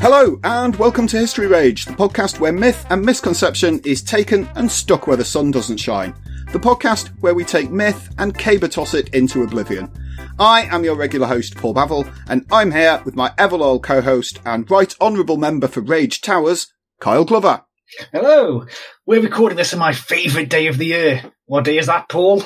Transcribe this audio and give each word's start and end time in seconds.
Hello, 0.00 0.38
and 0.44 0.76
welcome 0.76 1.06
to 1.06 1.18
History 1.18 1.46
Rage, 1.46 1.84
the 1.86 1.92
podcast 1.92 2.40
where 2.40 2.52
myth 2.52 2.86
and 2.90 3.04
misconception 3.04 3.80
is 3.84 4.02
taken 4.02 4.48
and 4.54 4.70
stuck 4.70 5.06
where 5.06 5.16
the 5.16 5.24
sun 5.24 5.50
doesn't 5.50 5.78
shine. 5.78 6.14
The 6.52 6.58
podcast 6.58 7.08
where 7.20 7.34
we 7.34 7.44
take 7.44 7.70
myth 7.70 8.12
and 8.18 8.36
caber 8.36 8.68
toss 8.68 8.94
it 8.94 9.08
into 9.14 9.42
oblivion. 9.42 9.90
I 10.38 10.62
am 10.62 10.84
your 10.84 10.96
regular 10.96 11.26
host, 11.26 11.56
Paul 11.56 11.74
Bavill, 11.74 12.12
and 12.28 12.44
I'm 12.50 12.70
here 12.70 13.00
with 13.04 13.14
my 13.14 13.32
ever 13.38 13.56
loyal 13.56 13.80
co-host 13.80 14.40
and 14.44 14.70
right 14.70 14.94
honourable 15.00 15.36
member 15.36 15.68
for 15.68 15.80
Rage 15.80 16.20
Towers, 16.20 16.72
Kyle 17.00 17.24
Glover. 17.24 17.62
Hello. 18.12 18.66
We're 19.06 19.22
recording 19.22 19.56
this 19.56 19.72
on 19.72 19.78
my 19.78 19.92
favourite 19.92 20.48
day 20.48 20.66
of 20.66 20.78
the 20.78 20.86
year. 20.86 21.32
What 21.46 21.64
day 21.64 21.78
is 21.78 21.86
that, 21.86 22.08
Paul? 22.08 22.42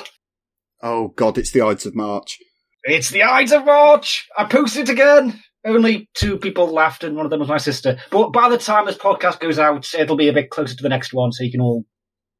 Oh 0.81 1.09
god, 1.09 1.37
it's 1.37 1.51
the 1.51 1.61
Ides 1.61 1.85
of 1.85 1.95
March. 1.95 2.37
It's 2.83 3.09
the 3.09 3.23
Ides 3.23 3.51
of 3.51 3.65
March! 3.65 4.27
I 4.37 4.45
posted 4.45 4.87
it 4.87 4.93
again! 4.93 5.41
Only 5.65 6.09
two 6.13 6.37
people 6.37 6.67
laughed, 6.67 7.03
and 7.03 7.15
one 7.15 7.25
of 7.25 7.29
them 7.31 7.39
was 7.41 7.49
my 7.49 7.57
sister. 7.57 7.97
But 8.11 8.31
by 8.31 8.47
the 8.49 8.57
time 8.57 8.85
this 8.85 8.97
podcast 8.97 9.39
goes 9.39 9.59
out, 9.59 9.93
it'll 9.93 10.15
be 10.15 10.29
a 10.29 10.33
bit 10.33 10.49
closer 10.49 10.75
to 10.75 10.83
the 10.83 10.89
next 10.89 11.13
one, 11.13 11.31
so 11.31 11.43
you 11.43 11.51
can 11.51 11.61
all 11.61 11.85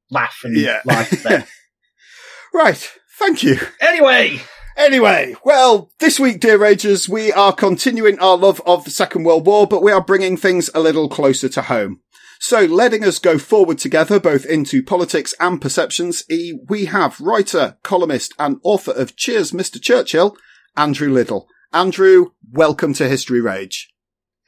laugh 0.10 0.40
and 0.44 0.56
Yeah. 0.56 0.82
laugh 0.86 1.10
then. 1.24 1.46
Right, 2.54 2.92
thank 3.20 3.44
you. 3.44 3.60
Anyway, 3.80 4.42
Anyway, 4.76 5.36
well, 5.44 5.92
this 6.00 6.20
week, 6.22 6.40
dear 6.40 6.58
Ragers, 6.58 7.10
we 7.10 7.34
are 7.34 7.52
continuing 7.52 8.18
our 8.20 8.38
love 8.38 8.62
of 8.66 8.86
the 8.86 8.90
Second 8.92 9.26
World 9.26 9.46
War, 9.46 9.68
but 9.68 9.84
we 9.84 9.92
are 9.92 10.02
bringing 10.04 10.38
things 10.38 10.70
a 10.74 10.80
little 10.80 11.10
closer 11.10 11.50
to 11.50 11.64
home. 11.64 12.00
So, 12.40 12.62
letting 12.62 13.04
us 13.04 13.20
go 13.20 13.38
forward 13.38 13.78
together, 13.78 14.22
both 14.22 14.46
into 14.46 14.82
politics 14.82 15.34
and 15.38 15.62
perceptions, 15.62 16.24
we 16.70 16.86
have 16.86 17.20
writer, 17.20 17.78
columnist, 17.84 18.34
and 18.40 18.58
author 18.64 18.94
of 18.94 19.18
Cheers, 19.18 19.52
Mr. 19.52 19.82
Churchill, 19.82 20.38
Andrew 20.78 21.12
Liddle. 21.12 21.50
Andrew, 21.72 22.32
welcome 22.52 22.94
to 22.96 23.08
History 23.08 23.42
Rage. 23.42 23.90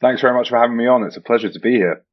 Thanks 0.00 0.20
very 0.20 0.34
much 0.34 0.48
for 0.48 0.58
having 0.58 0.76
me 0.76 0.88
on. 0.88 1.04
It's 1.04 1.16
a 1.16 1.20
pleasure 1.20 1.50
to 1.50 1.60
be 1.60 1.74
here. 1.74 2.04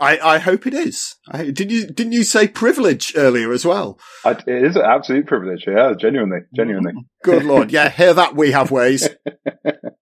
I, 0.00 0.18
I 0.18 0.38
hope 0.38 0.66
it 0.66 0.74
is. 0.74 1.14
I, 1.30 1.50
did 1.50 1.70
you 1.70 1.86
didn't 1.86 2.12
you 2.12 2.24
say 2.24 2.48
privilege 2.48 3.12
earlier 3.16 3.52
as 3.52 3.64
well? 3.64 3.98
I, 4.24 4.32
it 4.32 4.64
is 4.64 4.76
an 4.76 4.82
absolute 4.84 5.26
privilege. 5.26 5.64
Yeah, 5.66 5.94
genuinely, 5.98 6.40
genuinely. 6.54 6.92
Good 7.22 7.44
lord, 7.44 7.70
yeah, 7.70 7.88
hear 7.88 8.12
that 8.14 8.34
we 8.34 8.50
have 8.50 8.70
ways. 8.70 9.08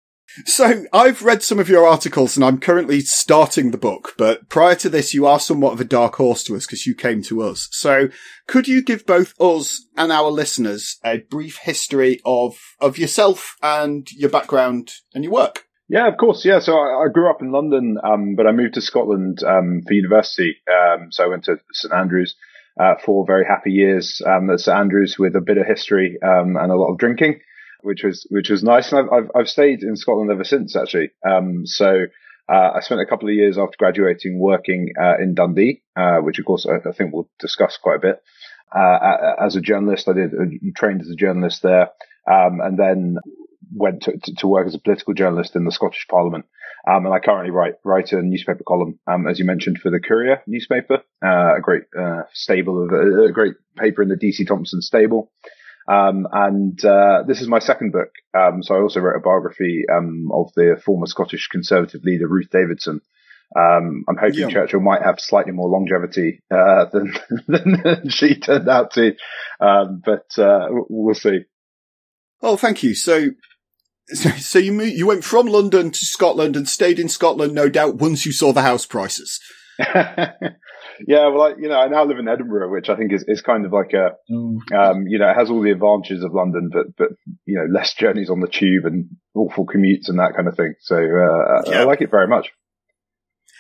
So 0.47 0.84
I've 0.93 1.22
read 1.22 1.43
some 1.43 1.59
of 1.59 1.69
your 1.69 1.87
articles 1.87 2.37
and 2.37 2.44
I'm 2.44 2.59
currently 2.59 3.00
starting 3.00 3.70
the 3.70 3.78
book, 3.78 4.15
but 4.16 4.48
prior 4.48 4.75
to 4.76 4.88
this, 4.88 5.12
you 5.12 5.26
are 5.26 5.41
somewhat 5.41 5.72
of 5.72 5.81
a 5.81 5.84
dark 5.84 6.16
horse 6.16 6.43
to 6.44 6.56
us 6.56 6.66
because 6.66 6.87
you 6.87 6.94
came 6.94 7.22
to 7.25 7.43
us. 7.43 7.69
So 7.72 8.09
could 8.47 8.69
you 8.69 8.82
give 8.82 9.06
both 9.06 9.38
us 9.41 9.84
and 9.97 10.10
our 10.10 10.31
listeners 10.31 10.98
a 11.04 11.19
brief 11.19 11.59
history 11.59 12.21
of, 12.25 12.59
of 12.81 12.98
yourself 12.98 13.56
and 13.62 14.10
your 14.12 14.31
background 14.31 14.92
and 15.15 15.25
your 15.25 15.32
work? 15.32 15.66
Yeah, 15.88 16.09
of 16.09 16.16
course. 16.16 16.44
Yeah. 16.44 16.60
So 16.60 16.72
I, 16.72 17.04
I 17.04 17.12
grew 17.12 17.31
up 17.31 17.42
in 17.42 17.53
London, 17.53 17.98
um, 18.03 18.34
but 18.34 18.47
I 18.47 18.53
moved 18.53 18.75
to 18.75 18.81
Scotland 18.81 19.42
um, 19.42 19.82
for 19.87 19.92
university. 19.92 20.56
Um, 20.66 21.12
so 21.12 21.25
I 21.25 21.26
went 21.26 21.44
to 21.44 21.59
St 21.72 21.92
Andrews 21.92 22.34
uh, 22.81 22.94
for 23.04 23.26
very 23.26 23.44
happy 23.44 23.72
years 23.72 24.22
um, 24.25 24.48
at 24.50 24.60
St 24.60 24.76
Andrews 24.76 25.16
with 25.19 25.37
a 25.37 25.42
bit 25.42 25.59
of 25.59 25.66
history 25.66 26.19
um, 26.22 26.56
and 26.56 26.72
a 26.72 26.76
lot 26.76 26.92
of 26.92 26.98
drinking, 26.98 27.41
which 27.82 28.03
was 28.03 28.26
which 28.31 28.50
was 28.50 28.62
nice. 28.62 28.93
And 28.93 29.09
I've 29.10 29.31
I've, 29.34 29.48
stayed 29.48 29.82
in 29.82 29.97
Scotland 29.97 30.31
ever 30.31 30.44
since, 30.44 30.76
actually. 30.76 31.10
Um, 31.26 31.66
so 31.66 32.06
uh, 32.48 32.70
I 32.75 32.81
spent 32.81 33.00
a 33.00 33.06
couple 33.06 33.28
of 33.28 33.34
years 33.34 33.59
after 33.59 33.76
graduating 33.78 34.38
working 34.38 34.93
uh, 35.00 35.16
in 35.19 35.34
Dundee, 35.34 35.82
uh, 35.97 36.19
which 36.19 36.38
of 36.38 36.44
course 36.44 36.66
I, 36.66 36.88
I 36.88 36.92
think 36.92 37.12
we'll 37.12 37.28
discuss 37.38 37.76
quite 37.76 37.97
a 37.97 38.00
bit. 38.00 38.22
Uh, 38.75 39.34
as 39.38 39.54
a 39.54 39.60
journalist, 39.60 40.09
I 40.09 40.15
did 40.15 40.32
uh, 40.34 40.71
trained 40.76 41.03
as 41.03 41.10
a 41.10 41.16
journalist 41.16 41.62
there, 41.62 41.91
um, 42.26 42.60
and 42.62 42.78
then 42.78 43.16
went 43.75 44.03
to, 44.03 44.16
to, 44.16 44.34
to 44.37 44.47
work 44.47 44.66
as 44.66 44.75
a 44.75 44.78
political 44.78 45.15
journalist 45.15 45.56
in 45.56 45.65
the 45.65 45.72
Scottish 45.72 46.06
Parliament. 46.09 46.47
Um, 46.88 47.06
and 47.06 47.15
I 47.15 47.21
currently 47.21 47.50
write 47.50 47.75
write 47.84 48.12
a 48.12 48.22
newspaper 48.22 48.65
column, 48.66 48.98
um, 49.06 49.28
as 49.28 49.38
you 49.38 49.44
mentioned, 49.44 49.78
for 49.78 49.91
the 49.91 50.00
Courier 50.00 50.42
newspaper, 50.47 51.03
uh, 51.25 51.56
a 51.56 51.60
great 51.60 51.84
uh, 51.98 52.22
stable 52.32 52.82
of 52.82 52.91
a, 52.92 53.26
a 53.26 53.32
great 53.32 53.54
paper 53.76 54.03
in 54.03 54.09
the 54.09 54.16
DC 54.16 54.47
Thomson 54.47 54.82
stable. 54.82 55.31
Um, 55.91 56.26
and 56.32 56.82
uh, 56.84 57.25
this 57.26 57.41
is 57.41 57.48
my 57.48 57.59
second 57.59 57.93
book. 57.93 58.10
Um, 58.37 58.62
so 58.62 58.75
I 58.75 58.81
also 58.81 59.00
wrote 59.00 59.16
a 59.16 59.20
biography 59.20 59.84
um, 59.93 60.31
of 60.32 60.53
the 60.54 60.81
former 60.84 61.06
Scottish 61.06 61.48
Conservative 61.48 62.03
leader 62.04 62.28
Ruth 62.28 62.50
Davidson. 62.50 63.00
Um, 63.54 64.04
I'm 64.09 64.16
hoping 64.16 64.41
Yeah. 64.41 64.48
Churchill 64.50 64.81
might 64.81 65.03
have 65.03 65.21
slightly 65.21 65.53
more 65.53 65.69
longevity 65.69 66.41
uh, 66.50 66.87
than, 66.92 67.15
than 67.48 68.09
she 68.09 68.37
turned 68.37 68.69
out 68.69 68.92
to, 68.92 69.15
um, 69.60 70.03
but 70.04 70.26
uh, 70.38 70.69
we'll 70.71 71.15
see. 71.15 71.41
Oh, 72.41 72.56
thank 72.56 72.82
you. 72.82 72.94
So, 72.94 73.31
so, 74.06 74.31
so 74.31 74.59
you 74.59 74.72
moved, 74.72 74.92
you 74.92 75.06
went 75.06 75.25
from 75.25 75.47
London 75.47 75.91
to 75.91 76.04
Scotland 76.06 76.56
and 76.56 76.69
stayed 76.69 76.98
in 76.98 77.09
Scotland, 77.09 77.54
no 77.54 77.69
doubt, 77.69 77.97
once 77.97 78.25
you 78.25 78.32
saw 78.32 78.53
the 78.53 78.62
house 78.62 78.87
prices. 78.87 79.38
yeah, 81.06 81.28
well, 81.28 81.42
I, 81.42 81.48
you 81.60 81.69
know, 81.69 81.78
I 81.78 81.88
now 81.88 82.04
live 82.04 82.19
in 82.19 82.28
Edinburgh, 82.28 82.70
which 82.70 82.88
I 82.88 82.97
think 82.97 83.12
is, 83.12 83.25
is 83.28 83.42
kind 83.42 83.64
of 83.66 83.72
like 83.72 83.92
a, 83.94 84.12
um, 84.76 85.06
you 85.06 85.19
know, 85.19 85.28
it 85.30 85.34
has 85.34 85.50
all 85.50 85.62
the 85.62 85.70
advantages 85.70 86.22
of 86.25 86.32
London, 86.34 86.70
but, 86.72 86.86
but, 86.97 87.09
you 87.47 87.56
know, 87.59 87.66
less 87.72 87.94
journeys 87.94 88.30
on 88.30 88.41
the 88.41 88.48
tube 88.48 88.84
and 88.84 89.06
awful 89.34 89.66
commutes 89.66 90.09
and 90.09 90.18
that 90.18 90.34
kind 90.36 90.48
of 90.48 90.56
thing. 90.56 90.74
So, 90.80 90.97
uh, 90.97 91.00
I- 91.71 91.71
I 91.80 91.84
like 91.84 92.00
it 92.00 92.10
very 92.10 92.28
much. 92.28 92.50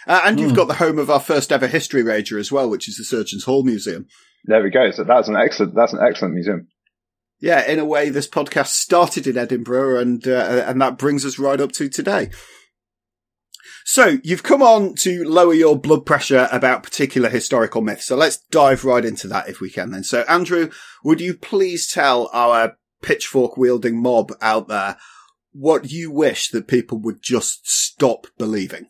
Uh, 0.06 0.20
and 0.24 0.40
you've 0.40 0.56
got 0.56 0.66
the 0.68 0.74
home 0.74 0.98
of 0.98 1.10
our 1.10 1.20
first 1.20 1.52
ever 1.52 1.68
history 1.68 2.02
rager 2.02 2.38
as 2.38 2.50
well, 2.50 2.68
which 2.68 2.88
is 2.88 2.96
the 2.96 3.04
Surgeons 3.04 3.44
Hall 3.44 3.62
Museum. 3.62 4.06
There 4.44 4.62
we 4.62 4.70
go. 4.70 4.90
So 4.90 5.04
that's 5.04 5.28
an 5.28 5.36
excellent, 5.36 5.74
that's 5.76 5.92
an 5.92 6.00
excellent 6.04 6.34
museum. 6.34 6.66
Yeah, 7.40 7.64
in 7.68 7.78
a 7.78 7.84
way, 7.84 8.08
this 8.08 8.28
podcast 8.28 8.68
started 8.68 9.26
in 9.26 9.36
Edinburgh, 9.36 9.98
and 10.00 10.26
uh, 10.28 10.64
and 10.66 10.80
that 10.80 10.96
brings 10.96 11.24
us 11.24 11.38
right 11.40 11.60
up 11.60 11.72
to 11.72 11.88
today. 11.88 12.30
So 13.84 14.18
you've 14.22 14.42
come 14.42 14.62
on 14.62 14.94
to 14.96 15.24
lower 15.24 15.54
your 15.54 15.78
blood 15.78 16.06
pressure 16.06 16.48
about 16.52 16.82
particular 16.82 17.28
historical 17.28 17.82
myths. 17.82 18.06
So 18.06 18.16
let's 18.16 18.38
dive 18.50 18.84
right 18.84 19.04
into 19.04 19.28
that 19.28 19.48
if 19.48 19.60
we 19.60 19.70
can. 19.70 19.90
Then, 19.90 20.04
so 20.04 20.22
Andrew, 20.28 20.70
would 21.04 21.20
you 21.20 21.34
please 21.34 21.90
tell 21.90 22.30
our 22.32 22.76
pitchfork 23.02 23.56
wielding 23.56 24.00
mob 24.00 24.32
out 24.40 24.68
there 24.68 24.96
what 25.52 25.90
you 25.90 26.10
wish 26.10 26.50
that 26.50 26.68
people 26.68 26.98
would 26.98 27.20
just 27.20 27.68
stop 27.68 28.26
believing? 28.38 28.88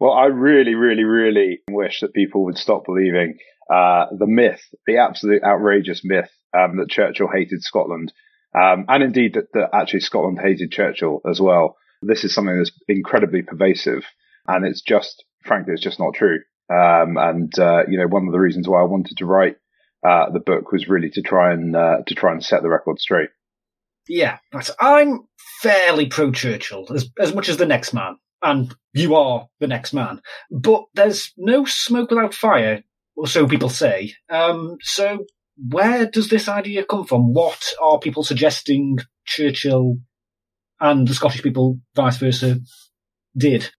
Well, 0.00 0.12
I 0.12 0.26
really, 0.26 0.74
really, 0.74 1.04
really 1.04 1.60
wish 1.70 2.00
that 2.00 2.14
people 2.14 2.44
would 2.46 2.58
stop 2.58 2.86
believing 2.86 3.38
uh, 3.72 4.06
the 4.18 4.26
myth, 4.26 4.62
the 4.86 4.96
absolute 4.96 5.42
outrageous 5.44 6.02
myth 6.04 6.30
um, 6.52 6.78
that 6.78 6.90
Churchill 6.90 7.28
hated 7.32 7.62
Scotland 7.62 8.12
Um, 8.54 8.84
and 8.88 9.02
indeed 9.02 9.34
that, 9.34 9.52
that 9.52 9.70
actually 9.72 10.00
Scotland 10.00 10.38
hated 10.40 10.70
Churchill 10.70 11.20
as 11.28 11.40
well. 11.40 11.76
This 12.06 12.24
is 12.24 12.34
something 12.34 12.56
that's 12.56 12.72
incredibly 12.88 13.42
pervasive 13.42 14.04
and 14.46 14.66
it's 14.66 14.82
just, 14.82 15.24
frankly, 15.44 15.72
it's 15.72 15.82
just 15.82 15.98
not 15.98 16.14
true. 16.14 16.40
Um, 16.70 17.16
and, 17.16 17.56
uh, 17.58 17.84
you 17.88 17.98
know, 17.98 18.06
one 18.06 18.26
of 18.26 18.32
the 18.32 18.40
reasons 18.40 18.68
why 18.68 18.80
I 18.80 18.84
wanted 18.84 19.18
to 19.18 19.26
write, 19.26 19.56
uh, 20.06 20.30
the 20.30 20.40
book 20.40 20.72
was 20.72 20.88
really 20.88 21.10
to 21.10 21.22
try 21.22 21.52
and, 21.52 21.74
uh, 21.74 21.98
to 22.06 22.14
try 22.14 22.32
and 22.32 22.44
set 22.44 22.62
the 22.62 22.68
record 22.68 22.98
straight. 22.98 23.30
Yeah, 24.08 24.38
I'm 24.80 25.26
fairly 25.62 26.06
pro 26.06 26.30
Churchill 26.30 26.86
as, 26.94 27.10
as 27.18 27.34
much 27.34 27.48
as 27.48 27.56
the 27.56 27.66
next 27.66 27.94
man. 27.94 28.16
And 28.42 28.74
you 28.92 29.14
are 29.14 29.48
the 29.60 29.66
next 29.66 29.94
man. 29.94 30.20
But 30.50 30.84
there's 30.92 31.32
no 31.38 31.64
smoke 31.64 32.10
without 32.10 32.34
fire, 32.34 32.84
or 33.16 33.26
so 33.26 33.46
people 33.46 33.70
say. 33.70 34.12
Um, 34.28 34.76
so 34.82 35.24
where 35.56 36.04
does 36.04 36.28
this 36.28 36.48
idea 36.48 36.84
come 36.84 37.04
from? 37.04 37.32
What 37.32 37.72
are 37.82 37.98
people 37.98 38.22
suggesting 38.22 38.98
Churchill 39.24 39.96
and 40.80 41.06
the 41.06 41.14
Scottish 41.14 41.42
people, 41.42 41.78
vice 41.94 42.16
versa, 42.16 42.60
did? 43.36 43.70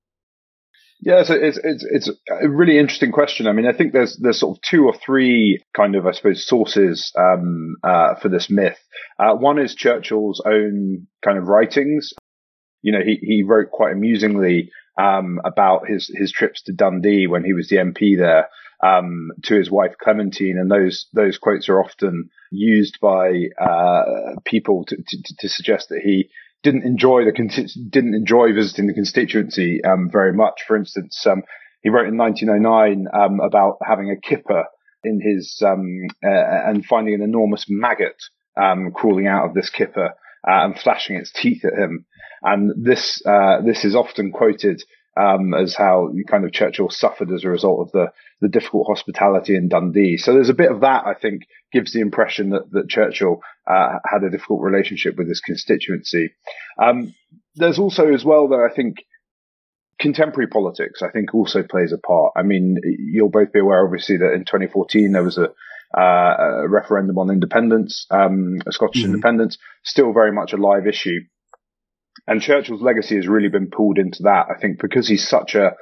Yeah, 1.02 1.24
it's, 1.28 1.30
it's 1.30 1.86
it's 1.90 2.10
a 2.30 2.50
really 2.50 2.80
interesting 2.80 3.12
question. 3.12 3.48
I 3.48 3.52
mean, 3.52 3.68
I 3.68 3.74
think 3.74 3.94
there's 3.94 4.18
there's 4.18 4.40
sort 4.40 4.58
of 4.58 4.62
two 4.62 4.86
or 4.86 4.94
three 4.94 5.62
kind 5.76 5.96
of 5.96 6.08
I 6.08 6.12
suppose 6.12 6.48
sources 6.48 7.12
um, 7.18 7.76
uh, 7.84 8.16
for 8.16 8.30
this 8.30 8.50
myth. 8.50 8.80
Uh, 9.20 9.36
one 9.36 9.60
is 9.60 9.76
Churchill's 9.76 10.42
own 10.46 11.08
kind 11.24 11.38
of 11.38 11.48
writings. 11.48 12.14
You 12.82 12.94
know, 12.94 13.02
he 13.06 13.20
he 13.22 13.44
wrote 13.44 13.72
quite 13.72 13.92
amusingly 13.92 14.72
um, 15.00 15.40
about 15.44 15.88
his 15.88 16.10
his 16.14 16.32
trips 16.32 16.64
to 16.64 16.74
Dundee 16.74 17.28
when 17.28 17.44
he 17.44 17.54
was 17.54 17.68
the 17.68 17.78
MP 17.78 18.18
there 18.18 18.48
um, 18.82 19.32
to 19.44 19.56
his 19.56 19.70
wife 19.70 19.96
Clementine, 20.02 20.58
and 20.58 20.72
those 20.72 21.08
those 21.14 21.38
quotes 21.38 21.70
are 21.70 21.84
often 21.84 22.30
used 22.52 23.00
by 23.02 23.50
uh, 23.62 24.40
people 24.46 24.86
to, 24.86 24.96
to, 24.96 25.36
to 25.40 25.50
suggest 25.50 25.90
that 25.90 26.02
he 26.04 26.30
didn't 26.66 26.84
enjoy 26.84 27.24
the 27.24 27.32
didn't 27.90 28.16
enjoy 28.16 28.52
visiting 28.52 28.88
the 28.88 28.94
constituency 28.94 29.84
um, 29.84 30.10
very 30.12 30.34
much. 30.34 30.64
For 30.68 30.76
instance, 30.76 31.24
um, 31.28 31.44
he 31.82 31.90
wrote 31.90 32.08
in 32.08 32.18
1909 32.18 33.06
um, 33.14 33.40
about 33.40 33.78
having 33.86 34.10
a 34.10 34.20
kipper 34.20 34.66
in 35.04 35.22
his 35.22 35.62
uh, 35.64 35.76
and 36.24 36.84
finding 36.84 37.14
an 37.14 37.22
enormous 37.22 37.66
maggot 37.70 38.18
um, 38.60 38.92
crawling 38.92 39.28
out 39.28 39.46
of 39.46 39.54
this 39.54 39.70
kipper 39.70 40.08
uh, 40.48 40.66
and 40.66 40.80
flashing 40.80 41.16
its 41.16 41.32
teeth 41.32 41.64
at 41.64 41.78
him. 41.78 42.08
And 42.42 42.84
this 42.84 43.22
uh, 43.26 43.62
this 43.62 43.86
is 43.86 43.96
often 43.96 44.32
quoted 44.32 44.82
um, 45.18 45.54
as 45.54 45.76
how 45.76 46.12
kind 46.28 46.46
of 46.46 46.52
Churchill 46.52 46.90
suffered 46.90 47.32
as 47.32 47.44
a 47.44 47.50
result 47.50 47.82
of 47.82 47.92
the, 47.92 48.12
the 48.42 48.50
difficult 48.50 48.88
hospitality 48.88 49.56
in 49.56 49.70
Dundee. 49.70 50.18
So 50.18 50.34
there's 50.34 50.50
a 50.50 50.54
bit 50.54 50.72
of 50.72 50.82
that, 50.82 51.06
I 51.06 51.14
think, 51.14 51.44
gives 51.72 51.94
the 51.94 52.02
impression 52.02 52.50
that, 52.50 52.70
that 52.72 52.90
Churchill 52.90 53.42
uh, 53.68 54.00
had 54.06 54.24
a 54.24 54.30
difficult 54.30 54.62
relationship 54.62 55.18
with 55.18 55.28
his 55.30 55.42
constituency. 55.42 56.34
Um, 56.82 57.14
there's 57.56 57.80
also 57.80 58.14
as 58.14 58.26
well 58.26 58.50
that 58.50 58.70
I 58.70 58.74
think 58.74 58.98
contemporary 60.00 60.48
politics, 60.48 61.02
I 61.02 61.10
think, 61.10 61.34
also 61.34 61.64
plays 61.64 61.94
a 61.94 61.98
part. 61.98 62.34
I 62.36 62.44
mean, 62.44 62.78
you'll 62.84 63.30
both 63.30 63.54
be 63.54 63.60
aware, 63.60 63.86
obviously, 63.86 64.18
that 64.18 64.34
in 64.34 64.42
2014 64.42 65.12
there 65.12 65.24
was 65.24 65.38
a, 65.38 65.50
uh, 65.98 66.64
a 66.64 66.68
referendum 66.68 67.18
on 67.18 67.30
independence, 67.30 68.06
um, 68.12 68.60
Scottish 68.70 69.04
mm-hmm. 69.04 69.14
independence, 69.14 69.58
still 69.84 70.12
very 70.12 70.32
much 70.32 70.52
a 70.52 70.58
live 70.58 70.88
issue. 70.88 71.22
And 72.28 72.42
Churchill's 72.42 72.82
legacy 72.82 73.16
has 73.16 73.28
really 73.28 73.50
been 73.50 73.70
pulled 73.70 73.98
into 73.98 74.24
that, 74.24 74.48
I 74.50 74.60
think, 74.60 74.80
because 74.82 75.08
he's 75.08 75.28
such 75.28 75.56
a 75.56 75.76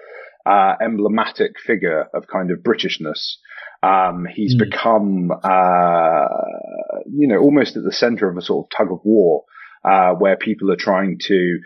uh, 0.46 0.76
emblematic 0.82 1.54
figure 1.66 2.08
of 2.14 2.28
kind 2.28 2.52
of 2.52 2.60
Britishness. 2.60 3.36
Um, 3.82 4.26
he's 4.34 4.56
mm. 4.56 4.70
become, 4.70 5.32
uh, 5.32 6.28
you 7.06 7.28
know, 7.28 7.40
almost 7.40 7.78
at 7.78 7.84
the 7.84 7.94
center 7.94 8.30
of 8.30 8.38
a 8.38 8.42
sort 8.42 8.66
of 8.66 8.78
tug 8.78 8.92
of 8.92 9.00
war, 9.04 9.44
uh, 9.86 10.14
where 10.14 10.38
people 10.38 10.72
are 10.72 10.78
trying 10.78 11.20
to 11.28 11.60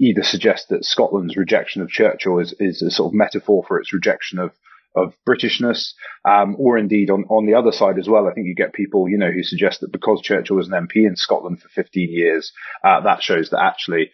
either 0.00 0.22
suggest 0.22 0.68
that 0.68 0.84
Scotland's 0.84 1.36
rejection 1.36 1.82
of 1.82 1.88
Churchill 1.88 2.38
is, 2.38 2.54
is 2.58 2.82
a 2.82 2.90
sort 2.90 3.10
of 3.10 3.14
metaphor 3.14 3.64
for 3.66 3.78
its 3.78 3.92
rejection 3.92 4.38
of 4.38 4.50
of 4.96 5.12
Britishness, 5.28 5.92
um, 6.24 6.56
or 6.58 6.78
indeed 6.78 7.10
on, 7.10 7.24
on 7.24 7.46
the 7.46 7.54
other 7.54 7.72
side 7.72 7.98
as 7.98 8.08
well. 8.08 8.28
I 8.28 8.32
think 8.32 8.46
you 8.46 8.54
get 8.54 8.72
people, 8.72 9.08
you 9.08 9.18
know, 9.18 9.30
who 9.30 9.42
suggest 9.42 9.80
that 9.80 9.92
because 9.92 10.20
Churchill 10.22 10.56
was 10.56 10.68
an 10.68 10.86
MP 10.86 11.06
in 11.06 11.16
Scotland 11.16 11.60
for 11.60 11.68
15 11.68 12.08
years, 12.12 12.52
uh, 12.84 13.00
that 13.00 13.22
shows 13.22 13.50
that 13.50 13.60
actually 13.60 14.12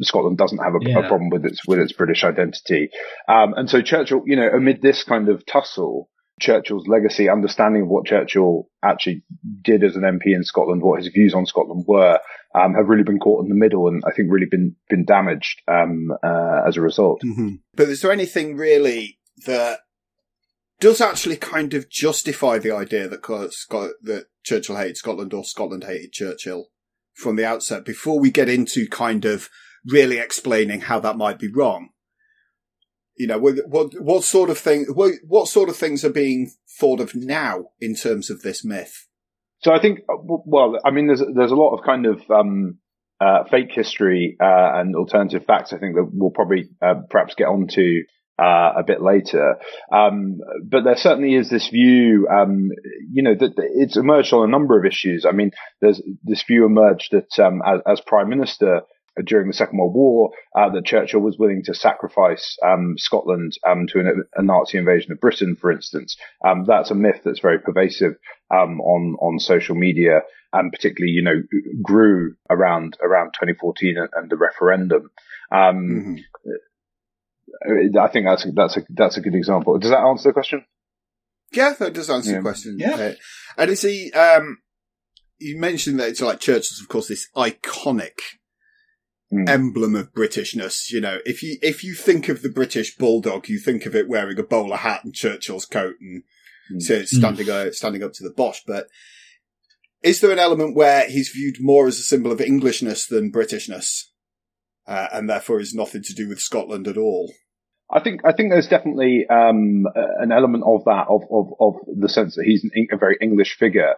Scotland 0.00 0.38
doesn't 0.38 0.58
have 0.58 0.74
a, 0.74 0.78
yeah. 0.80 0.98
a, 0.98 1.08
problem 1.08 1.30
with 1.30 1.44
its 1.44 1.66
with 1.66 1.78
its 1.78 1.92
British 1.92 2.24
identity. 2.24 2.90
Um, 3.28 3.54
and 3.54 3.68
so 3.68 3.82
Churchill, 3.82 4.22
you 4.26 4.36
know, 4.36 4.48
amid 4.48 4.80
this 4.80 5.04
kind 5.04 5.28
of 5.28 5.44
tussle, 5.44 6.08
Churchill's 6.40 6.88
legacy, 6.88 7.28
understanding 7.28 7.82
of 7.82 7.88
what 7.88 8.06
Churchill 8.06 8.68
actually 8.82 9.22
did 9.62 9.84
as 9.84 9.96
an 9.96 10.02
MP 10.02 10.34
in 10.34 10.44
Scotland, 10.44 10.82
what 10.82 11.02
his 11.02 11.12
views 11.12 11.34
on 11.34 11.46
Scotland 11.46 11.84
were, 11.86 12.18
um, 12.54 12.74
have 12.74 12.88
really 12.88 13.04
been 13.04 13.18
caught 13.18 13.42
in 13.42 13.48
the 13.48 13.54
middle, 13.54 13.88
and 13.88 14.02
I 14.06 14.12
think 14.12 14.30
really 14.30 14.48
been 14.50 14.76
been 14.88 15.04
damaged 15.04 15.60
um, 15.68 16.10
uh, 16.22 16.62
as 16.66 16.76
a 16.76 16.80
result. 16.80 17.22
Mm-hmm. 17.24 17.56
But 17.74 17.88
is 17.88 18.00
there 18.00 18.12
anything 18.12 18.56
really 18.56 19.18
that 19.46 19.80
does 20.80 21.00
actually 21.00 21.36
kind 21.36 21.74
of 21.74 21.88
justify 21.88 22.58
the 22.58 22.74
idea 22.74 23.08
that 23.08 23.52
Scott, 23.52 23.90
that 24.02 24.26
Churchill 24.42 24.76
hated 24.76 24.96
Scotland 24.96 25.32
or 25.32 25.44
Scotland 25.44 25.84
hated 25.84 26.12
Churchill 26.12 26.70
from 27.14 27.36
the 27.36 27.46
outset 27.46 27.84
before 27.84 28.18
we 28.18 28.30
get 28.30 28.48
into 28.48 28.88
kind 28.88 29.24
of 29.24 29.48
really 29.86 30.18
explaining 30.18 30.82
how 30.82 31.00
that 31.00 31.16
might 31.16 31.38
be 31.38 31.48
wrong. 31.48 31.90
You 33.16 33.26
know, 33.26 33.38
what, 33.38 33.56
what, 33.66 34.00
what 34.00 34.24
sort 34.24 34.48
of 34.48 34.58
thing, 34.58 34.86
what, 34.94 35.12
what 35.26 35.48
sort 35.48 35.68
of 35.68 35.76
things 35.76 36.04
are 36.04 36.10
being 36.10 36.50
thought 36.78 37.00
of 37.00 37.14
now 37.14 37.66
in 37.80 37.94
terms 37.94 38.30
of 38.30 38.42
this 38.42 38.64
myth? 38.64 39.06
So 39.62 39.72
I 39.72 39.80
think, 39.80 40.00
uh, 40.08 40.16
well, 40.18 40.78
I 40.84 40.90
mean, 40.90 41.06
there's, 41.08 41.22
there's 41.34 41.52
a 41.52 41.56
lot 41.56 41.76
of 41.76 41.84
kind 41.84 42.06
of, 42.06 42.20
um, 42.30 42.78
uh, 43.20 43.44
fake 43.50 43.70
history, 43.70 44.36
uh, 44.40 44.80
and 44.80 44.96
alternative 44.96 45.44
facts. 45.46 45.72
I 45.72 45.78
think 45.78 45.94
that 45.94 46.08
we'll 46.10 46.30
probably, 46.30 46.70
uh, 46.80 47.02
perhaps 47.10 47.34
get 47.36 47.48
onto, 47.48 48.02
uh, 48.40 48.72
a 48.78 48.82
bit 48.84 49.02
later. 49.02 49.56
Um, 49.92 50.38
but 50.64 50.82
there 50.82 50.96
certainly 50.96 51.34
is 51.34 51.50
this 51.50 51.68
view, 51.68 52.26
um, 52.28 52.70
you 53.10 53.22
know, 53.22 53.34
that, 53.38 53.52
it's 53.56 53.96
emerged 53.96 54.32
on 54.32 54.48
a 54.48 54.50
number 54.50 54.78
of 54.78 54.86
issues. 54.86 55.26
I 55.28 55.32
mean, 55.32 55.50
there's 55.80 56.00
this 56.24 56.42
view 56.44 56.64
emerged 56.64 57.12
that, 57.12 57.38
um, 57.38 57.60
as, 57.64 57.80
as 57.86 58.00
prime 58.00 58.30
minister, 58.30 58.80
during 59.24 59.48
the 59.48 59.54
Second 59.54 59.78
World 59.78 59.94
War 59.94 60.30
uh, 60.56 60.70
that 60.70 60.86
Churchill 60.86 61.20
was 61.20 61.38
willing 61.38 61.62
to 61.64 61.74
sacrifice 61.74 62.56
um, 62.64 62.94
Scotland 62.96 63.52
um, 63.66 63.86
to 63.88 64.00
an, 64.00 64.24
a 64.34 64.42
Nazi 64.42 64.78
invasion 64.78 65.12
of 65.12 65.20
Britain, 65.20 65.56
for 65.56 65.70
instance. 65.70 66.16
Um, 66.46 66.64
that's 66.66 66.90
a 66.90 66.94
myth 66.94 67.20
that's 67.24 67.40
very 67.40 67.58
pervasive 67.58 68.14
um, 68.50 68.80
on 68.80 69.16
on 69.20 69.38
social 69.38 69.74
media, 69.74 70.20
and 70.52 70.72
particularly, 70.72 71.12
you 71.12 71.22
know, 71.22 71.42
grew 71.82 72.34
around 72.48 72.96
around 73.02 73.32
2014 73.34 73.96
and, 73.98 74.08
and 74.14 74.30
the 74.30 74.36
referendum. 74.36 75.10
Um, 75.50 76.18
mm-hmm. 76.24 77.98
I 77.98 78.08
think 78.08 78.26
that's 78.26 78.46
a, 78.46 78.52
that's 78.52 78.76
a 78.78 78.82
that's 78.88 79.16
a 79.18 79.20
good 79.20 79.34
example. 79.34 79.78
Does 79.78 79.90
that 79.90 80.00
answer 80.00 80.30
the 80.30 80.34
question? 80.34 80.64
Yeah, 81.52 81.74
that 81.78 81.92
does 81.92 82.08
answer 82.08 82.30
yeah. 82.30 82.36
the 82.38 82.42
question. 82.42 82.76
Yeah, 82.78 82.94
uh, 82.94 83.12
and 83.58 83.70
is 83.70 83.82
he? 83.82 84.10
Um, 84.12 84.58
you 85.38 85.58
mentioned 85.58 85.98
that 85.98 86.08
it's 86.08 86.20
like 86.20 86.40
Churchill's, 86.40 86.80
of 86.80 86.88
course, 86.88 87.08
this 87.08 87.28
iconic 87.36 88.20
mm. 89.32 89.48
emblem 89.48 89.94
of 89.94 90.12
Britishness. 90.12 90.90
You 90.90 91.00
know, 91.00 91.18
if 91.24 91.42
you 91.42 91.58
if 91.62 91.82
you 91.82 91.94
think 91.94 92.28
of 92.28 92.42
the 92.42 92.48
British 92.48 92.96
bulldog, 92.96 93.48
you 93.48 93.58
think 93.58 93.86
of 93.86 93.96
it 93.96 94.08
wearing 94.08 94.38
a 94.38 94.42
bowler 94.42 94.76
hat 94.76 95.04
and 95.04 95.14
Churchill's 95.14 95.66
coat 95.66 95.96
and 96.00 96.24
mm. 96.72 96.82
so 96.82 97.04
standing 97.04 97.46
mm. 97.46 97.68
uh, 97.68 97.72
standing 97.72 98.02
up 98.02 98.12
to 98.14 98.24
the 98.24 98.34
Boche. 98.34 98.62
But 98.66 98.88
is 100.02 100.20
there 100.20 100.32
an 100.32 100.38
element 100.38 100.76
where 100.76 101.08
he's 101.08 101.30
viewed 101.30 101.56
more 101.60 101.86
as 101.86 101.98
a 101.98 102.02
symbol 102.02 102.32
of 102.32 102.40
Englishness 102.40 103.06
than 103.06 103.32
Britishness, 103.32 104.06
uh, 104.86 105.08
and 105.12 105.28
therefore 105.28 105.60
is 105.60 105.74
nothing 105.74 106.02
to 106.02 106.14
do 106.14 106.28
with 106.28 106.40
Scotland 106.40 106.88
at 106.88 106.96
all? 106.96 107.32
I 107.92 108.00
think 108.00 108.22
I 108.24 108.32
think 108.32 108.50
there's 108.50 108.68
definitely 108.68 109.26
um, 109.28 109.86
an 109.94 110.32
element 110.32 110.64
of 110.66 110.84
that 110.84 111.06
of, 111.08 111.22
of, 111.30 111.52
of 111.60 111.74
the 111.94 112.08
sense 112.08 112.36
that 112.36 112.44
he's 112.46 112.64
an, 112.64 112.88
a 112.90 112.96
very 112.96 113.18
English 113.20 113.56
figure. 113.58 113.94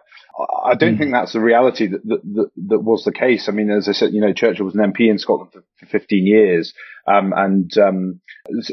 I 0.65 0.75
don't 0.75 0.95
mm. 0.95 0.97
think 0.97 1.11
that's 1.13 1.31
the 1.31 1.39
reality 1.39 1.87
that, 1.87 2.03
that, 2.03 2.21
that 2.23 2.49
that 2.67 2.79
was 2.79 3.05
the 3.05 3.13
case. 3.13 3.47
I 3.47 3.53
mean, 3.53 3.71
as 3.71 3.87
I 3.87 3.93
said, 3.93 4.11
you 4.11 4.19
know, 4.19 4.33
Churchill 4.33 4.65
was 4.65 4.75
an 4.75 4.81
MP 4.81 5.09
in 5.09 5.17
Scotland 5.17 5.53
for, 5.53 5.63
for 5.79 5.85
15 5.85 6.27
years 6.27 6.73
um, 7.07 7.33
and 7.35 7.71
um, 7.77 8.19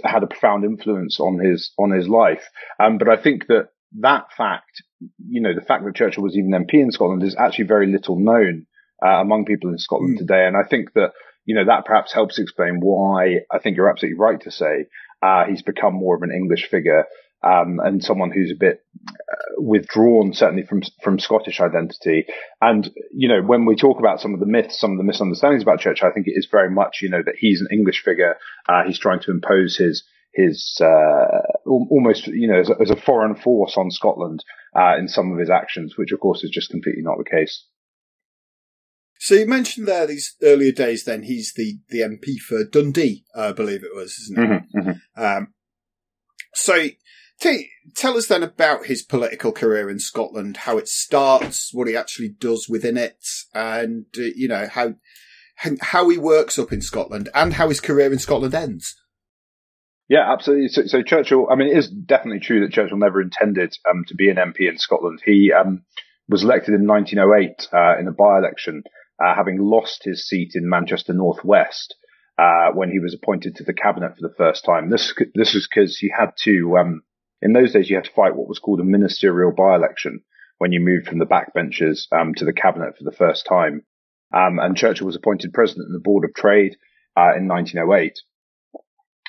had 0.02 0.25
a 0.25 0.26
profound 0.26 0.64
influence 0.64 1.21
on 1.21 1.38
his 1.38 1.71
on 1.79 1.93
his 1.93 2.09
life. 2.09 2.43
Um, 2.81 2.99
but 2.99 3.09
I 3.09 3.23
think 3.23 3.47
that 3.47 3.69
that 4.00 4.26
fact, 4.37 4.83
you 5.29 5.41
know, 5.41 5.55
the 5.55 5.61
fact 5.64 5.85
that 5.85 5.95
Churchill 5.95 6.25
was 6.25 6.37
even 6.37 6.50
MP 6.50 6.75
in 6.75 6.91
Scotland 6.91 7.23
is 7.23 7.37
actually 7.38 7.67
very 7.67 7.87
little 7.87 8.19
known 8.19 8.67
uh, 9.05 9.21
among 9.21 9.45
people 9.45 9.71
in 9.71 9.79
Scotland 9.79 10.17
mm. 10.17 10.19
today. 10.19 10.47
And 10.47 10.57
I 10.57 10.69
think 10.69 10.95
that 10.95 11.12
you 11.45 11.55
know 11.55 11.64
that 11.67 11.85
perhaps 11.85 12.12
helps 12.12 12.41
explain 12.41 12.81
why 12.81 13.41
I 13.52 13.59
think 13.61 13.76
you're 13.76 13.91
absolutely 13.91 14.19
right 14.19 14.41
to 14.43 14.50
say 14.50 14.87
uh, 15.23 15.45
he's 15.45 15.62
become 15.62 15.95
more 15.95 16.17
of 16.17 16.23
an 16.23 16.33
English 16.33 16.69
figure 16.69 17.07
um, 17.45 17.81
and 17.83 18.02
someone 18.02 18.31
who's 18.31 18.52
a 18.52 18.59
bit 18.59 18.85
uh, 19.09 19.37
withdrawn, 19.59 20.33
certainly 20.33 20.64
from 20.64 20.83
from 21.02 21.19
Scottish 21.19 21.61
identity. 21.61 22.26
And 22.61 22.91
you 23.12 23.29
know, 23.29 23.43
when 23.43 23.67
we 23.67 23.75
talk 23.75 23.99
about 23.99 24.21
some 24.21 24.35
of 24.35 24.41
the 24.41 24.47
myths, 24.47 24.79
some 24.79 24.93
of 24.93 24.99
the 24.99 25.05
misunderstandings 25.05 25.62
about 25.62 25.81
Church, 25.81 26.02
I 26.02 26.11
think 26.11 26.26
it 26.29 26.35
is 26.37 26.49
very 26.50 26.71
much 26.71 26.99
you 27.02 27.09
know 27.09 27.23
that 27.25 27.35
he's 27.38 27.61
an 27.61 27.69
English 27.73 28.02
figure. 28.05 28.37
Uh, 28.69 28.85
he's 28.87 28.99
trying 28.99 29.21
to 29.21 29.33
impose 29.33 29.76
his 29.76 30.05
his 30.35 30.79
uh, 30.81 31.43
almost 31.67 32.29
you 32.29 32.49
know 32.49 32.61
as 32.61 32.71
a, 32.71 32.75
as 32.81 32.91
a, 32.91 32.97
foreign 32.97 33.35
force 33.35 33.75
on 33.76 33.91
Scotland 33.91 34.45
uh, 34.76 34.97
in 34.99 35.09
some 35.09 35.33
of 35.33 35.38
his 35.38 35.50
actions, 35.50 35.95
which 35.97 36.12
of 36.12 36.21
course 36.21 36.45
is 36.45 36.50
just 36.50 36.71
completely 36.71 37.02
not 37.02 37.19
the 37.19 37.29
case. 37.29 37.67
So 39.23 39.37
you 39.37 39.47
mentioned 39.47 39.87
there 39.87 40.05
these 40.05 40.35
earlier 40.43 40.73
days. 40.73 41.05
Then 41.05 41.23
he's 41.23 41.52
the 41.52 41.79
the 41.91 42.00
MP 42.00 42.38
for 42.38 42.64
Dundee, 42.64 43.25
I 43.37 43.52
believe 43.52 43.85
it 43.85 43.95
was, 43.95 44.19
isn't 44.19 44.37
it? 44.37 44.43
Mm-hmm, 44.43 44.79
mm-hmm. 44.81 45.23
Um, 45.23 45.55
so 46.55 46.88
t- 47.41 47.71
tell 47.95 48.17
us 48.17 48.26
then 48.26 48.43
about 48.43 48.87
his 48.87 49.05
political 49.05 49.52
career 49.52 49.88
in 49.88 50.00
Scotland, 50.00 50.57
how 50.57 50.76
it 50.76 50.88
starts, 50.88 51.73
what 51.73 51.87
he 51.87 51.97
actually 51.97 52.31
does 52.31 52.69
within 52.69 52.97
it, 52.97 53.25
and 53.55 54.07
uh, 54.19 54.23
you 54.35 54.49
know 54.49 54.67
how 54.67 54.95
how 55.81 56.09
he 56.09 56.19
works 56.19 56.59
up 56.59 56.73
in 56.73 56.83
Scotland, 56.83 57.29
and 57.33 57.52
how 57.52 57.69
his 57.69 57.81
career 57.81 58.12
in 58.12 58.19
Scotland 58.19 58.57
ends. 58.57 58.97
Yeah, 60.09 60.33
absolutely. 60.33 60.67
So, 60.67 60.87
so, 60.87 61.02
Churchill, 61.05 61.47
I 61.49 61.55
mean, 61.55 61.69
it 61.69 61.79
is 61.79 61.88
definitely 61.88 62.41
true 62.41 62.61
that 62.62 62.73
Churchill 62.73 62.99
never 62.99 63.23
intended 63.23 63.76
um, 63.88 64.05
to 64.09 64.17
be 64.17 64.31
an 64.31 64.37
MP 64.37 64.69
in 64.69 64.79
Scotland. 64.79 65.23
He 65.25 65.52
um, 65.52 65.85
was 66.29 66.43
elected 66.43 66.75
in 66.75 66.88
1908 66.88 67.69
uh, 67.73 68.00
in 68.00 68.09
a 68.09 68.12
by-election, 68.12 68.83
uh, 69.23 69.35
having 69.35 69.59
lost 69.59 70.02
his 70.05 70.26
seat 70.26 70.52
in 70.55 70.69
Manchester 70.69 71.12
Northwest 71.12 71.95
uh, 72.38 72.71
when 72.73 72.91
he 72.91 72.99
was 72.99 73.14
appointed 73.14 73.57
to 73.57 73.64
the 73.64 73.75
cabinet 73.75 74.17
for 74.17 74.26
the 74.26 74.35
first 74.35 74.64
time. 74.64 74.91
This 74.91 75.14
this 75.35 75.55
was 75.55 75.69
because 75.73 75.99
he 75.99 76.11
had 76.17 76.33
to. 76.45 76.76
Um, 76.79 77.02
in 77.41 77.52
those 77.52 77.73
days, 77.73 77.91
you 77.91 77.97
had 77.97 78.05
to 78.05 78.12
fight 78.12 78.37
what 78.37 78.49
was 78.49 78.61
called 78.61 78.81
a 78.81 78.85
ministerial 78.85 79.52
by-election 79.52 80.23
when 80.59 80.71
you 80.71 80.81
moved 80.81 81.09
from 81.09 81.19
the 81.19 81.26
backbenches 81.26 82.07
um, 82.12 82.35
to 82.35 82.45
the 82.45 82.52
cabinet 82.52 82.97
for 82.97 83.05
the 83.05 83.17
first 83.17 83.47
time. 83.47 83.83
Um, 84.33 84.59
and 84.59 84.76
Churchill 84.76 85.07
was 85.07 85.17
appointed 85.17 85.52
president 85.52 85.88
of 85.88 85.93
the 85.93 85.99
Board 85.99 86.25
of 86.25 86.35
Trade 86.35 86.76
uh, 87.17 87.35
in 87.37 87.49
1908 87.49 88.14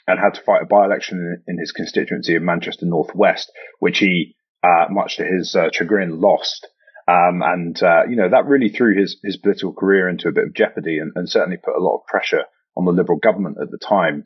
and 0.08 0.20
had 0.20 0.36
to 0.36 0.42
fight 0.42 0.62
a 0.62 0.66
by-election 0.66 1.18
in, 1.18 1.54
in 1.54 1.60
his 1.60 1.72
constituency 1.72 2.36
of 2.36 2.44
Manchester 2.44 2.86
Northwest, 2.86 3.52
which 3.80 4.00
he, 4.00 4.36
uh, 4.64 4.86
much 4.90 5.18
to 5.18 5.26
his 5.26 5.56
uh, 5.56 5.70
chagrin, 5.72 6.22
lost. 6.22 6.68
Um, 7.08 7.42
and 7.44 7.82
uh, 7.84 8.04
you 8.10 8.16
know 8.16 8.30
that 8.30 8.46
really 8.46 8.70
threw 8.70 8.98
his 8.98 9.18
his 9.24 9.38
political 9.38 9.74
career 9.74 10.08
into 10.08 10.30
a 10.30 10.32
bit 10.32 10.46
of 10.46 10.54
jeopardy, 10.54 11.00
and, 11.00 11.12
and 11.16 11.30
certainly 11.30 11.58
put 11.58 11.76
a 11.76 11.84
lot 11.84 11.98
of 11.98 12.06
pressure 12.08 12.44
on 12.78 12.86
the 12.86 12.92
Liberal 12.92 13.20
government 13.20 13.58
at 13.62 13.72
the 13.72 13.78
time. 13.78 14.26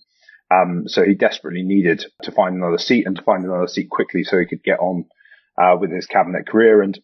Um, 0.49 0.83
so 0.87 1.03
he 1.03 1.15
desperately 1.15 1.63
needed 1.63 2.05
to 2.23 2.31
find 2.31 2.55
another 2.55 2.77
seat 2.77 3.05
and 3.05 3.15
to 3.17 3.23
find 3.23 3.43
another 3.43 3.67
seat 3.67 3.89
quickly 3.89 4.23
so 4.23 4.39
he 4.39 4.45
could 4.45 4.63
get 4.63 4.79
on 4.79 5.05
uh, 5.61 5.75
with 5.79 5.91
his 5.91 6.05
cabinet 6.05 6.47
career. 6.47 6.81
And 6.81 6.97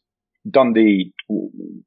Dundee 0.49 1.13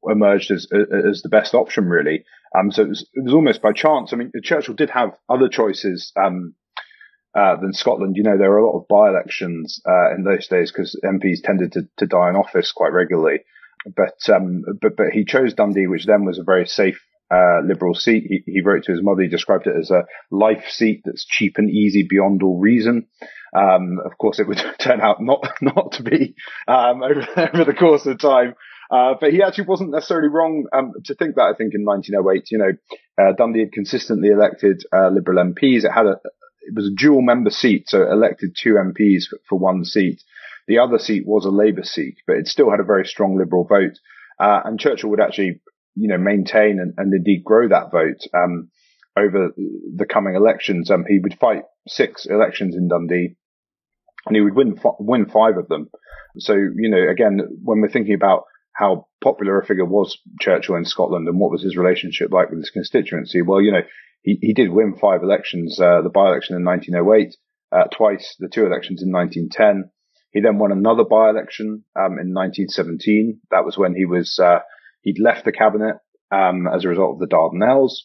emerged 0.05 0.51
as 0.51 0.67
as 0.73 1.23
the 1.23 1.31
best 1.31 1.55
option, 1.55 1.87
really. 1.87 2.25
Um, 2.59 2.73
so 2.73 2.83
it 2.83 2.89
was, 2.89 3.07
it 3.15 3.25
was 3.25 3.35
almost 3.35 3.63
by 3.63 3.73
chance. 3.73 4.13
I 4.13 4.17
mean, 4.17 4.33
Churchill 4.43 4.75
did 4.75 4.91
have 4.91 5.17
other 5.29 5.49
choices. 5.49 6.13
Um, 6.17 6.55
uh, 7.37 7.55
than 7.61 7.75
Scotland. 7.75 8.17
You 8.17 8.23
know, 8.23 8.39
there 8.39 8.49
were 8.49 8.57
a 8.57 8.67
lot 8.67 8.79
of 8.79 8.89
by-elections 8.89 9.83
uh, 9.87 10.15
in 10.15 10.25
those 10.25 10.49
days 10.49 10.73
because 10.73 10.99
MPs 11.05 11.43
tended 11.43 11.73
to, 11.73 11.83
to 11.99 12.07
die 12.07 12.31
in 12.31 12.35
office 12.35 12.73
quite 12.73 12.95
regularly. 12.95 13.41
But 13.95 14.35
um, 14.35 14.65
but 14.81 14.97
but 14.97 15.07
he 15.13 15.25
chose 15.25 15.55
Dundee, 15.55 15.87
which 15.87 16.07
then 16.07 16.25
was 16.25 16.39
a 16.39 16.45
very 16.45 16.67
safe 16.67 17.01
uh, 17.31 17.61
Liberal 17.65 17.95
seat. 17.95 18.25
He, 18.29 18.43
he, 18.47 18.63
wrote 18.63 18.85
to 18.85 18.93
his 18.93 19.03
mother, 19.03 19.23
he 19.23 19.29
described 19.29 19.67
it 19.67 19.75
as 19.77 19.91
a 19.91 20.05
life 20.31 20.65
seat 20.69 21.03
that's 21.05 21.25
cheap 21.25 21.55
and 21.59 21.71
easy 21.71 22.07
beyond 22.09 22.43
all 22.43 22.59
reason. 22.59 23.07
Um, 23.57 23.99
of 24.05 24.17
course, 24.19 24.39
it 24.39 24.47
would 24.47 24.63
turn 24.79 25.01
out 25.01 25.21
not 25.21 25.47
not 25.61 25.93
to 25.93 26.03
be 26.03 26.35
um, 26.69 27.03
over, 27.03 27.27
over 27.37 27.65
the 27.65 27.77
course 27.79 28.07
of 28.07 28.19
time. 28.19 28.55
Uh, 28.89 29.15
but 29.21 29.33
he 29.33 29.43
actually 29.43 29.67
wasn't 29.67 29.91
necessarily 29.91 30.29
wrong 30.29 30.67
um, 30.73 30.93
to 31.05 31.15
think 31.17 31.35
that. 31.35 31.43
I 31.43 31.55
think 31.59 31.75
in 31.75 31.85
1908, 31.85 32.51
you 32.53 32.59
know, 32.59 32.73
uh, 33.21 33.33
Dundee 33.37 33.61
had 33.61 33.73
consistently 33.73 34.29
elected 34.29 34.85
uh, 34.95 35.09
Liberal 35.09 35.45
MPs. 35.45 35.85
It 35.85 35.91
had 35.91 36.07
a, 36.07 36.21
it 36.63 36.75
was 36.75 36.87
a 36.87 36.95
dual 36.95 37.23
member 37.23 37.51
seat, 37.51 37.89
so 37.89 38.03
elected 38.09 38.57
two 38.57 38.75
MPs 38.75 39.25
for, 39.29 39.39
for 39.49 39.59
one 39.59 39.85
seat. 39.85 40.23
The 40.67 40.79
other 40.79 40.99
seat 40.99 41.25
was 41.27 41.45
a 41.45 41.51
Labour 41.51 41.85
seat, 41.85 42.19
but 42.27 42.37
it 42.37 42.49
still 42.49 42.71
had 42.71 42.81
a 42.81 42.85
very 42.85 43.07
strong 43.07 43.37
Liberal 43.37 43.65
vote. 43.65 43.99
Uh, 44.39 44.61
and 44.65 44.81
Churchill 44.81 45.11
would 45.11 45.21
actually, 45.21 45.61
you 45.95 46.09
know, 46.09 46.19
maintain 46.19 46.81
and, 46.81 46.95
and 46.97 47.13
indeed 47.13 47.45
grow 47.45 47.69
that 47.69 47.91
vote 47.91 48.27
um, 48.35 48.71
over 49.17 49.53
the 49.57 50.07
coming 50.07 50.35
elections. 50.35 50.91
Um, 50.91 51.05
he 51.09 51.19
would 51.19 51.39
fight 51.39 51.63
six 51.87 52.27
elections 52.27 52.75
in 52.75 52.89
Dundee, 52.89 53.37
and 54.27 54.37
he 54.37 54.43
would 54.43 54.55
win 54.55 54.77
f- 54.77 54.97
win 54.99 55.27
five 55.27 55.57
of 55.57 55.69
them. 55.69 55.89
So, 56.39 56.55
you 56.55 56.91
know, 56.91 57.09
again, 57.09 57.41
when 57.63 57.81
we're 57.81 57.89
thinking 57.89 58.15
about 58.15 58.45
how 58.73 59.07
popular 59.23 59.59
a 59.59 59.65
figure 59.65 59.87
was 59.87 60.19
Churchill 60.41 60.77
in 60.77 60.85
Scotland 60.85 61.27
and 61.29 61.41
what 61.41 61.51
was 61.51 61.63
his 61.63 61.77
relationship 61.77 62.31
like 62.31 62.51
with 62.51 62.59
his 62.59 62.71
constituency, 62.71 63.41
well, 63.41 63.63
you 63.63 63.73
know, 63.73 63.83
he, 64.21 64.39
he 64.43 64.53
did 64.53 64.71
win 64.71 64.97
five 65.01 65.23
elections, 65.23 65.81
uh, 65.81 66.03
the 66.03 66.11
by-election 66.11 66.57
in 66.57 66.65
1908, 66.65 67.37
uh, 67.73 67.85
twice, 67.85 68.37
the 68.39 68.49
two 68.49 68.67
elections 68.67 69.03
in 69.03 69.11
1910. 69.11 69.91
He 70.33 70.41
then 70.41 70.59
won 70.59 70.73
another 70.73 71.05
by-election, 71.05 71.85
um, 71.97 72.19
in 72.19 72.35
1917. 72.35 73.41
That 73.51 73.65
was 73.65 73.79
when 73.79 73.95
he 73.95 74.05
was, 74.05 74.39
uh, 74.39 74.61
he'd 75.03 75.19
left 75.19 75.45
the 75.45 75.53
cabinet, 75.53 75.97
um, 76.31 76.67
as 76.67 76.85
a 76.85 76.89
result 76.89 77.15
of 77.15 77.19
the 77.21 77.35
Dardanelles, 77.35 78.03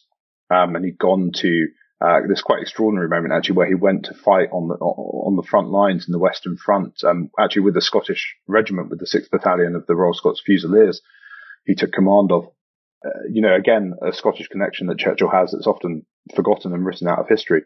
um, 0.50 0.76
and 0.76 0.84
he'd 0.84 0.98
gone 0.98 1.32
to, 1.36 1.66
uh, 2.00 2.20
this 2.28 2.42
quite 2.42 2.62
extraordinary 2.62 3.08
moment 3.08 3.32
actually 3.32 3.56
where 3.56 3.66
he 3.66 3.74
went 3.74 4.06
to 4.06 4.14
fight 4.14 4.48
on 4.50 4.68
the, 4.68 4.74
on 4.74 5.36
the 5.36 5.42
front 5.42 5.68
lines 5.68 6.06
in 6.08 6.12
the 6.12 6.18
Western 6.18 6.56
Front, 6.56 7.04
um, 7.04 7.30
actually 7.38 7.62
with 7.62 7.74
the 7.74 7.82
Scottish 7.82 8.36
regiment, 8.46 8.90
with 8.90 8.98
the 8.98 9.06
6th 9.06 9.30
Battalion 9.30 9.74
of 9.74 9.86
the 9.86 9.94
Royal 9.94 10.14
Scots 10.14 10.42
Fusiliers. 10.44 11.00
He 11.64 11.74
took 11.74 11.92
command 11.92 12.32
of, 12.32 12.46
uh, 13.04 13.28
you 13.30 13.42
know, 13.42 13.54
again, 13.54 13.94
a 14.02 14.12
Scottish 14.12 14.48
connection 14.48 14.88
that 14.88 14.98
Churchill 14.98 15.30
has 15.30 15.52
that's 15.52 15.66
often 15.66 16.06
forgotten 16.34 16.72
and 16.72 16.84
written 16.84 17.08
out 17.08 17.18
of 17.18 17.28
history. 17.28 17.62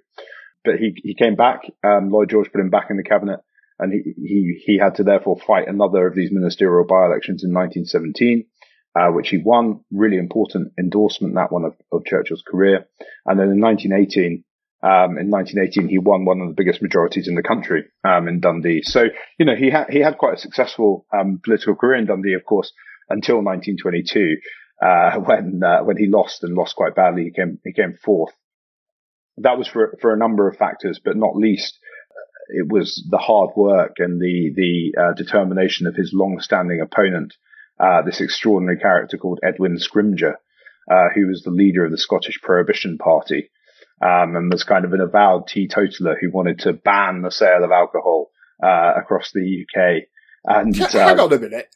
But 0.65 0.77
he, 0.77 1.01
he 1.03 1.15
came 1.15 1.37
back, 1.37 1.61
um, 1.85 2.11
Lloyd 2.11 2.31
George 2.31 2.51
put 2.51 2.61
him 2.61 2.71
back 2.71 2.91
in 2.91 2.97
the 2.97 3.05
cabinet 3.05 3.41
and 3.79 3.93
he, 3.93 4.15
he, 4.17 4.63
he 4.65 4.79
had 4.79 4.97
to 4.97 5.05
therefore 5.05 5.39
fight 5.47 5.69
another 5.69 6.07
of 6.07 6.15
these 6.15 6.33
ministerial 6.33 6.87
by-elections 6.87 7.45
in 7.45 7.53
1917, 7.53 8.47
uh, 8.99 9.13
which 9.13 9.29
he 9.29 9.39
won. 9.39 9.81
Really 9.91 10.17
important 10.17 10.73
endorsement, 10.79 11.35
that 11.35 11.53
one 11.53 11.65
of, 11.65 11.75
of 11.93 12.05
Churchill's 12.05 12.43
career. 12.47 12.87
And 13.27 13.39
then 13.39 13.51
in 13.51 13.61
1918, 13.61 14.45
um, 14.83 15.19
in 15.19 15.31
1918, 15.31 15.89
he 15.89 15.99
won 15.99 16.25
one 16.25 16.41
of 16.41 16.49
the 16.49 16.55
biggest 16.55 16.83
majorities 16.83 17.29
in 17.29 17.35
the 17.35 17.43
country, 17.43 17.85
um, 18.05 18.29
in 18.29 18.41
Dundee. 18.41 18.83
So, 18.83 19.05
you 19.39 19.47
know, 19.47 19.57
he 19.57 19.71
had, 19.71 19.87
he 19.91 20.01
had 20.01 20.19
quite 20.19 20.35
a 20.35 20.39
successful, 20.39 21.07
um, 21.13 21.41
political 21.43 21.75
career 21.75 21.99
in 21.99 22.07
Dundee, 22.07 22.35
of 22.35 22.45
course, 22.45 22.73
until 23.09 23.37
1922, 23.37 24.37
uh, 24.83 25.19
when, 25.25 25.63
uh, 25.63 25.83
when 25.83 25.97
he 25.97 26.07
lost 26.07 26.43
and 26.45 26.55
lost 26.55 26.77
quite 26.77 26.95
badly. 26.95 27.25
He 27.25 27.31
came, 27.31 27.59
he 27.65 27.73
came 27.73 27.99
fourth. 28.03 28.33
That 29.39 29.59
was 29.59 29.69
for, 29.69 29.99
for 30.01 30.15
a 30.15 30.19
number 30.19 30.49
of 30.49 30.57
factors, 30.57 31.01
but 31.03 31.17
not 31.17 31.37
least, 31.37 31.79
it 32.49 32.69
was 32.69 33.05
the 33.11 33.19
hard 33.19 33.51
work 33.57 33.97
and 33.99 34.21
the 34.21 34.53
the 34.55 35.01
uh, 35.01 35.13
determination 35.15 35.87
of 35.87 35.97
his 35.97 36.13
long-standing 36.13 36.81
opponent, 36.81 37.35
uh, 37.79 38.03
this 38.03 38.21
extraordinary 38.21 38.79
character 38.79 39.17
called 39.17 39.41
Edwin 39.43 39.79
Scrymgeour, 39.79 40.35
uh, 40.91 41.09
who 41.15 41.29
was 41.29 41.43
the 41.43 41.51
leader 41.51 41.85
of 41.85 41.91
the 41.91 41.99
Scottish 41.99 42.41
Prohibition 42.41 42.99
Party, 42.99 43.51
um, 44.01 44.37
and 44.37 44.53
was 44.53 44.65
kind 44.65 44.85
of 44.85 44.93
an 44.93 45.01
avowed 45.01 45.49
teetotaler 45.49 46.17
who 46.21 46.31
wanted 46.31 46.61
to 46.61 46.73
ban 46.73 47.23
the 47.23 47.31
sale 47.31 47.65
of 47.65 47.71
alcohol 47.71 48.31
uh, 48.63 48.93
across 48.97 49.33
the 49.33 49.65
UK. 49.65 50.05
And 50.45 50.77
hang 50.77 51.19
on 51.19 51.33
a 51.33 51.39
minute. 51.39 51.69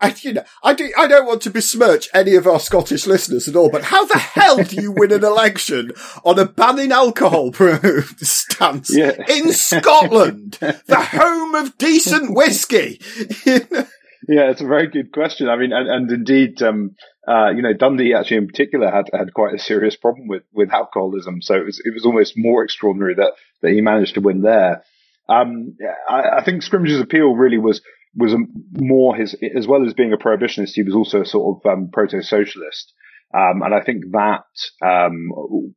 I, 0.00 0.14
you 0.20 0.34
know, 0.34 0.44
I, 0.62 0.74
do, 0.74 0.90
I 0.96 1.08
don't 1.08 1.26
want 1.26 1.42
to 1.42 1.50
besmirch 1.50 2.08
any 2.14 2.36
of 2.36 2.46
our 2.46 2.60
Scottish 2.60 3.06
listeners 3.06 3.48
at 3.48 3.56
all, 3.56 3.68
but 3.68 3.84
how 3.84 4.04
the 4.04 4.18
hell 4.18 4.62
do 4.62 4.80
you 4.80 4.92
win 4.92 5.12
an 5.12 5.24
election 5.24 5.90
on 6.24 6.38
a 6.38 6.44
banning 6.44 6.92
alcohol 6.92 7.52
stance 8.18 8.96
yeah. 8.96 9.12
in 9.28 9.52
Scotland, 9.52 10.58
the 10.60 11.00
home 11.00 11.54
of 11.56 11.76
decent 11.78 12.36
whiskey? 12.36 13.00
yeah, 13.46 14.50
it's 14.50 14.60
a 14.60 14.66
very 14.66 14.86
good 14.86 15.12
question. 15.12 15.48
I 15.48 15.56
mean, 15.56 15.72
and, 15.72 15.88
and 15.88 16.10
indeed, 16.12 16.62
um, 16.62 16.94
uh, 17.26 17.50
you 17.50 17.62
know, 17.62 17.72
Dundee 17.72 18.14
actually 18.14 18.36
in 18.36 18.46
particular 18.46 18.90
had, 18.90 19.10
had 19.12 19.34
quite 19.34 19.54
a 19.54 19.58
serious 19.58 19.96
problem 19.96 20.28
with, 20.28 20.44
with 20.52 20.72
alcoholism. 20.72 21.42
So 21.42 21.56
it 21.56 21.64
was, 21.64 21.82
it 21.84 21.92
was 21.92 22.06
almost 22.06 22.34
more 22.36 22.62
extraordinary 22.62 23.14
that, 23.16 23.32
that 23.62 23.72
he 23.72 23.80
managed 23.80 24.14
to 24.14 24.20
win 24.20 24.42
there. 24.42 24.84
Um, 25.28 25.76
I, 26.08 26.38
I 26.38 26.44
think 26.44 26.62
Scrymgeour's 26.62 27.00
appeal 27.00 27.34
really 27.34 27.58
was 27.58 27.82
was 28.18 28.34
more 28.72 29.14
his, 29.14 29.34
as 29.56 29.66
well 29.66 29.86
as 29.86 29.94
being 29.94 30.12
a 30.12 30.18
prohibitionist, 30.18 30.72
he 30.74 30.82
was 30.82 30.94
also 30.94 31.22
a 31.22 31.26
sort 31.26 31.58
of 31.64 31.70
um, 31.70 31.90
proto-socialist. 31.92 32.92
Um, 33.34 33.62
and 33.62 33.74
I 33.74 33.82
think 33.82 34.04
that 34.12 34.44
um, 34.84 35.74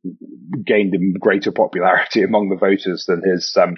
gained 0.64 0.94
him 0.94 1.14
greater 1.18 1.52
popularity 1.52 2.22
among 2.24 2.48
the 2.48 2.56
voters 2.56 3.04
than 3.06 3.22
his 3.22 3.54
um, 3.60 3.76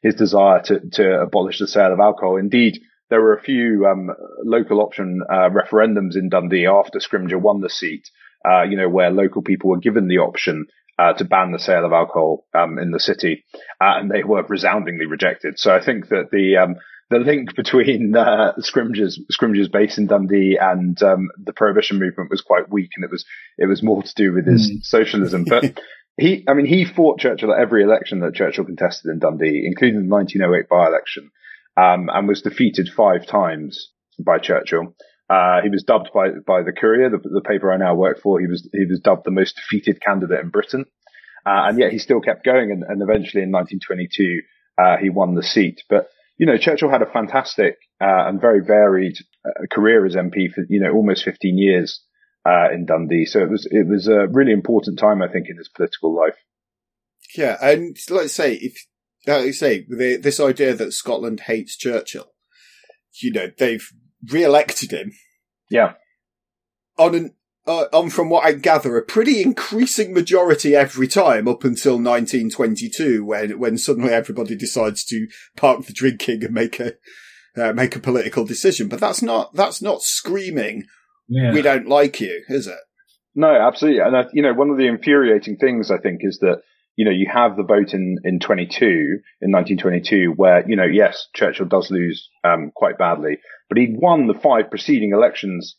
his 0.00 0.14
desire 0.14 0.62
to, 0.62 0.80
to 0.92 1.20
abolish 1.22 1.58
the 1.58 1.66
sale 1.66 1.92
of 1.92 1.98
alcohol. 1.98 2.36
Indeed, 2.36 2.80
there 3.10 3.20
were 3.20 3.34
a 3.34 3.42
few 3.42 3.84
um, 3.86 4.10
local 4.44 4.80
option 4.80 5.22
uh, 5.28 5.50
referendums 5.50 6.14
in 6.14 6.28
Dundee 6.28 6.66
after 6.66 7.00
Scrymgeour 7.00 7.40
won 7.40 7.60
the 7.60 7.70
seat, 7.70 8.08
uh, 8.48 8.62
you 8.62 8.76
know, 8.76 8.88
where 8.88 9.10
local 9.10 9.42
people 9.42 9.70
were 9.70 9.78
given 9.78 10.06
the 10.06 10.18
option 10.18 10.66
uh, 11.00 11.14
to 11.14 11.24
ban 11.24 11.50
the 11.50 11.58
sale 11.58 11.84
of 11.84 11.92
alcohol 11.92 12.46
um, 12.54 12.78
in 12.78 12.92
the 12.92 13.00
city, 13.00 13.44
uh, 13.80 13.98
and 13.98 14.10
they 14.10 14.22
were 14.22 14.44
resoundingly 14.48 15.06
rejected. 15.06 15.58
So 15.58 15.74
I 15.74 15.84
think 15.84 16.08
that 16.08 16.30
the 16.30 16.56
um, 16.56 16.76
the 17.10 17.18
link 17.18 17.54
between 17.54 18.14
uh, 18.14 18.52
Scrymgeour's 18.60 19.68
base 19.68 19.98
in 19.98 20.06
Dundee 20.06 20.58
and 20.60 21.00
um, 21.02 21.30
the 21.42 21.52
prohibition 21.52 21.98
movement 21.98 22.30
was 22.30 22.42
quite 22.42 22.70
weak, 22.70 22.90
and 22.96 23.04
it 23.04 23.10
was 23.10 23.24
it 23.56 23.66
was 23.66 23.82
more 23.82 24.02
to 24.02 24.14
do 24.14 24.32
with 24.32 24.46
his 24.46 24.70
mm. 24.70 24.82
socialism. 24.82 25.44
But 25.44 25.80
he, 26.18 26.44
I 26.46 26.54
mean, 26.54 26.66
he 26.66 26.84
fought 26.84 27.20
Churchill 27.20 27.52
at 27.52 27.60
every 27.60 27.82
election 27.82 28.20
that 28.20 28.34
Churchill 28.34 28.64
contested 28.64 29.10
in 29.10 29.20
Dundee, 29.20 29.64
including 29.66 30.02
the 30.02 30.14
1908 30.14 30.68
by-election, 30.68 31.30
um, 31.76 32.10
and 32.12 32.28
was 32.28 32.42
defeated 32.42 32.90
five 32.94 33.26
times 33.26 33.90
by 34.18 34.38
Churchill. 34.38 34.94
Uh, 35.30 35.60
he 35.62 35.70
was 35.70 35.84
dubbed 35.84 36.10
by 36.12 36.28
by 36.46 36.62
the 36.62 36.72
Courier, 36.72 37.10
the, 37.10 37.18
the, 37.18 37.42
paper 37.42 37.72
I 37.72 37.76
now 37.76 37.94
work 37.94 38.20
for. 38.20 38.40
He 38.40 38.46
was 38.46 38.68
he 38.72 38.86
was 38.86 39.00
dubbed 39.00 39.24
the 39.24 39.30
most 39.30 39.56
defeated 39.56 40.00
candidate 40.02 40.40
in 40.40 40.50
Britain, 40.50 40.84
uh, 41.46 41.68
and 41.68 41.78
yet 41.78 41.92
he 41.92 41.98
still 41.98 42.20
kept 42.20 42.44
going. 42.44 42.70
And, 42.70 42.82
and 42.82 43.02
eventually, 43.02 43.42
in 43.42 43.52
1922, 43.52 44.40
uh, 44.78 44.96
he 44.96 45.10
won 45.10 45.34
the 45.34 45.42
seat. 45.42 45.82
But 45.88 46.08
you 46.38 46.46
know, 46.46 46.56
Churchill 46.56 46.90
had 46.90 47.02
a 47.02 47.12
fantastic 47.12 47.76
uh, 48.00 48.26
and 48.28 48.40
very 48.40 48.60
varied 48.64 49.16
uh, 49.44 49.66
career 49.70 50.06
as 50.06 50.14
MP 50.14 50.50
for 50.52 50.64
you 50.68 50.80
know 50.80 50.92
almost 50.92 51.24
15 51.24 51.58
years 51.58 52.02
uh, 52.46 52.70
in 52.72 52.86
Dundee. 52.86 53.26
So 53.26 53.40
it 53.40 53.50
was 53.50 53.66
it 53.70 53.86
was 53.86 54.06
a 54.08 54.28
really 54.28 54.52
important 54.52 54.98
time, 54.98 55.20
I 55.20 55.28
think, 55.28 55.48
in 55.48 55.58
his 55.58 55.68
political 55.68 56.14
life. 56.14 56.36
Yeah, 57.36 57.56
and 57.60 57.96
let's 58.08 58.32
say 58.32 58.54
if 58.54 58.86
like 59.26 59.46
you 59.46 59.52
say 59.52 59.84
the, 59.88 60.16
this 60.16 60.40
idea 60.40 60.74
that 60.74 60.92
Scotland 60.92 61.40
hates 61.40 61.76
Churchill, 61.76 62.32
you 63.20 63.32
know, 63.32 63.50
they've 63.58 63.86
re-elected 64.30 64.92
him. 64.92 65.12
Yeah. 65.70 65.94
On 66.96 67.14
an 67.14 67.34
uh, 67.68 67.86
on 67.92 68.08
from 68.08 68.30
what 68.30 68.44
I 68.44 68.52
gather, 68.52 68.96
a 68.96 69.02
pretty 69.02 69.42
increasing 69.42 70.14
majority 70.14 70.74
every 70.74 71.06
time 71.06 71.46
up 71.46 71.64
until 71.64 71.94
1922, 71.94 73.24
when 73.24 73.58
when 73.58 73.76
suddenly 73.76 74.12
everybody 74.12 74.56
decides 74.56 75.04
to 75.06 75.28
park 75.56 75.84
the 75.84 75.92
drinking 75.92 76.44
and 76.44 76.54
make 76.54 76.80
a 76.80 76.94
uh, 77.56 77.72
make 77.74 77.94
a 77.94 78.00
political 78.00 78.44
decision. 78.44 78.88
But 78.88 79.00
that's 79.00 79.22
not 79.22 79.54
that's 79.54 79.82
not 79.82 80.02
screaming. 80.02 80.84
Yeah. 81.28 81.52
We 81.52 81.60
don't 81.60 81.86
like 81.86 82.20
you, 82.20 82.42
is 82.48 82.66
it? 82.66 82.78
No, 83.34 83.54
absolutely. 83.54 84.00
And 84.00 84.16
uh, 84.16 84.24
you 84.32 84.42
know, 84.42 84.54
one 84.54 84.70
of 84.70 84.78
the 84.78 84.86
infuriating 84.86 85.58
things 85.58 85.90
I 85.90 85.98
think 85.98 86.20
is 86.22 86.38
that 86.38 86.62
you 86.96 87.04
know, 87.04 87.12
you 87.12 87.28
have 87.32 87.56
the 87.56 87.62
vote 87.62 87.94
in, 87.94 88.16
in 88.24 88.40
22, 88.40 88.84
in 89.40 89.52
1922, 89.52 90.32
where, 90.34 90.68
you 90.68 90.74
know, 90.74 90.82
yes, 90.82 91.28
Churchill 91.32 91.66
does 91.66 91.92
lose, 91.92 92.28
um, 92.42 92.72
quite 92.74 92.98
badly, 92.98 93.38
but 93.68 93.78
he'd 93.78 93.96
won 93.96 94.26
the 94.26 94.34
five 94.34 94.68
preceding 94.68 95.12
elections 95.12 95.76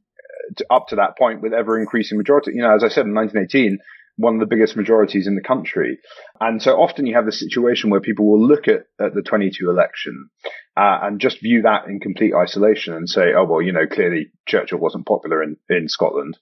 to, 0.58 0.66
up 0.70 0.88
to 0.90 0.96
that 0.98 1.18
point 1.18 1.42
with 1.42 1.54
ever 1.54 1.80
increasing 1.80 2.18
majority. 2.18 2.52
You 2.54 2.62
know, 2.62 2.76
as 2.76 2.84
I 2.84 2.90
said, 2.90 3.06
in 3.06 3.14
1918, 3.14 3.80
one 4.20 4.34
of 4.34 4.42
the 4.42 4.54
biggest 4.54 4.76
majorities 4.76 5.28
in 5.28 5.36
the 5.36 5.42
country. 5.42 5.98
And 6.42 6.62
so 6.62 6.72
often 6.74 7.06
you 7.06 7.16
have 7.16 7.26
the 7.26 7.32
situation 7.32 7.90
where 7.90 8.02
people 8.02 8.30
will 8.30 8.46
look 8.46 8.68
at, 8.68 8.86
at 9.00 9.14
the 9.14 9.22
22 9.22 9.70
election, 9.70 10.30
uh, 10.76 11.00
and 11.04 11.22
just 11.22 11.42
view 11.42 11.62
that 11.62 11.86
in 11.88 12.02
complete 12.02 12.34
isolation 12.36 12.94
and 12.94 13.08
say, 13.08 13.34
oh, 13.36 13.46
well, 13.46 13.62
you 13.62 13.72
know, 13.72 13.88
clearly 13.88 14.32
Churchill 14.46 14.78
wasn't 14.78 15.08
popular 15.08 15.42
in, 15.42 15.56
in 15.70 15.88
Scotland 15.88 16.38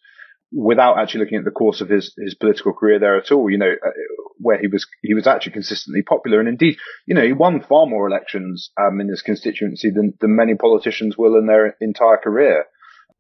without 0.52 0.98
actually 0.98 1.20
looking 1.20 1.38
at 1.38 1.46
the 1.46 1.52
course 1.52 1.82
of 1.82 1.90
his, 1.90 2.14
his 2.18 2.34
political 2.34 2.74
career 2.74 3.00
there 3.00 3.18
at 3.18 3.32
all, 3.32 3.50
you 3.50 3.58
know, 3.58 3.72
uh, 3.72 3.90
where 4.38 4.60
he 4.60 4.68
was, 4.68 4.88
he 5.02 5.14
was 5.14 5.28
actually 5.28 5.52
consistently 5.52 6.02
popular. 6.02 6.40
And 6.40 6.48
indeed, 6.48 6.78
you 7.06 7.16
know, 7.16 7.26
he 7.26 7.34
won 7.34 7.62
far 7.62 7.86
more 7.86 8.08
elections, 8.08 8.72
um, 8.80 9.02
in 9.02 9.10
his 9.10 9.22
constituency 9.22 9.90
than, 9.90 10.14
than 10.22 10.36
many 10.36 10.56
politicians 10.56 11.18
will 11.18 11.38
in 11.38 11.48
their 11.48 11.76
entire 11.82 12.18
career. 12.18 12.66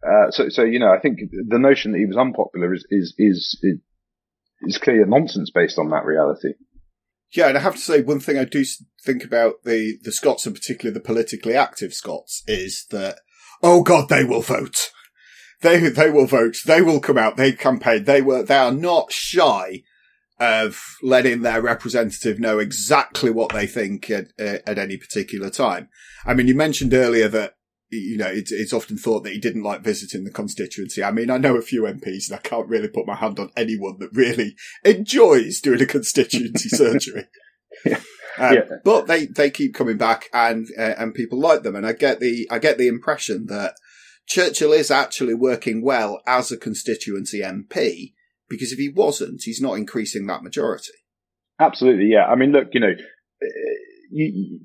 Uh, 0.05 0.31
so, 0.31 0.49
so, 0.49 0.63
you 0.63 0.79
know, 0.79 0.91
I 0.91 0.99
think 0.99 1.19
the 1.31 1.59
notion 1.59 1.91
that 1.91 1.99
he 1.99 2.05
was 2.05 2.17
unpopular 2.17 2.73
is, 2.73 2.85
is, 2.89 3.15
is, 3.17 3.57
is 4.61 4.77
clearly 4.77 5.09
nonsense 5.09 5.51
based 5.53 5.79
on 5.79 5.89
that 5.89 6.05
reality. 6.05 6.53
Yeah, 7.35 7.47
and 7.47 7.57
I 7.57 7.61
have 7.61 7.75
to 7.75 7.81
say, 7.81 8.01
one 8.01 8.19
thing 8.19 8.37
I 8.37 8.45
do 8.45 8.63
think 9.03 9.23
about 9.23 9.63
the, 9.63 9.97
the 10.03 10.11
Scots, 10.11 10.45
and 10.45 10.55
particularly 10.55 10.93
the 10.93 11.03
politically 11.03 11.55
active 11.55 11.93
Scots, 11.93 12.43
is 12.47 12.85
that, 12.91 13.19
oh 13.61 13.81
God, 13.81 14.07
they 14.07 14.23
will 14.23 14.41
vote 14.41 14.91
they 15.61 15.89
they 15.89 16.09
will 16.09 16.25
vote. 16.25 16.57
They 16.65 16.81
will 16.81 16.99
come 16.99 17.17
out. 17.17 17.37
They 17.37 17.51
campaign. 17.51 18.03
They 18.03 18.21
were. 18.21 18.43
They 18.43 18.57
are 18.57 18.71
not 18.71 19.11
shy 19.11 19.83
of 20.39 20.97
letting 21.01 21.41
their 21.41 21.61
representative 21.61 22.39
know 22.39 22.59
exactly 22.59 23.31
what 23.31 23.53
they 23.53 23.65
think 23.65 24.09
at, 24.11 24.27
at 24.39 24.77
any 24.77 24.95
particular 24.95 25.49
time. 25.49 25.89
I 26.27 26.35
mean, 26.35 26.47
you 26.47 26.53
mentioned 26.53 26.93
earlier 26.93 27.27
that 27.29 27.53
you 27.89 28.17
know 28.17 28.27
it's, 28.27 28.51
it's 28.51 28.73
often 28.73 28.97
thought 28.97 29.23
that 29.23 29.33
he 29.33 29.39
didn't 29.39 29.63
like 29.63 29.81
visiting 29.81 30.23
the 30.23 30.31
constituency. 30.31 31.03
I 31.03 31.11
mean, 31.11 31.29
I 31.29 31.37
know 31.37 31.55
a 31.55 31.61
few 31.61 31.83
MPs, 31.83 32.29
and 32.29 32.35
I 32.35 32.41
can't 32.41 32.67
really 32.67 32.89
put 32.89 33.07
my 33.07 33.15
hand 33.15 33.39
on 33.39 33.51
anyone 33.55 33.97
that 33.99 34.09
really 34.13 34.55
enjoys 34.83 35.59
doing 35.59 35.81
a 35.81 35.85
constituency 35.85 36.69
surgery. 36.75 37.25
Yeah. 37.85 38.01
Um, 38.39 38.53
yeah. 38.53 38.61
But 38.83 39.07
they, 39.07 39.25
they 39.25 39.49
keep 39.49 39.73
coming 39.73 39.97
back 39.97 40.29
and, 40.31 40.67
uh, 40.77 40.93
and 40.97 41.13
people 41.13 41.39
like 41.39 41.63
them. 41.63 41.75
And 41.75 41.87
I 41.87 41.93
get 41.93 42.19
the, 42.19 42.47
I 42.51 42.59
get 42.59 42.77
the 42.77 42.87
impression 42.87 43.47
that 43.47 43.73
Churchill 44.27 44.73
is 44.73 44.91
actually 44.91 45.33
working 45.33 45.83
well 45.83 46.21
as 46.27 46.51
a 46.51 46.57
constituency 46.57 47.41
MP 47.41 48.13
because 48.49 48.71
if 48.71 48.77
he 48.77 48.89
wasn't, 48.89 49.41
he's 49.43 49.61
not 49.61 49.77
increasing 49.77 50.27
that 50.27 50.43
majority. 50.43 50.93
Absolutely, 51.59 52.05
yeah. 52.05 52.25
I 52.25 52.35
mean, 52.35 52.51
look, 52.51 52.67
you 52.73 52.79
know, 52.79 52.93
you, 54.09 54.59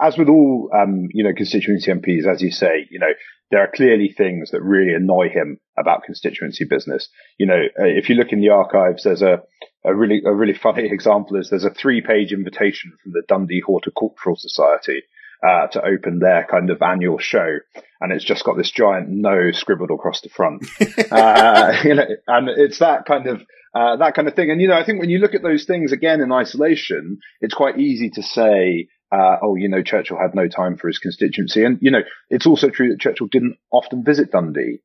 as 0.00 0.16
with 0.16 0.28
all, 0.28 0.70
um, 0.74 1.08
you 1.12 1.24
know, 1.24 1.32
constituency 1.36 1.90
MPs, 1.90 2.26
as 2.26 2.42
you 2.42 2.50
say, 2.50 2.86
you 2.90 2.98
know, 2.98 3.12
there 3.50 3.60
are 3.60 3.70
clearly 3.74 4.12
things 4.16 4.50
that 4.50 4.62
really 4.62 4.94
annoy 4.94 5.28
him 5.28 5.58
about 5.78 6.04
constituency 6.04 6.64
business. 6.68 7.08
You 7.38 7.46
know, 7.46 7.62
uh, 7.78 7.84
if 7.84 8.08
you 8.08 8.16
look 8.16 8.32
in 8.32 8.40
the 8.40 8.48
archives, 8.50 9.04
there's 9.04 9.22
a, 9.22 9.42
a 9.84 9.94
really, 9.94 10.22
a 10.24 10.32
really 10.32 10.54
funny 10.62 10.86
example 10.86 11.36
is 11.36 11.50
there's 11.50 11.64
a 11.64 11.70
three 11.70 12.00
page 12.00 12.32
invitation 12.32 12.92
from 13.02 13.12
the 13.12 13.22
Dundee 13.28 13.62
Horticultural 13.64 14.36
Society 14.36 15.02
uh, 15.46 15.66
to 15.68 15.84
open 15.84 16.20
their 16.20 16.46
kind 16.50 16.70
of 16.70 16.80
annual 16.80 17.18
show, 17.18 17.58
and 18.00 18.12
it's 18.12 18.24
just 18.24 18.44
got 18.44 18.56
this 18.56 18.70
giant 18.70 19.08
no 19.08 19.50
scribbled 19.52 19.90
across 19.90 20.20
the 20.20 20.28
front. 20.28 20.64
uh, 21.12 21.72
you 21.84 21.94
know, 21.94 22.06
and 22.26 22.48
it's 22.48 22.78
that 22.78 23.04
kind 23.04 23.26
of 23.26 23.42
uh, 23.74 23.96
that 23.96 24.14
kind 24.14 24.28
of 24.28 24.34
thing. 24.34 24.50
And 24.50 24.60
you 24.60 24.68
know, 24.68 24.76
I 24.76 24.84
think 24.84 25.00
when 25.00 25.10
you 25.10 25.18
look 25.18 25.34
at 25.34 25.42
those 25.42 25.64
things 25.64 25.92
again 25.92 26.20
in 26.20 26.32
isolation, 26.32 27.18
it's 27.40 27.54
quite 27.54 27.78
easy 27.78 28.10
to 28.10 28.22
say. 28.22 28.88
Uh, 29.12 29.36
oh, 29.42 29.54
you 29.54 29.68
know, 29.68 29.80
Churchill 29.80 30.18
had 30.18 30.34
no 30.34 30.48
time 30.48 30.76
for 30.76 30.88
his 30.88 30.98
constituency. 30.98 31.64
And, 31.64 31.78
you 31.80 31.92
know, 31.92 32.00
it's 32.30 32.46
also 32.46 32.68
true 32.68 32.88
that 32.88 32.98
Churchill 32.98 33.28
didn't 33.28 33.58
often 33.70 34.02
visit 34.02 34.32
Dundee. 34.32 34.80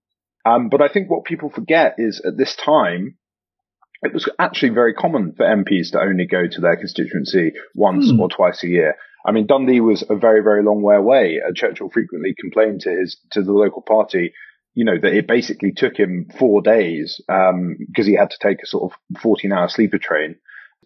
Um, 0.46 0.70
but 0.70 0.84
I 0.84 0.88
think 0.88 1.10
what 1.10 1.26
people 1.26 1.50
forget 1.50 1.96
is 1.98 2.22
at 2.24 2.38
this 2.38 2.56
time, 2.56 3.18
it 4.02 4.14
was 4.14 4.30
actually 4.40 4.70
very 4.70 4.94
common 4.94 5.34
for 5.36 5.46
MPs 5.46 5.92
to 5.92 6.00
only 6.00 6.26
go 6.26 6.48
to 6.48 6.62
their 6.62 6.78
constituency 6.78 7.54
once 7.74 8.12
hmm. 8.12 8.20
or 8.20 8.30
twice 8.30 8.64
a 8.64 8.68
year. 8.68 8.96
I 9.30 9.32
mean, 9.32 9.46
Dundee 9.46 9.80
was 9.80 10.04
a 10.10 10.16
very, 10.16 10.42
very 10.42 10.64
long 10.64 10.82
way 10.82 10.96
away. 10.96 11.40
Uh, 11.40 11.52
Churchill 11.54 11.92
frequently 11.92 12.34
complained 12.40 12.82
to 12.82 12.90
his, 12.90 13.16
to 13.34 13.44
the 13.44 13.52
local 13.52 13.84
party, 13.84 14.34
you 14.74 14.86
know, 14.86 14.98
that 15.00 15.14
it 15.14 15.28
basically 15.28 15.72
took 15.72 15.96
him 15.96 16.32
four 16.40 16.64
days, 16.64 17.22
um, 17.30 17.78
because 17.86 18.08
he 18.08 18.16
had 18.16 18.32
to 18.32 18.40
take 18.42 18.64
a 18.64 18.66
sort 18.66 18.92
of 18.92 19.20
14 19.22 19.54
hour 19.54 19.70
sleeper 19.70 20.00
train 20.00 20.38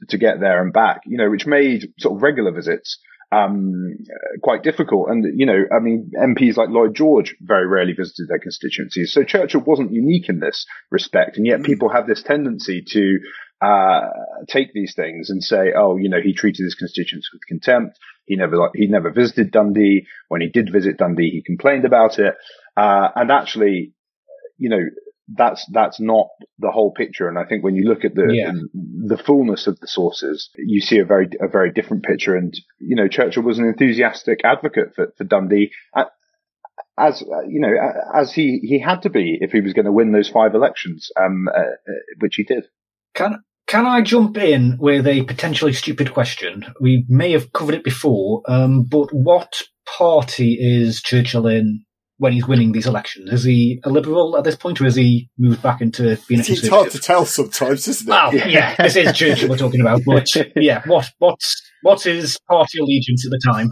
to 0.10 0.18
get 0.18 0.42
there 0.42 0.62
and 0.62 0.74
back, 0.74 1.04
you 1.06 1.18
know, 1.18 1.30
which 1.30 1.46
made 1.46 1.94
sort 2.00 2.18
of 2.18 2.22
regular 2.22 2.52
visits, 2.52 3.00
um, 3.32 3.96
quite 4.42 4.62
difficult. 4.62 5.10
And, 5.10 5.40
you 5.40 5.46
know, 5.46 5.64
I 5.74 5.80
mean, 5.80 6.12
MPs 6.14 6.58
like 6.58 6.68
Lloyd 6.68 6.96
George 6.96 7.36
very 7.40 7.66
rarely 7.66 7.94
visited 7.94 8.28
their 8.28 8.40
constituencies. 8.40 9.14
So 9.14 9.24
Churchill 9.24 9.62
wasn't 9.62 9.94
unique 9.94 10.28
in 10.28 10.42
this 10.42 10.66
respect. 10.92 11.38
And 11.38 11.48
yet 11.48 11.62
mm. 11.62 11.66
people 11.66 11.90
have 11.90 12.08
this 12.08 12.22
tendency 12.22 12.84
to, 12.90 13.20
uh, 13.64 14.10
take 14.48 14.74
these 14.74 14.94
things 14.94 15.30
and 15.30 15.42
say, 15.42 15.72
oh, 15.76 15.96
you 15.98 16.10
know, 16.10 16.22
he 16.22 16.34
treated 16.34 16.64
his 16.64 16.76
constituents 16.76 17.30
with 17.32 17.42
contempt. 17.48 17.98
He 18.26 18.36
never, 18.36 18.70
he 18.76 18.88
never 18.88 19.12
visited 19.12 19.52
Dundee. 19.52 20.06
When 20.28 20.42
he 20.42 20.50
did 20.50 20.72
visit 20.72 20.98
Dundee, 20.98 21.30
he 21.30 21.42
complained 21.42 21.86
about 21.86 22.20
it. 22.20 22.36
Uh, 22.76 23.10
and 23.16 23.32
actually, 23.32 23.94
you 24.58 24.70
know, 24.70 24.84
that's, 25.28 25.66
that's 25.72 26.00
not 26.00 26.28
the 26.60 26.72
whole 26.72 26.92
picture. 26.92 27.30
And 27.30 27.38
I 27.40 27.46
think 27.46 27.64
when 27.64 27.76
you 27.76 27.88
look 27.88 28.04
at 28.04 28.16
the, 28.16 28.28
yeah. 28.34 28.52
the 28.74 29.18
fullness 29.18 29.68
of 29.68 29.80
the 29.80 29.88
sources, 29.88 30.50
you 30.58 30.82
see 30.82 31.00
a 31.00 31.06
very, 31.06 31.30
a 31.40 31.48
very 31.48 31.72
different 31.72 32.04
picture. 32.04 32.36
And, 32.36 32.54
you 32.80 32.96
know, 32.96 33.08
Churchill 33.08 33.44
was 33.44 33.60
an 33.60 33.66
enthusiastic 33.66 34.42
advocate 34.44 34.94
for, 34.96 35.14
for 35.18 35.24
Dundee. 35.24 35.72
As 36.96 37.24
you 37.48 37.60
know, 37.60 37.74
as 38.14 38.34
he 38.34 38.60
he 38.62 38.80
had 38.80 39.02
to 39.02 39.10
be 39.10 39.40
if 39.42 39.52
he 39.52 39.62
was 39.62 39.74
going 39.74 39.86
to 39.86 39.92
win 39.92 40.12
those 40.12 40.30
five 40.30 40.54
elections, 40.54 41.10
um, 41.20 41.48
uh, 41.48 41.60
uh, 41.60 41.94
which 42.20 42.36
he 42.36 42.44
did. 42.44 42.66
Can 43.16 43.44
can 43.74 43.88
I 43.88 44.02
jump 44.02 44.38
in 44.38 44.78
with 44.80 45.08
a 45.08 45.24
potentially 45.24 45.74
stupid 45.74 46.14
question? 46.14 46.64
We 46.80 47.08
may 47.10 47.32
have 47.32 47.52
covered 47.54 47.74
it 47.74 47.84
before, 47.84 48.44
um, 48.48 48.84
but 48.84 49.08
what 49.12 49.64
party 49.98 50.60
is 50.60 51.02
Churchill 51.02 51.48
in 51.48 51.84
when 52.18 52.34
he's 52.34 52.48
winning 52.48 52.74
these 52.74 52.86
elections? 52.86 53.32
Is 53.34 53.44
he 53.44 53.80
a 53.84 53.90
liberal 53.90 54.38
at 54.38 54.44
this 54.44 54.56
point, 54.56 54.80
or 54.80 54.84
has 54.84 54.96
he 54.96 55.32
moved 55.40 55.64
back 55.64 55.82
into 55.82 56.20
being 56.28 56.42
a 56.42 56.44
It's 56.48 56.68
hard 56.68 56.92
to 56.92 57.00
tell 57.00 57.26
sometimes, 57.26 57.88
isn't 57.88 58.08
it? 58.08 58.12
Well, 58.12 58.36
yeah, 58.48 58.76
this 58.80 58.96
is 58.96 59.12
Churchill 59.12 59.50
we're 59.50 59.58
talking 59.58 59.82
about, 59.82 60.02
but 60.06 60.30
yeah, 60.56 60.84
what 60.86 61.10
what's 61.18 61.60
what's 61.82 62.04
his 62.04 62.38
party 62.48 62.78
allegiance 62.80 63.26
at 63.26 63.32
the 63.32 63.42
time? 63.44 63.72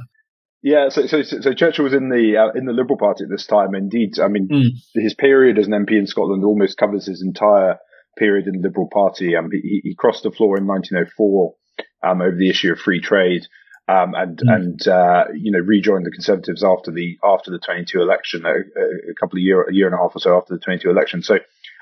Yeah, 0.64 0.90
so, 0.90 1.06
so 1.06 1.22
so 1.22 1.54
Churchill 1.54 1.84
was 1.84 1.94
in 1.94 2.10
the 2.10 2.38
uh, 2.38 2.58
in 2.58 2.66
the 2.66 2.74
Liberal 2.74 2.98
Party 2.98 3.26
at 3.26 3.30
this 3.30 3.46
time. 3.46 3.76
Indeed, 3.76 4.20
I 4.20 4.30
mean, 4.30 4.48
mm. 4.52 4.70
his 4.96 5.14
period 5.14 5.60
as 5.60 5.68
an 5.68 5.74
MP 5.74 5.92
in 5.92 6.08
Scotland 6.08 6.44
almost 6.44 6.80
covers 6.80 7.06
his 7.06 7.22
entire 7.22 7.78
period 8.18 8.48
in 8.48 8.62
the 8.62 8.68
Liberal 8.68 8.90
Party. 8.92 9.36
Um, 9.36 9.50
he, 9.52 9.82
he 9.84 9.96
crossed 9.96 10.24
the 10.24 10.32
floor 10.32 10.58
in 10.58 10.68
1904 10.68 11.54
um, 12.04 12.22
over 12.22 12.36
the 12.36 12.50
issue 12.50 12.72
of 12.72 12.80
free 12.80 13.02
trade. 13.02 13.48
Um, 13.88 14.14
and 14.16 14.38
mm. 14.38 14.56
and 14.56 14.88
uh, 14.88 15.26
you 15.34 15.52
know 15.52 15.60
rejoined 15.60 16.06
the 16.06 16.12
Conservatives 16.12 16.64
after 16.64 16.92
the 16.92 17.18
after 17.24 17.52
the 17.52 17.60
22 17.60 18.00
election, 18.00 18.46
a, 18.46 18.52
a, 18.52 19.14
couple 19.20 19.38
of 19.38 19.42
year 19.42 19.64
a 19.64 19.74
year 19.74 19.88
and 19.88 19.96
a 19.96 19.98
half 19.98 20.16
or 20.16 20.20
so 20.20 20.38
after 20.38 20.54
the 20.54 20.60
22 20.60 20.90
election. 20.90 21.24
So 21.24 21.40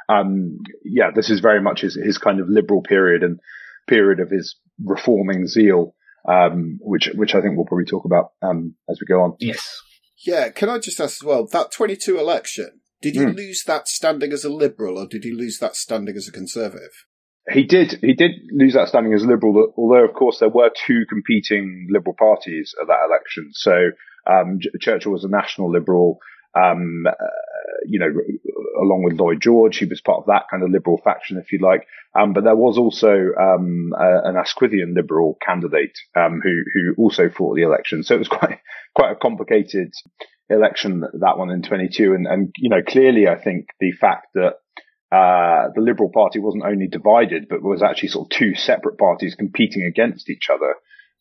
um, 0.08 0.60
yeah, 0.84 1.12
this 1.14 1.30
is 1.30 1.40
very 1.40 1.62
much 1.62 1.82
his 1.82 1.96
his 1.96 2.18
kind 2.18 2.40
of 2.40 2.48
liberal 2.50 2.82
period 2.82 3.22
and 3.22 3.40
period 3.88 4.22
of 4.22 4.32
his 4.32 4.56
reforming 4.84 5.46
zeal, 5.48 5.94
um, 6.28 6.80
which 6.82 7.10
which 7.14 7.36
I 7.36 7.42
think 7.42 7.58
we'll 7.58 7.66
probably 7.66 7.86
talk 7.86 8.06
about 8.06 8.32
um, 8.42 8.76
as 8.90 9.00
we 9.00 9.06
go 9.06 9.22
on. 9.22 9.36
Yes. 9.40 9.82
Yeah. 10.26 10.50
Can 10.50 10.70
I 10.70 10.80
just 10.80 11.00
ask 11.00 11.22
as 11.22 11.24
well 11.24 11.48
that 11.52 11.72
22 11.72 12.18
election? 12.18 12.79
Did 13.02 13.16
he 13.16 13.22
mm. 13.22 13.36
lose 13.36 13.64
that 13.66 13.88
standing 13.88 14.34
as 14.34 14.44
a 14.44 14.50
liberal, 14.50 14.98
or 14.98 15.08
did 15.08 15.24
he 15.24 15.32
lose 15.32 15.60
that 15.60 15.76
standing 15.76 16.16
as 16.16 16.28
a 16.28 16.32
conservative? 16.32 17.06
He 17.52 17.64
did. 17.64 18.00
He 18.02 18.14
did 18.14 18.32
lose 18.52 18.74
that 18.74 18.90
standing 18.90 19.14
as 19.14 19.24
a 19.24 19.28
liberal, 19.28 19.74
although 19.78 20.06
of 20.06 20.14
course 20.14 20.40
there 20.40 20.50
were 20.50 20.70
two 20.86 21.06
competing 21.08 21.88
liberal 21.90 22.16
parties 22.18 22.76
at 22.80 22.88
that 22.88 23.06
election. 23.08 23.52
So 23.54 23.92
um, 24.28 24.60
Churchill 24.80 25.14
was 25.14 25.24
a 25.24 25.30
national 25.30 25.72
liberal, 25.72 26.20
um, 26.56 27.06
uh, 27.08 27.14
you 27.86 28.00
know, 28.00 28.12
along 28.82 29.04
with 29.04 29.20
Lloyd 29.20 29.42
George, 29.42 29.78
he 29.78 29.86
was 29.86 30.02
part 30.02 30.20
of 30.20 30.26
that 30.28 30.44
kind 30.52 30.64
of 30.64 30.70
liberal 30.70 31.00
faction, 31.04 31.38
if 31.38 31.52
you 31.52 31.60
like. 31.60 31.88
Um, 32.20 32.34
but 32.34 32.44
there 32.44 32.56
was 32.56 32.78
also 32.78 33.10
um, 33.10 33.94
an 33.98 34.36
Asquithian 34.36 34.96
liberal 34.96 35.38
candidate 35.44 35.98
um, 36.16 36.42
who 36.44 36.64
who 36.74 37.02
also 37.02 37.30
fought 37.30 37.56
the 37.56 37.64
election. 37.64 38.04
So 38.04 38.16
it 38.16 38.20
was 38.20 38.28
quite 38.28 38.60
quite 38.96 39.12
a 39.12 39.16
complicated 39.16 39.92
election 40.50 41.02
that 41.02 41.38
one 41.38 41.52
in 41.52 41.62
22. 41.62 42.14
And 42.14 42.28
and 42.28 42.54
you 42.58 42.70
know, 42.70 42.82
clearly, 42.86 43.28
I 43.28 43.42
think 43.42 43.68
the 43.80 43.92
fact 43.92 44.28
that 44.34 44.56
uh, 45.12 45.70
the 45.74 45.82
Liberal 45.82 46.12
Party 46.14 46.40
wasn't 46.40 46.66
only 46.66 46.88
divided, 46.88 47.48
but 47.50 47.64
was 47.64 47.82
actually 47.82 48.10
sort 48.10 48.28
of 48.28 48.38
two 48.38 48.56
separate 48.56 48.98
parties 48.98 49.36
competing 49.36 49.84
against 49.84 50.30
each 50.30 50.50
other 50.54 50.76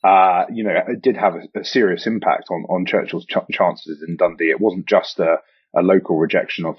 uh, 0.05 0.45
you 0.53 0.63
know, 0.63 0.75
it 0.89 1.03
did 1.03 1.17
have 1.17 1.35
a, 1.35 1.61
a 1.61 1.65
serious 1.65 2.07
impact 2.07 2.47
on, 2.51 2.65
on 2.69 2.87
Churchill's 2.87 3.27
ch- 3.27 3.53
chances 3.53 4.05
in 4.07 4.17
Dundee. 4.17 4.51
It 4.51 4.61
wasn't 4.61 4.87
just 4.87 5.19
a, 5.19 5.39
a 5.77 5.83
local 5.83 6.17
rejection 6.17 6.67
of. 6.67 6.79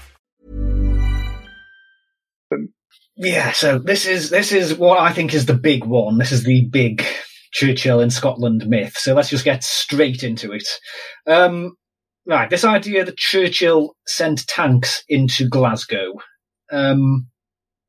Yeah, 3.15 3.51
so 3.51 3.77
this 3.77 4.05
is 4.05 4.29
this 4.29 4.51
is 4.51 4.75
what 4.77 4.99
I 4.99 5.11
think 5.11 5.33
is 5.33 5.45
the 5.45 5.53
big 5.53 5.85
one. 5.85 6.17
This 6.17 6.31
is 6.31 6.43
the 6.43 6.65
big 6.65 7.05
Churchill 7.51 7.99
in 7.99 8.09
Scotland 8.09 8.67
myth. 8.67 8.97
So 8.97 9.13
let's 9.13 9.29
just 9.29 9.45
get 9.45 9.63
straight 9.63 10.23
into 10.23 10.51
it. 10.53 10.67
Um, 11.27 11.73
right, 12.25 12.49
this 12.49 12.63
idea 12.63 13.03
that 13.03 13.17
Churchill 13.17 13.95
sent 14.07 14.47
tanks 14.47 15.03
into 15.09 15.47
Glasgow. 15.47 16.13
Um, 16.71 17.27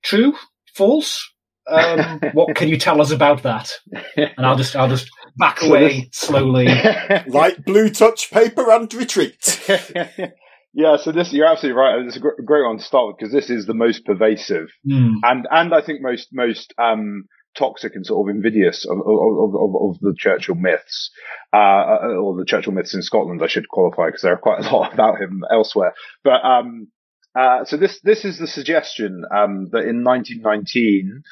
true? 0.02 0.34
False? 0.74 1.32
Um, 1.68 2.20
what 2.32 2.56
can 2.56 2.68
you 2.68 2.76
tell 2.76 3.00
us 3.00 3.12
about 3.12 3.44
that? 3.44 3.70
And 4.16 4.44
I'll 4.44 4.56
just 4.56 4.74
I'll 4.74 4.88
just 4.88 5.08
back 5.36 5.62
away 5.62 6.08
slowly. 6.12 6.66
Light 7.28 7.64
blue 7.64 7.90
touch 7.90 8.30
paper 8.30 8.70
and 8.70 8.92
retreat. 8.92 9.60
yeah, 10.72 10.96
so 10.96 11.12
this 11.12 11.32
you're 11.32 11.46
absolutely 11.46 11.78
right. 11.78 12.06
It's 12.06 12.16
a 12.16 12.20
great 12.20 12.64
one 12.64 12.78
to 12.78 12.84
start 12.84 13.08
with 13.08 13.18
because 13.18 13.32
this 13.32 13.50
is 13.50 13.66
the 13.66 13.74
most 13.74 14.04
pervasive 14.04 14.68
mm. 14.86 15.14
and 15.22 15.46
and 15.50 15.74
I 15.74 15.82
think 15.82 16.00
most 16.00 16.28
most 16.32 16.72
um, 16.78 17.24
toxic 17.56 17.94
and 17.94 18.06
sort 18.06 18.28
of 18.28 18.34
invidious 18.34 18.86
of, 18.86 18.98
of, 18.98 19.54
of, 19.54 19.90
of 19.90 20.00
the 20.00 20.14
Churchill 20.16 20.54
myths, 20.54 21.10
uh, 21.52 21.98
or 22.18 22.36
the 22.36 22.44
Churchill 22.46 22.72
myths 22.72 22.94
in 22.94 23.02
Scotland. 23.02 23.42
I 23.42 23.48
should 23.48 23.68
qualify 23.68 24.06
because 24.06 24.22
there 24.22 24.32
are 24.32 24.38
quite 24.38 24.64
a 24.64 24.70
lot 24.74 24.92
about 24.92 25.20
him 25.20 25.42
elsewhere. 25.50 25.92
But 26.24 26.44
um, 26.44 26.88
uh, 27.34 27.64
so 27.64 27.76
this 27.76 28.00
this 28.02 28.24
is 28.24 28.38
the 28.38 28.46
suggestion 28.46 29.24
um, 29.34 29.68
that 29.72 29.84
in 29.84 30.04
1919, 30.04 31.22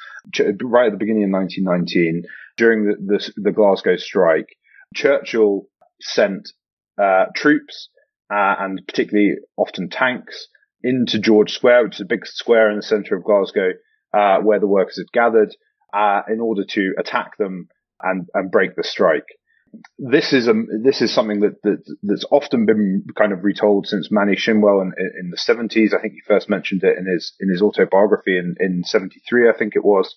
right 0.64 0.86
at 0.86 0.92
the 0.92 0.98
beginning 0.98 1.24
of 1.24 1.30
1919, 1.30 2.24
during 2.56 2.84
the, 2.84 2.96
the, 2.96 3.32
the 3.36 3.52
Glasgow 3.52 3.96
strike, 3.96 4.56
Churchill 4.94 5.66
sent 6.00 6.50
uh, 7.00 7.26
troops 7.34 7.88
uh, 8.30 8.54
and 8.58 8.80
particularly 8.86 9.36
often 9.56 9.88
tanks 9.88 10.48
into 10.82 11.18
George 11.18 11.52
Square, 11.52 11.84
which 11.84 11.96
is 11.96 12.00
a 12.00 12.06
big 12.06 12.26
square 12.26 12.70
in 12.70 12.76
the 12.76 12.82
centre 12.82 13.16
of 13.16 13.24
Glasgow, 13.24 13.70
uh, 14.14 14.38
where 14.38 14.60
the 14.60 14.66
workers 14.66 14.98
had 14.98 15.12
gathered, 15.12 15.54
uh, 15.92 16.22
in 16.28 16.40
order 16.40 16.64
to 16.64 16.94
attack 16.98 17.36
them 17.36 17.68
and, 18.02 18.28
and 18.34 18.50
break 18.50 18.76
the 18.76 18.84
strike 18.84 19.26
this 19.98 20.32
is 20.32 20.48
a 20.48 20.54
this 20.82 21.00
is 21.00 21.14
something 21.14 21.40
that, 21.40 21.62
that 21.62 21.82
that's 22.02 22.24
often 22.30 22.66
been 22.66 23.04
kind 23.16 23.32
of 23.32 23.44
retold 23.44 23.86
since 23.86 24.10
Manny 24.10 24.34
Shinwell 24.34 24.82
in, 24.82 24.92
in 25.18 25.30
the 25.30 25.36
seventies. 25.36 25.94
I 25.94 26.00
think 26.00 26.14
he 26.14 26.20
first 26.26 26.48
mentioned 26.48 26.82
it 26.82 26.98
in 26.98 27.06
his 27.06 27.32
in 27.40 27.48
his 27.48 27.62
autobiography 27.62 28.38
in 28.38 28.56
in 28.58 28.82
seventy 28.84 29.20
three, 29.28 29.48
I 29.48 29.56
think 29.56 29.76
it 29.76 29.84
was, 29.84 30.16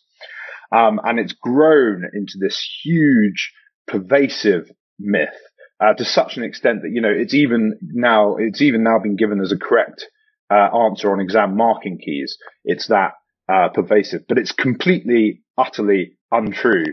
um, 0.72 1.00
and 1.04 1.20
it's 1.20 1.34
grown 1.34 2.04
into 2.14 2.38
this 2.40 2.66
huge, 2.84 3.54
pervasive 3.88 4.72
myth 5.00 5.40
uh, 5.84 5.94
to 5.94 6.06
such 6.06 6.38
an 6.38 6.44
extent 6.44 6.84
that 6.84 6.92
you 6.92 7.02
know 7.02 7.12
it's 7.12 7.34
even 7.34 7.78
now 7.82 8.36
it's 8.38 8.62
even 8.62 8.84
now 8.84 9.00
been 9.00 9.16
given 9.16 9.42
as 9.42 9.52
a 9.52 9.58
correct 9.58 10.06
uh, 10.50 10.70
answer 10.86 11.12
on 11.12 11.20
exam 11.20 11.58
marking 11.58 11.98
keys. 11.98 12.38
It's 12.64 12.88
that 12.88 13.14
uh, 13.52 13.70
pervasive, 13.74 14.22
but 14.28 14.38
it's 14.38 14.52
completely 14.52 15.42
utterly 15.58 16.18
untrue. 16.32 16.86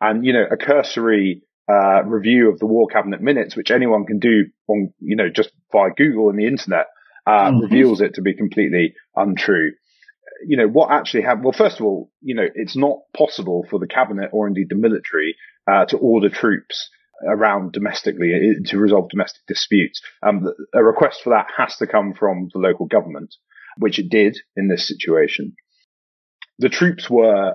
And 0.00 0.24
you 0.24 0.32
know, 0.32 0.44
a 0.50 0.56
cursory 0.56 1.42
uh, 1.70 2.04
review 2.04 2.50
of 2.50 2.58
the 2.58 2.66
War 2.66 2.86
Cabinet 2.86 3.20
minutes, 3.20 3.56
which 3.56 3.70
anyone 3.70 4.06
can 4.06 4.18
do 4.18 4.46
on, 4.68 4.92
you 5.00 5.16
know, 5.16 5.28
just 5.28 5.50
via 5.72 5.90
Google 5.94 6.30
and 6.30 6.38
the 6.38 6.46
internet, 6.46 6.86
uh, 7.26 7.50
mm-hmm. 7.50 7.60
reveals 7.60 8.00
it 8.00 8.14
to 8.14 8.22
be 8.22 8.34
completely 8.34 8.94
untrue. 9.14 9.72
You 10.46 10.56
know, 10.56 10.68
what 10.68 10.92
actually 10.92 11.22
happened? 11.22 11.44
Well, 11.44 11.52
first 11.52 11.80
of 11.80 11.84
all, 11.84 12.10
you 12.22 12.34
know, 12.34 12.46
it's 12.54 12.76
not 12.76 12.98
possible 13.14 13.66
for 13.68 13.78
the 13.78 13.88
cabinet 13.88 14.30
or 14.32 14.46
indeed 14.46 14.68
the 14.70 14.76
military, 14.76 15.34
uh, 15.70 15.84
to 15.86 15.98
order 15.98 16.30
troops 16.30 16.88
around 17.26 17.72
domestically 17.72 18.32
uh, 18.34 18.68
to 18.68 18.78
resolve 18.78 19.08
domestic 19.10 19.42
disputes. 19.46 20.00
Um, 20.22 20.46
a 20.74 20.82
request 20.82 21.22
for 21.22 21.30
that 21.30 21.46
has 21.56 21.76
to 21.76 21.86
come 21.86 22.14
from 22.14 22.48
the 22.52 22.60
local 22.60 22.86
government, 22.86 23.34
which 23.76 23.98
it 23.98 24.08
did 24.08 24.38
in 24.56 24.68
this 24.68 24.86
situation. 24.86 25.54
The 26.58 26.68
troops 26.68 27.08
were 27.08 27.54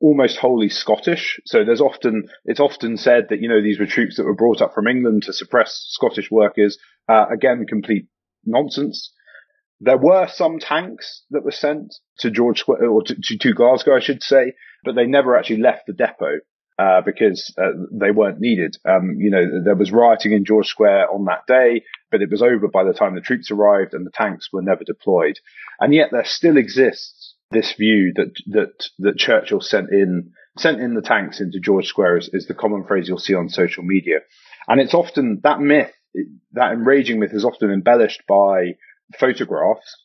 almost 0.00 0.38
wholly 0.38 0.68
Scottish. 0.68 1.40
So 1.46 1.64
there's 1.64 1.80
often, 1.80 2.28
it's 2.44 2.60
often 2.60 2.96
said 2.96 3.26
that, 3.30 3.40
you 3.40 3.48
know, 3.48 3.62
these 3.62 3.78
were 3.78 3.86
troops 3.86 4.16
that 4.16 4.24
were 4.24 4.34
brought 4.34 4.60
up 4.60 4.74
from 4.74 4.88
England 4.88 5.22
to 5.24 5.32
suppress 5.32 5.86
Scottish 5.90 6.30
workers. 6.30 6.78
Uh, 7.08 7.26
again, 7.32 7.66
complete 7.68 8.06
nonsense. 8.44 9.12
There 9.80 9.98
were 9.98 10.28
some 10.28 10.58
tanks 10.58 11.24
that 11.30 11.44
were 11.44 11.52
sent 11.52 11.94
to 12.18 12.30
George 12.30 12.60
Square, 12.60 12.88
or 12.88 13.02
to, 13.02 13.14
to, 13.14 13.38
to 13.38 13.52
Glasgow, 13.52 13.96
I 13.96 14.00
should 14.00 14.22
say, 14.22 14.54
but 14.84 14.94
they 14.94 15.06
never 15.06 15.36
actually 15.36 15.60
left 15.60 15.86
the 15.86 15.92
depot. 15.92 16.40
Uh, 16.78 17.02
because 17.04 17.54
uh, 17.58 17.72
they 17.92 18.10
weren't 18.10 18.40
needed. 18.40 18.76
Um, 18.88 19.16
you 19.18 19.30
know, 19.30 19.62
there 19.62 19.76
was 19.76 19.92
rioting 19.92 20.32
in 20.32 20.46
George 20.46 20.66
Square 20.66 21.12
on 21.12 21.26
that 21.26 21.46
day, 21.46 21.84
but 22.10 22.22
it 22.22 22.30
was 22.30 22.40
over 22.40 22.66
by 22.66 22.82
the 22.82 22.94
time 22.94 23.14
the 23.14 23.20
troops 23.20 23.50
arrived 23.50 23.92
and 23.92 24.06
the 24.06 24.10
tanks 24.10 24.48
were 24.50 24.62
never 24.62 24.82
deployed. 24.82 25.38
And 25.78 25.94
yet 25.94 26.08
there 26.12 26.24
still 26.24 26.56
exists 26.56 27.34
this 27.52 27.74
view 27.74 28.12
that 28.16 28.32
that 28.46 28.88
that 28.98 29.18
Churchill 29.18 29.60
sent 29.60 29.90
in 29.90 30.32
sent 30.56 30.80
in 30.80 30.94
the 30.94 31.02
tanks 31.02 31.40
into 31.40 31.60
George 31.60 31.86
Square 31.86 32.18
is, 32.18 32.30
is 32.32 32.46
the 32.46 32.54
common 32.54 32.84
phrase 32.84 33.06
you'll 33.06 33.18
see 33.18 33.34
on 33.34 33.48
social 33.48 33.84
media, 33.84 34.20
and 34.66 34.80
it's 34.80 34.94
often 34.94 35.40
that 35.44 35.60
myth, 35.60 35.92
that 36.52 36.72
enraging 36.72 37.20
myth, 37.20 37.32
is 37.32 37.44
often 37.44 37.70
embellished 37.70 38.22
by 38.26 38.76
photographs 39.18 39.96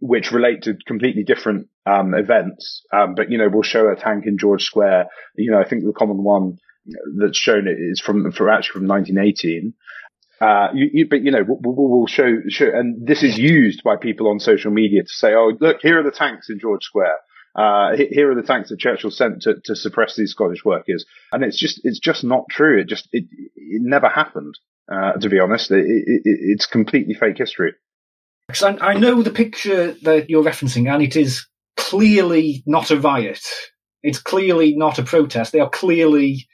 which 0.00 0.32
relate 0.32 0.62
to 0.62 0.76
completely 0.86 1.24
different 1.24 1.68
um, 1.86 2.14
events. 2.14 2.82
Um, 2.92 3.14
but 3.14 3.30
you 3.30 3.38
know, 3.38 3.48
we'll 3.52 3.62
show 3.62 3.88
a 3.88 3.96
tank 3.96 4.24
in 4.26 4.38
George 4.38 4.62
Square. 4.62 5.06
You 5.36 5.52
know, 5.52 5.60
I 5.60 5.68
think 5.68 5.84
the 5.84 5.92
common 5.92 6.22
one 6.22 6.58
that's 7.18 7.38
shown 7.38 7.66
is 7.68 8.00
from, 8.00 8.30
from 8.32 8.48
actually 8.48 8.80
from 8.80 8.88
1918. 8.88 9.74
Uh, 10.40 10.68
you, 10.74 10.90
you, 10.92 11.08
but 11.08 11.22
you 11.22 11.30
know, 11.30 11.44
we'll, 11.46 11.60
we'll, 11.76 12.06
show, 12.06 12.40
show, 12.48 12.64
and 12.64 13.06
this 13.06 13.22
is 13.22 13.36
used 13.36 13.82
by 13.84 13.96
people 13.96 14.28
on 14.28 14.40
social 14.40 14.70
media 14.70 15.02
to 15.02 15.08
say, 15.08 15.34
"Oh, 15.34 15.52
look, 15.60 15.78
here 15.82 16.00
are 16.00 16.02
the 16.02 16.10
tanks 16.10 16.48
in 16.48 16.58
George 16.58 16.82
Square. 16.82 17.16
Uh, 17.54 17.90
here 17.96 18.30
are 18.30 18.34
the 18.34 18.46
tanks 18.46 18.70
that 18.70 18.78
Churchill 18.78 19.10
sent 19.10 19.42
to, 19.42 19.56
to 19.64 19.76
suppress 19.76 20.16
these 20.16 20.30
Scottish 20.30 20.64
workers." 20.64 21.04
And 21.30 21.44
it's 21.44 21.58
just, 21.58 21.82
it's 21.84 21.98
just 21.98 22.24
not 22.24 22.44
true. 22.48 22.80
It 22.80 22.88
just, 22.88 23.06
it, 23.12 23.24
it 23.54 23.82
never 23.82 24.08
happened. 24.08 24.54
Uh, 24.90 25.12
to 25.12 25.28
be 25.28 25.38
honest, 25.38 25.70
it, 25.70 25.84
it, 25.84 26.22
it's 26.24 26.66
completely 26.66 27.12
fake 27.12 27.36
history. 27.36 27.74
Because 28.52 28.80
I, 28.80 28.90
I 28.90 28.94
know 28.94 29.22
the 29.22 29.30
picture 29.30 29.92
that 30.02 30.30
you're 30.30 30.44
referencing, 30.44 30.92
and 30.92 31.02
it 31.02 31.16
is 31.16 31.46
clearly 31.76 32.62
not 32.66 32.90
a 32.90 33.00
riot. 33.00 33.42
It's 34.02 34.18
clearly 34.18 34.74
not 34.76 34.98
a 34.98 35.02
protest. 35.02 35.52
They 35.52 35.60
are 35.60 35.70
clearly 35.70 36.48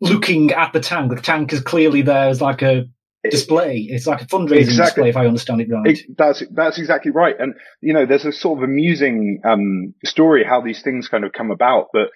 looking 0.00 0.52
at 0.52 0.72
the 0.72 0.80
tank. 0.80 1.14
The 1.14 1.20
tank 1.20 1.52
is 1.52 1.60
clearly 1.60 2.02
there 2.02 2.28
as 2.28 2.40
like 2.40 2.62
a 2.62 2.84
display. 3.28 3.86
It's 3.88 4.06
like 4.06 4.22
a 4.22 4.26
fundraising 4.26 4.60
Exactly. 4.60 5.04
display, 5.04 5.08
if 5.10 5.16
I 5.16 5.26
understand 5.26 5.60
it 5.60 5.68
right. 5.70 5.86
It- 5.98 6.16
that's 6.16 6.42
that's 6.52 6.78
exactly 6.78 7.10
right. 7.10 7.34
And 7.38 7.54
you 7.80 7.92
know, 7.92 8.06
there's 8.06 8.24
a 8.24 8.32
sort 8.32 8.58
of 8.58 8.64
amusing 8.64 9.40
um, 9.44 9.94
story 10.04 10.44
how 10.44 10.60
these 10.60 10.82
things 10.82 11.08
kind 11.08 11.24
of 11.24 11.32
come 11.32 11.50
about. 11.50 11.88
But 11.92 12.08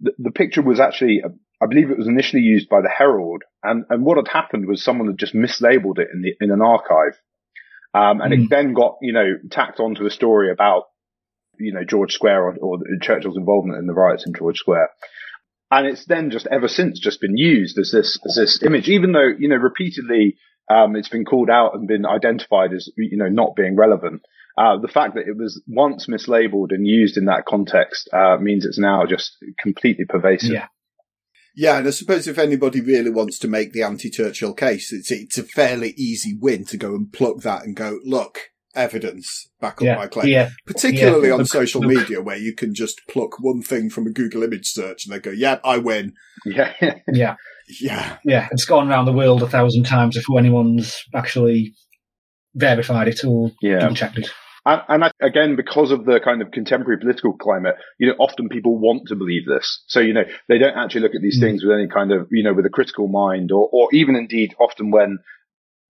the, 0.00 0.12
the 0.18 0.30
picture 0.30 0.62
was 0.62 0.80
actually, 0.80 1.22
I 1.62 1.66
believe, 1.66 1.90
it 1.90 1.98
was 1.98 2.08
initially 2.08 2.42
used 2.42 2.68
by 2.68 2.80
the 2.80 2.90
Herald, 2.90 3.42
and 3.62 3.84
and 3.90 4.04
what 4.04 4.16
had 4.16 4.28
happened 4.28 4.66
was 4.66 4.82
someone 4.82 5.08
had 5.08 5.18
just 5.18 5.34
mislabeled 5.34 5.98
it 5.98 6.08
in 6.12 6.22
the 6.22 6.34
in 6.40 6.50
an 6.50 6.62
archive, 6.62 7.18
um, 7.94 8.20
and 8.20 8.32
Hmm. 8.32 8.42
it 8.42 8.50
then 8.50 8.72
got 8.74 8.96
you 9.02 9.12
know 9.12 9.34
tacked 9.50 9.80
onto 9.80 10.06
a 10.06 10.10
story 10.10 10.50
about 10.50 10.84
you 11.58 11.72
know 11.72 11.84
George 11.84 12.12
Square 12.12 12.44
or, 12.44 12.56
or 12.60 12.78
Churchill's 13.02 13.36
involvement 13.36 13.78
in 13.78 13.86
the 13.86 13.94
riots 13.94 14.26
in 14.26 14.32
George 14.34 14.58
Square. 14.58 14.90
And 15.72 15.86
it's 15.86 16.04
then 16.06 16.30
just 16.30 16.48
ever 16.50 16.66
since 16.66 16.98
just 16.98 17.20
been 17.20 17.36
used 17.36 17.78
as 17.78 17.92
this 17.92 18.18
as 18.26 18.34
this 18.34 18.62
image, 18.64 18.88
even 18.88 19.12
though 19.12 19.28
you 19.38 19.48
know 19.48 19.56
repeatedly 19.56 20.36
um, 20.68 20.96
it's 20.96 21.08
been 21.08 21.24
called 21.24 21.50
out 21.50 21.74
and 21.74 21.86
been 21.86 22.06
identified 22.06 22.72
as 22.72 22.88
you 22.96 23.16
know 23.16 23.28
not 23.28 23.54
being 23.56 23.76
relevant. 23.76 24.22
Uh, 24.58 24.78
the 24.78 24.88
fact 24.88 25.14
that 25.14 25.28
it 25.28 25.36
was 25.36 25.62
once 25.68 26.06
mislabeled 26.06 26.70
and 26.70 26.86
used 26.86 27.16
in 27.16 27.26
that 27.26 27.44
context 27.46 28.10
uh, 28.12 28.36
means 28.40 28.66
it's 28.66 28.78
now 28.80 29.06
just 29.06 29.36
completely 29.58 30.04
pervasive. 30.04 30.50
yeah. 30.52 30.66
Yeah, 31.56 31.78
and 31.78 31.86
I 31.88 31.90
suppose 31.90 32.26
if 32.28 32.38
anybody 32.38 32.80
really 32.80 33.10
wants 33.10 33.38
to 33.40 33.48
make 33.48 33.72
the 33.72 33.82
anti-Churchill 33.82 34.54
case, 34.54 34.92
it's 34.92 35.10
it's 35.10 35.38
a 35.38 35.42
fairly 35.42 35.90
easy 35.96 36.36
win 36.40 36.64
to 36.66 36.76
go 36.76 36.94
and 36.94 37.12
pluck 37.12 37.38
that 37.42 37.64
and 37.64 37.74
go, 37.76 37.98
look, 38.04 38.38
evidence, 38.74 39.48
back 39.60 39.74
up 39.78 39.82
Yeah. 39.82 39.96
my 39.96 40.06
claim. 40.06 40.28
Yeah. 40.28 40.50
Particularly 40.66 41.28
Yeah. 41.28 41.34
on 41.34 41.38
Look- 41.40 41.48
social 41.48 41.80
look. 41.80 41.90
media, 41.90 42.20
where 42.22 42.36
you 42.36 42.54
can 42.54 42.72
just 42.74 43.00
pluck 43.08 43.40
one 43.40 43.62
thing 43.62 43.90
from 43.90 44.06
a 44.06 44.10
Google 44.12 44.42
image 44.44 44.66
search 44.68 45.04
and 45.04 45.12
they 45.14 45.18
go, 45.18 45.30
"Yeah, 45.32 45.58
I 45.64 45.78
win." 45.78 46.12
Yeah, 46.46 46.72
Yeah. 47.12 47.34
Yeah, 47.80 48.16
Yeah. 48.24 48.48
It's 48.52 48.64
gone 48.64 48.88
around 48.88 49.04
the 49.06 49.12
world 49.12 49.42
a 49.42 49.48
thousand 49.48 49.84
times 49.84 50.16
before 50.16 50.38
anyone's 50.38 51.02
actually 51.14 51.74
verified 52.54 53.08
it 53.08 53.24
or 53.24 53.52
Yeah. 53.62 53.78
double 53.80 53.94
checked 53.94 54.18
it. 54.18 54.28
And, 54.64 54.82
and 54.88 55.04
I, 55.04 55.10
again, 55.20 55.56
because 55.56 55.90
of 55.90 56.04
the 56.04 56.20
kind 56.22 56.42
of 56.42 56.50
contemporary 56.50 56.98
political 56.98 57.32
climate, 57.32 57.76
you 57.98 58.08
know, 58.08 58.14
often 58.18 58.48
people 58.48 58.78
want 58.78 59.08
to 59.08 59.16
believe 59.16 59.46
this. 59.46 59.82
So, 59.86 60.00
you 60.00 60.12
know, 60.12 60.24
they 60.48 60.58
don't 60.58 60.76
actually 60.76 61.02
look 61.02 61.14
at 61.14 61.22
these 61.22 61.38
Mm. 61.38 61.42
things 61.42 61.64
with 61.64 61.72
any 61.72 61.88
kind 61.88 62.12
of, 62.12 62.28
you 62.30 62.42
know, 62.42 62.52
with 62.52 62.66
a 62.66 62.70
critical 62.70 63.08
mind 63.08 63.52
or, 63.52 63.68
or 63.72 63.88
even 63.92 64.16
indeed 64.16 64.54
often 64.60 64.90
when, 64.90 65.18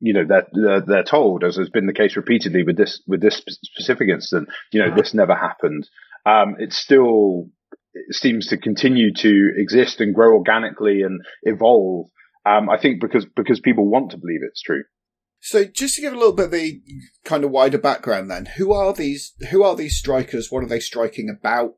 you 0.01 0.13
know, 0.13 0.25
they're, 0.27 0.47
they're, 0.53 0.81
they're 0.81 1.03
told, 1.03 1.45
as 1.45 1.57
has 1.57 1.69
been 1.69 1.87
the 1.87 1.93
case 1.93 2.17
repeatedly 2.17 2.63
with 2.63 2.77
this, 2.77 3.03
with 3.07 3.21
this 3.21 3.43
specific 3.63 4.09
incident, 4.09 4.49
you 4.73 4.81
know, 4.81 4.95
this 4.95 5.15
never 5.15 5.35
happened. 5.35 5.89
Um, 6.25 6.57
it 6.59 6.73
still 6.73 7.51
it 7.93 8.15
seems 8.15 8.47
to 8.49 8.57
continue 8.57 9.13
to 9.15 9.53
exist 9.57 10.01
and 10.01 10.15
grow 10.15 10.35
organically 10.35 11.03
and 11.03 11.21
evolve. 11.43 12.09
Um, 12.47 12.71
I 12.71 12.79
think 12.81 13.01
because, 13.01 13.27
because 13.37 13.61
people 13.61 13.89
want 13.89 14.13
to 14.13 14.17
believe 14.17 14.41
it's 14.43 14.63
true. 14.63 14.85
So 15.41 15.65
just 15.65 15.97
to 15.97 16.03
give 16.03 16.13
a 16.13 16.17
little 16.17 16.35
bit 16.35 16.47
of 16.47 16.51
the 16.53 16.81
kind 17.25 17.45
of 17.45 17.51
wider 17.51 17.79
background 17.79 18.31
then, 18.31 18.47
who 18.57 18.73
are 18.73 18.93
these, 18.93 19.33
who 19.51 19.63
are 19.63 19.75
these 19.75 19.97
strikers? 19.97 20.51
What 20.51 20.63
are 20.63 20.69
they 20.69 20.81
striking 20.81 21.29
about? 21.29 21.77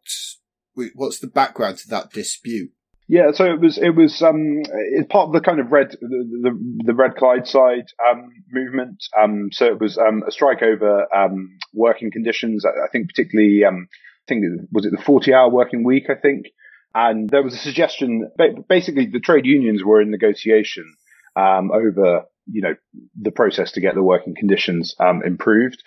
What's 0.94 1.20
the 1.20 1.28
background 1.28 1.78
to 1.78 1.88
that 1.88 2.10
dispute? 2.10 2.72
Yeah, 3.08 3.32
so 3.32 3.44
it 3.44 3.60
was 3.60 3.76
it 3.76 3.94
was 3.94 4.22
um 4.22 4.62
it's 4.92 5.08
part 5.08 5.26
of 5.26 5.32
the 5.34 5.40
kind 5.40 5.60
of 5.60 5.70
red 5.70 5.90
the 5.90 6.40
the, 6.42 6.82
the 6.86 6.94
red 6.94 7.12
Clydeside 7.14 7.88
um 8.10 8.30
movement. 8.50 9.04
Um, 9.20 9.50
so 9.52 9.66
it 9.66 9.78
was 9.78 9.98
um 9.98 10.22
a 10.26 10.30
strike 10.30 10.62
over 10.62 11.14
um 11.14 11.58
working 11.74 12.10
conditions. 12.10 12.64
I, 12.64 12.70
I 12.70 12.88
think 12.90 13.08
particularly 13.08 13.64
um 13.64 13.88
I 13.90 14.24
think 14.28 14.44
was 14.72 14.86
it 14.86 14.92
the 14.96 15.02
forty 15.02 15.34
hour 15.34 15.50
working 15.50 15.84
week. 15.84 16.04
I 16.08 16.14
think, 16.14 16.46
and 16.94 17.28
there 17.28 17.42
was 17.42 17.54
a 17.54 17.58
suggestion. 17.58 18.30
Basically, 18.68 19.06
the 19.12 19.20
trade 19.20 19.44
unions 19.44 19.84
were 19.84 20.00
in 20.00 20.10
negotiation 20.10 20.94
over 21.36 22.22
you 22.46 22.62
know 22.62 22.74
the 23.20 23.30
process 23.30 23.72
to 23.72 23.80
get 23.80 23.94
the 23.94 24.02
working 24.02 24.34
conditions 24.34 24.94
um 24.98 25.22
improved, 25.24 25.82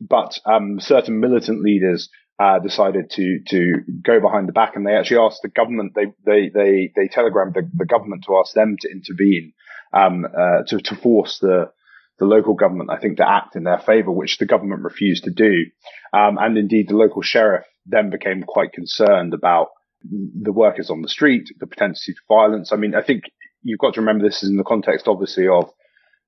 but 0.00 0.38
um 0.46 0.78
certain 0.80 1.20
militant 1.20 1.62
leaders 1.62 2.08
uh, 2.38 2.58
decided 2.58 3.10
to 3.10 3.38
to 3.46 3.74
go 4.02 4.20
behind 4.20 4.48
the 4.48 4.52
back, 4.52 4.74
and 4.74 4.86
they 4.86 4.94
actually 4.94 5.18
asked 5.18 5.40
the 5.42 5.48
government. 5.48 5.92
They 5.94 6.06
they 6.26 6.50
they 6.52 6.92
they 6.96 7.08
telegrammed 7.08 7.54
the, 7.54 7.70
the 7.74 7.86
government 7.86 8.24
to 8.26 8.36
ask 8.38 8.54
them 8.54 8.76
to 8.80 8.90
intervene 8.90 9.52
um, 9.92 10.24
uh, 10.24 10.64
to 10.68 10.78
to 10.80 10.96
force 10.96 11.38
the 11.38 11.70
the 12.18 12.26
local 12.26 12.54
government, 12.54 12.90
I 12.90 12.98
think, 12.98 13.16
to 13.16 13.28
act 13.28 13.56
in 13.56 13.64
their 13.64 13.78
favour, 13.78 14.12
which 14.12 14.38
the 14.38 14.46
government 14.46 14.82
refused 14.82 15.24
to 15.24 15.32
do. 15.32 15.64
Um, 16.12 16.38
and 16.38 16.56
indeed, 16.56 16.88
the 16.88 16.96
local 16.96 17.22
sheriff 17.22 17.64
then 17.86 18.10
became 18.10 18.44
quite 18.44 18.72
concerned 18.72 19.34
about 19.34 19.68
the 20.02 20.52
workers 20.52 20.90
on 20.90 21.02
the 21.02 21.08
street, 21.08 21.48
the 21.58 21.66
propensity 21.66 22.12
to 22.12 22.20
violence. 22.28 22.72
I 22.72 22.76
mean, 22.76 22.94
I 22.94 23.02
think 23.02 23.24
you've 23.62 23.80
got 23.80 23.94
to 23.94 24.00
remember 24.00 24.24
this 24.24 24.42
is 24.42 24.50
in 24.50 24.56
the 24.56 24.64
context, 24.64 25.08
obviously, 25.08 25.48
of 25.48 25.70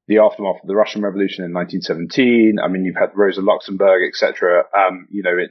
the 0.08 0.18
aftermath 0.18 0.62
of 0.62 0.68
the 0.68 0.76
Russian 0.76 1.02
Revolution 1.02 1.44
in 1.44 1.52
1917. 1.52 2.58
I 2.62 2.68
mean, 2.68 2.84
you've 2.84 2.96
had 2.96 3.10
Rosa 3.14 3.40
Luxemburg, 3.40 4.08
etc. 4.08 4.64
Um, 4.76 5.08
you 5.10 5.22
know, 5.22 5.32
in, 5.32 5.48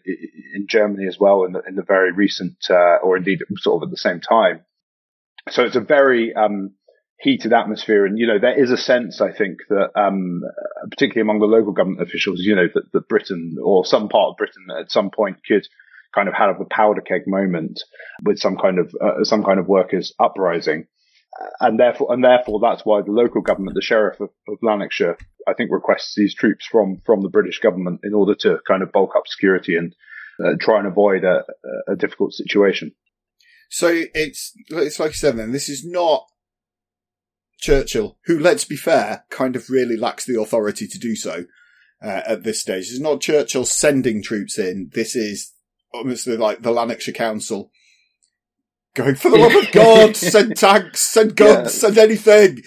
in 0.54 0.68
Germany 0.70 1.08
as 1.08 1.20
well, 1.20 1.44
in 1.44 1.52
the, 1.52 1.62
in 1.68 1.76
the 1.76 1.84
very 1.84 2.12
recent, 2.14 2.56
uh, 2.70 2.98
or 3.04 3.18
indeed 3.18 3.40
sort 3.58 3.82
of 3.82 3.88
at 3.88 3.92
the 3.92 3.98
same 3.98 4.22
time. 4.22 4.62
So 5.50 5.64
it's 5.64 5.76
a 5.76 5.82
very 5.82 6.34
um, 6.34 6.72
heated 7.20 7.54
atmosphere, 7.54 8.06
and 8.06 8.18
you 8.18 8.28
know, 8.28 8.40
there 8.40 8.62
is 8.62 8.72
a 8.72 8.78
sense, 8.78 9.20
I 9.20 9.32
think, 9.32 9.60
that 9.70 9.90
um, 9.96 10.42
particularly 10.90 11.22
among 11.22 11.40
the 11.40 11.46
local 11.46 11.74
government 11.74 12.08
officials, 12.08 12.40
you 12.40 12.56
know, 12.56 12.68
that, 12.74 12.92
that 12.94 13.10
Britain 13.10 13.58
or 13.62 13.86
some 13.86 14.10
part 14.10 14.32
of 14.32 14.38
Britain 14.38 14.68
at 14.80 14.90
some 14.90 15.12
point 15.12 15.38
could 15.46 15.68
kind 16.14 16.30
of 16.30 16.34
have 16.34 16.62
a 16.62 16.66
powder 16.66 17.02
keg 17.02 17.24
moment 17.28 17.84
with 18.24 18.40
some 18.40 18.56
kind 18.58 18.80
of 18.80 18.96
uh, 19.02 19.24
some 19.24 19.44
kind 19.44 19.60
of 19.60 19.68
workers 19.68 20.14
uprising 20.18 20.88
and 21.60 21.80
therefore, 21.80 22.14
and 22.14 22.24
therefore, 22.24 22.60
that's 22.60 22.86
why 22.86 23.02
the 23.02 23.12
local 23.12 23.42
government, 23.42 23.76
the 23.76 23.82
sheriff 23.82 24.20
of, 24.20 24.30
of 24.48 24.58
Lanarkshire, 24.62 25.18
I 25.48 25.54
think 25.54 25.72
requests 25.72 26.14
these 26.16 26.36
troops 26.36 26.66
from 26.66 27.02
from 27.06 27.22
the 27.22 27.30
British 27.30 27.60
government 27.60 28.02
in 28.04 28.14
order 28.14 28.36
to 28.42 28.60
kind 28.68 28.84
of 28.84 28.92
bulk 28.92 29.12
up 29.16 29.28
security 29.28 29.76
and 29.76 29.96
uh, 30.44 30.56
try 30.60 30.80
and 30.80 30.88
avoid 30.88 31.24
a, 31.24 31.44
a 31.88 31.96
difficult 31.96 32.34
situation. 32.34 32.94
So 33.70 33.90
it's 34.14 34.54
it's 34.70 35.00
like 35.00 35.12
you 35.12 35.16
said. 35.16 35.38
Then 35.38 35.52
this 35.52 35.70
is 35.70 35.86
not 35.86 36.26
Churchill, 37.60 38.18
who, 38.26 38.40
let's 38.40 38.66
be 38.66 38.76
fair, 38.76 39.26
kind 39.30 39.56
of 39.56 39.70
really 39.70 39.98
lacks 39.98 40.26
the 40.26 40.40
authority 40.40 40.88
to 40.88 41.00
do 41.00 41.16
so 41.16 41.46
uh, 42.02 42.22
at 42.28 42.44
this 42.44 42.62
stage. 42.62 42.90
It's 42.90 43.00
not 43.00 43.22
Churchill 43.22 43.66
sending 43.66 44.22
troops 44.22 44.60
in. 44.60 44.92
This 44.94 45.16
is 45.16 45.54
obviously 45.94 46.38
like 46.38 46.62
the 46.62 46.72
Lanarkshire 46.72 47.14
Council 47.14 47.72
going 48.96 49.16
for 49.16 49.30
the 49.30 49.38
love 49.38 49.56
of 49.56 49.72
God, 49.72 50.16
send 50.16 50.56
tanks, 50.58 51.02
send 51.02 51.36
guns, 51.36 51.74
Yeah. 51.74 51.88
send 51.90 51.98
anything 51.98 52.56
to 52.58 52.62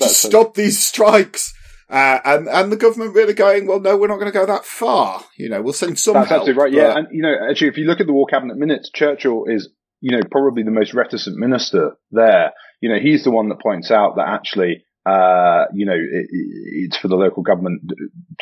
That's- 0.00 0.16
stop 0.16 0.54
these 0.54 0.78
strikes. 0.82 1.52
Uh, 1.90 2.18
and 2.24 2.48
and 2.48 2.72
the 2.72 2.76
government 2.76 3.14
really 3.14 3.34
going, 3.34 3.66
well, 3.66 3.78
no, 3.78 3.96
we're 3.96 4.08
not 4.08 4.18
going 4.18 4.32
to 4.32 4.36
go 4.36 4.46
that 4.46 4.64
far. 4.64 5.22
You 5.36 5.50
know, 5.50 5.60
we'll 5.62 5.74
send 5.74 5.98
some 5.98 6.14
That's 6.14 6.30
help. 6.30 6.40
absolutely 6.40 6.62
right. 6.62 6.72
Yeah, 6.72 6.96
and 6.96 7.06
you 7.12 7.22
know, 7.22 7.34
actually, 7.48 7.68
if 7.68 7.76
you 7.76 7.84
look 7.84 8.00
at 8.00 8.06
the 8.06 8.12
War 8.12 8.26
Cabinet 8.26 8.56
minutes, 8.56 8.90
Churchill 8.92 9.44
is 9.46 9.68
you 10.00 10.16
know 10.16 10.22
probably 10.30 10.62
the 10.62 10.70
most 10.70 10.94
reticent 10.94 11.36
minister 11.36 11.92
there. 12.10 12.52
You 12.80 12.88
know, 12.88 12.98
he's 13.00 13.22
the 13.24 13.30
one 13.30 13.50
that 13.50 13.60
points 13.60 13.90
out 13.90 14.16
that 14.16 14.28
actually. 14.28 14.84
Uh, 15.06 15.64
you 15.74 15.84
know, 15.84 15.94
it, 15.94 16.26
it's 16.30 16.96
for 16.96 17.08
the 17.08 17.16
local 17.16 17.42
government 17.42 17.82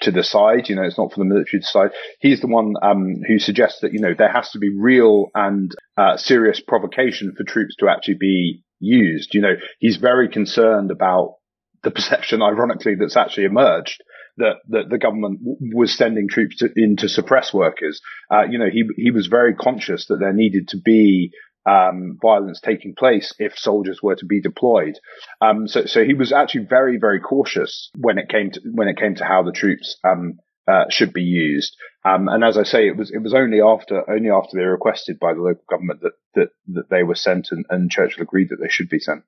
to 0.02 0.12
decide. 0.12 0.68
You 0.68 0.76
know, 0.76 0.82
it's 0.82 0.98
not 0.98 1.12
for 1.12 1.18
the 1.18 1.24
military 1.24 1.60
to 1.60 1.66
decide. 1.66 1.90
He's 2.20 2.40
the 2.40 2.46
one 2.46 2.74
um, 2.82 3.16
who 3.26 3.38
suggests 3.38 3.80
that 3.80 3.92
you 3.92 4.00
know 4.00 4.14
there 4.16 4.32
has 4.32 4.50
to 4.50 4.58
be 4.58 4.70
real 4.76 5.26
and 5.34 5.72
uh, 5.96 6.16
serious 6.16 6.60
provocation 6.60 7.34
for 7.36 7.44
troops 7.44 7.76
to 7.76 7.88
actually 7.88 8.18
be 8.20 8.62
used. 8.78 9.34
You 9.34 9.42
know, 9.42 9.54
he's 9.78 9.96
very 9.96 10.28
concerned 10.28 10.90
about 10.90 11.36
the 11.82 11.90
perception, 11.90 12.42
ironically, 12.42 12.94
that's 12.94 13.16
actually 13.16 13.44
emerged 13.44 14.02
that, 14.36 14.56
that 14.68 14.88
the 14.88 14.98
government 14.98 15.40
was 15.74 15.96
sending 15.96 16.28
troops 16.28 16.58
to, 16.58 16.68
in 16.74 16.96
to 16.96 17.08
suppress 17.08 17.52
workers. 17.52 18.00
Uh, 18.30 18.44
you 18.48 18.58
know, 18.58 18.70
he 18.70 18.84
he 18.96 19.10
was 19.10 19.26
very 19.26 19.54
conscious 19.54 20.06
that 20.06 20.18
there 20.20 20.32
needed 20.32 20.68
to 20.68 20.78
be 20.78 21.32
um, 21.66 22.18
violence 22.20 22.60
taking 22.60 22.94
place 22.94 23.32
if 23.38 23.58
soldiers 23.58 24.00
were 24.02 24.16
to 24.16 24.26
be 24.26 24.40
deployed. 24.40 24.98
Um, 25.40 25.68
so 25.68 25.86
so 25.86 26.04
he 26.04 26.14
was 26.14 26.32
actually 26.32 26.66
very 26.68 26.98
very 26.98 27.20
cautious 27.20 27.90
when 27.96 28.18
it 28.18 28.28
came 28.28 28.50
to 28.52 28.60
when 28.72 28.88
it 28.88 28.98
came 28.98 29.14
to 29.16 29.24
how 29.24 29.42
the 29.42 29.52
troops 29.52 29.96
um, 30.04 30.38
uh, 30.66 30.84
should 30.90 31.12
be 31.12 31.22
used. 31.22 31.76
Um, 32.04 32.28
and 32.28 32.42
as 32.42 32.58
I 32.58 32.64
say, 32.64 32.88
it 32.88 32.96
was 32.96 33.10
it 33.10 33.22
was 33.22 33.34
only 33.34 33.60
after 33.60 34.08
only 34.10 34.30
after 34.30 34.56
they 34.56 34.64
were 34.64 34.72
requested 34.72 35.18
by 35.18 35.34
the 35.34 35.40
local 35.40 35.64
government 35.70 36.00
that 36.02 36.12
that, 36.34 36.48
that 36.68 36.90
they 36.90 37.02
were 37.02 37.14
sent, 37.14 37.48
and, 37.50 37.64
and 37.70 37.90
Churchill 37.90 38.22
agreed 38.22 38.48
that 38.50 38.58
they 38.60 38.68
should 38.68 38.88
be 38.88 38.98
sent. 38.98 39.22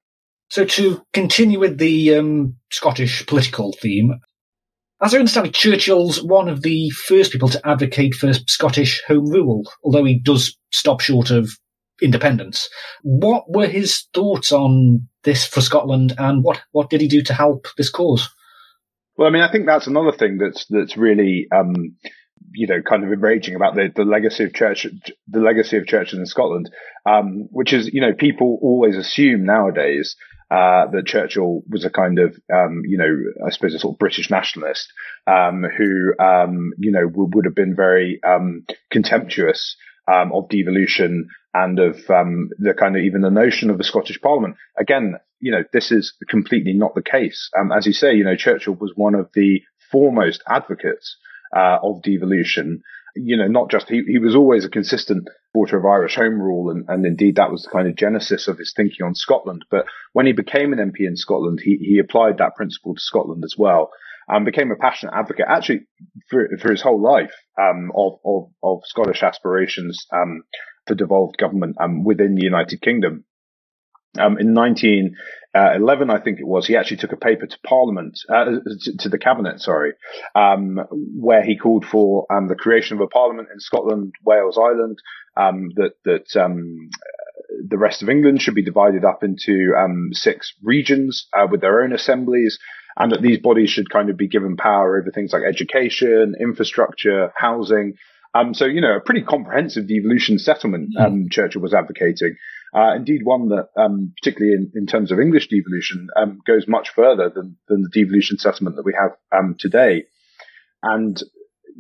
So 0.51 0.65
to 0.65 1.03
continue 1.13 1.59
with 1.59 1.79
the 1.79 2.15
um, 2.17 2.57
Scottish 2.71 3.27
political 3.27 3.73
theme, 3.73 4.21
as 5.01 5.15
I 5.15 5.19
understand 5.19 5.49
it, 5.49 5.55
Churchill's 5.55 6.23
one 6.23 6.49
of 6.49 6.63
the 6.63 6.91
first 6.91 7.33
people 7.33 7.49
to 7.49 7.67
advocate 7.67 8.15
for 8.15 8.33
Scottish 8.33 9.03
home 9.07 9.31
rule, 9.31 9.63
although 9.83 10.05
he 10.05 10.19
does 10.19 10.57
stop 10.71 11.01
short 11.01 11.31
of 11.31 11.51
independence. 12.03 12.69
What 13.03 13.45
were 13.49 13.67
his 13.67 14.07
thoughts 14.15 14.53
on 14.53 15.09
this 15.23 15.45
for 15.47 15.61
Scotland, 15.61 16.15
and 16.19 16.43
what 16.43 16.63
what 16.73 16.91
did 16.91 17.01
he 17.01 17.09
do 17.09 17.23
to 17.23 17.35
help 17.35 17.67
this 17.77 17.91
cause? 17.91 18.29
Well, 19.17 19.29
I 19.29 19.31
mean, 19.31 19.43
I 19.43 19.51
think 19.51 19.67
that's 19.67 19.87
another 19.87 20.13
thing 20.13 20.39
that's 20.39 20.67
that's 20.69 20.97
really 20.97 21.47
um, 21.55 21.97
you 22.53 22.67
know 22.67 22.83
kind 22.83 23.05
of 23.05 23.13
enraging 23.13 23.55
about 23.55 23.75
the, 23.75 23.93
the 23.95 24.05
legacy 24.05 24.45
of 24.45 24.55
church, 24.55 24.87
the 25.29 25.41
legacy 25.41 25.77
of 25.77 25.87
churches 25.87 26.19
in 26.19 26.27
Scotland, 26.27 26.71
um, 27.07 27.49
which 27.51 27.73
is 27.73 27.93
you 27.93 28.01
know 28.01 28.13
people 28.13 28.59
always 28.63 28.97
assume 28.97 29.45
nowadays 29.45 30.17
uh, 30.51 30.87
that 30.93 31.07
Churchill 31.07 31.63
was 31.69 31.85
a 31.85 31.91
kind 31.91 32.19
of, 32.19 32.37
um, 32.53 32.83
you 32.85 32.99
know, 32.99 33.13
I 33.45 33.51
suppose 33.51 33.75
a 33.75 33.79
sort 33.79 33.95
of 33.95 33.99
British 33.99 34.31
nationalist, 34.31 34.93
um, 35.27 35.65
who, 35.65 36.15
um, 36.23 36.73
you 36.79 36.93
know, 36.93 37.09
w- 37.09 37.31
would 37.35 37.47
have 37.47 37.55
been 37.55 37.75
very, 37.75 38.21
um, 38.25 38.65
contemptuous, 38.91 39.75
um, 40.07 40.33
of 40.33 40.49
devolution 40.51 41.29
and 41.55 41.79
of, 41.79 41.99
um, 42.11 42.51
the 42.59 42.75
kind 42.75 42.97
of 42.97 43.03
even 43.03 43.23
the 43.23 43.31
notion 43.31 43.71
of 43.71 43.79
the 43.79 43.85
Scottish 43.85 44.21
Parliament. 44.21 44.57
Again, 44.79 45.15
you 45.41 45.53
know, 45.53 45.63
this 45.73 45.93
is 45.93 46.15
completely 46.29 46.75
not 46.75 46.95
the 46.95 47.03
case. 47.03 47.51
as 47.75 47.87
you 47.87 47.93
say, 47.93 48.15
you 48.15 48.25
know, 48.25 48.37
Churchill 48.37 48.75
was 48.75 48.93
one 48.95 49.15
of 49.15 49.31
the 49.35 49.63
foremost 49.91 50.43
advocates, 50.49 51.17
uh, 51.57 51.79
of 51.83 52.03
devolution 52.03 52.83
you 53.17 53.37
know, 53.37 53.47
not 53.47 53.71
just 53.71 53.89
he, 53.89 54.03
he 54.07 54.19
was 54.19 54.35
always 54.35 54.65
a 54.65 54.71
consistent 54.71 55.29
supporter 55.49 55.79
of 55.79 55.85
Irish 55.85 56.17
Home 56.17 56.41
Rule, 56.41 56.71
and, 56.71 56.85
and 56.89 57.07
indeed 57.07 57.37
that 57.37 57.51
was 57.51 57.63
the 57.63 57.71
kind 57.71 57.89
of 57.89 57.97
genesis 57.97 58.49
of 58.49 58.59
his 58.59 58.73
thinking 58.75 59.07
on 59.07 59.15
Scotland. 59.15 59.65
But 59.71 59.87
when 60.13 60.27
he 60.27 60.33
became 60.33 60.73
an 60.73 60.79
MP 60.79 61.07
in 61.07 61.17
Scotland, 61.17 61.61
he, 61.63 61.77
he 61.77 61.99
applied 61.99 62.39
that 62.39 62.57
principle 62.57 62.95
to 62.95 63.01
Scotland 63.01 63.45
as 63.45 63.55
well, 63.57 63.91
and 64.27 64.45
became 64.45 64.71
a 64.73 64.77
passionate 64.77 65.15
advocate 65.15 65.47
actually 65.49 65.87
for, 66.29 66.49
for 66.61 66.71
his 66.71 66.83
whole 66.83 67.01
life 67.01 67.35
um, 67.61 67.93
of, 67.95 68.19
of, 68.25 68.51
of 68.63 68.81
Scottish 68.85 69.23
aspirations 69.23 70.07
um, 70.13 70.43
for 70.87 70.95
devolved 70.95 71.39
government 71.39 71.77
um, 71.81 72.05
within 72.05 72.35
the 72.35 72.45
United 72.45 72.81
Kingdom. 72.81 73.25
Um, 74.17 74.39
in 74.39 74.55
1911, 74.55 76.11
I 76.11 76.21
think 76.21 76.39
it 76.39 76.47
was, 76.47 76.67
he 76.67 76.77
actually 76.77 76.99
took 76.99 77.13
a 77.13 77.17
paper 77.17 77.47
to 77.47 77.59
Parliament, 77.67 78.21
uh, 78.29 78.45
to, 79.01 79.09
the 79.09 79.19
cabinet, 79.19 79.61
sorry, 79.61 79.95
um, 80.37 80.79
where 81.19 81.43
he 81.43 81.59
called 81.59 81.85
for 81.85 82.27
um, 82.33 82.47
the 82.47 82.55
creation 82.55 82.97
of 82.97 83.01
a 83.01 83.09
Parliament 83.09 83.49
in 83.53 83.59
Scotland, 83.59 84.15
Wales, 84.25 84.57
Ireland, 84.57 84.99
um, 85.37 85.71
that 85.75 85.95
that 86.05 86.37
um, 86.41 86.91
the 87.67 87.79
rest 87.79 88.03
of 88.03 88.09
England 88.09 88.41
should 88.41 88.55
be 88.55 88.65
divided 88.65 89.05
up 89.05 89.25
into 89.25 89.73
um, 89.77 90.11
six 90.13 90.55
regions 90.63 91.27
uh, 91.37 91.47
with 91.51 91.61
their 91.61 91.83
own 91.83 91.93
assemblies. 91.93 92.59
And 92.97 93.11
that 93.11 93.23
these 93.23 93.41
bodies 93.41 93.71
should 93.71 93.91
kind 93.91 94.09
of 94.09 94.17
be 94.17 94.29
given 94.29 94.57
power 94.57 95.01
over 95.01 95.11
things 95.11 95.33
like 95.33 95.43
education, 95.43 96.37
infrastructure, 96.39 97.33
housing, 97.37 97.95
um, 98.35 98.53
so, 98.53 98.65
you 98.65 98.81
know, 98.81 98.97
a 98.97 99.01
pretty 99.01 99.23
comprehensive 99.23 99.87
devolution 99.87 100.39
settlement 100.39 100.91
um, 100.99 101.29
Churchill 101.31 101.63
was 101.63 101.73
advocating. 101.73 102.37
Uh, 102.75 102.95
indeed, 102.97 103.21
one 103.23 103.49
that, 103.51 103.69
um, 103.77 104.13
particularly 104.21 104.55
in, 104.55 104.73
in 104.75 104.87
terms 104.87 105.13
of 105.13 105.21
English 105.21 105.49
devolution, 105.49 106.09
um, 106.17 106.41
goes 106.45 106.67
much 106.67 106.91
further 106.91 107.31
than, 107.33 107.57
than 107.69 107.83
the 107.83 107.91
devolution 107.93 108.37
settlement 108.37 108.75
that 108.75 108.85
we 108.85 108.97
have 109.01 109.13
um, 109.31 109.55
today. 109.57 110.05
And, 110.83 111.17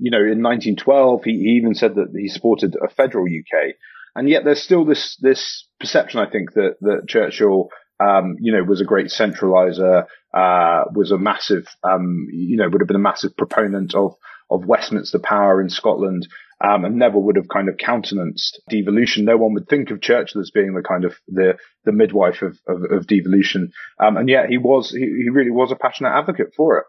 you 0.01 0.13
know, 0.13 0.19
in 0.19 0.43
1912, 0.43 1.25
he, 1.25 1.33
he 1.33 1.49
even 1.57 1.75
said 1.75 1.97
that 1.97 2.15
he 2.17 2.29
supported 2.29 2.77
a 2.81 2.89
federal 2.89 3.25
UK. 3.25 3.75
And 4.15 4.29
yet 4.29 4.45
there's 4.45 4.63
still 4.63 4.85
this, 4.85 5.17
this 5.21 5.67
perception, 5.81 6.21
I 6.21 6.31
think, 6.31 6.53
that, 6.53 6.77
that 6.83 7.09
Churchill, 7.09 7.71
um, 7.99 8.37
you 8.39 8.53
know, 8.53 8.63
was 8.63 8.81
a 8.81 8.85
great 8.85 9.09
centralizer, 9.09 10.07
uh, 10.33 10.85
was 10.95 11.11
a 11.11 11.19
massive, 11.19 11.67
um, 11.83 12.29
you 12.33 12.57
know, 12.57 12.69
would 12.69 12.81
have 12.81 12.87
been 12.87 12.95
a 12.95 13.01
massive 13.01 13.37
proponent 13.37 13.97
of, 13.97 14.15
of 14.49 14.67
Westminster 14.67 15.19
power 15.19 15.61
in 15.61 15.69
Scotland 15.69 16.29
um, 16.63 16.85
and 16.85 16.97
never 16.97 17.19
would 17.19 17.37
have 17.37 17.49
kind 17.49 17.69
of 17.69 17.79
countenanced 17.79 18.61
devolution. 18.69 19.25
No 19.25 19.37
one 19.37 19.55
would 19.55 19.69
think 19.69 19.91
of 19.91 20.01
Churchill 20.01 20.41
as 20.41 20.51
being 20.51 20.75
the 20.75 20.83
kind 20.83 21.05
of 21.05 21.15
the 21.29 21.55
the 21.85 21.93
midwife 21.93 22.43
of 22.43 22.59
of, 22.69 22.83
of 22.91 23.07
devolution, 23.07 23.73
um, 23.99 24.17
and 24.17 24.29
yet 24.29 24.49
he 24.49 24.59
was 24.59 24.91
he, 24.91 25.01
he 25.01 25.31
really 25.31 25.51
was 25.51 25.73
a 25.73 25.77
passionate 25.77 26.11
advocate 26.11 26.53
for 26.57 26.79
it 26.79 26.85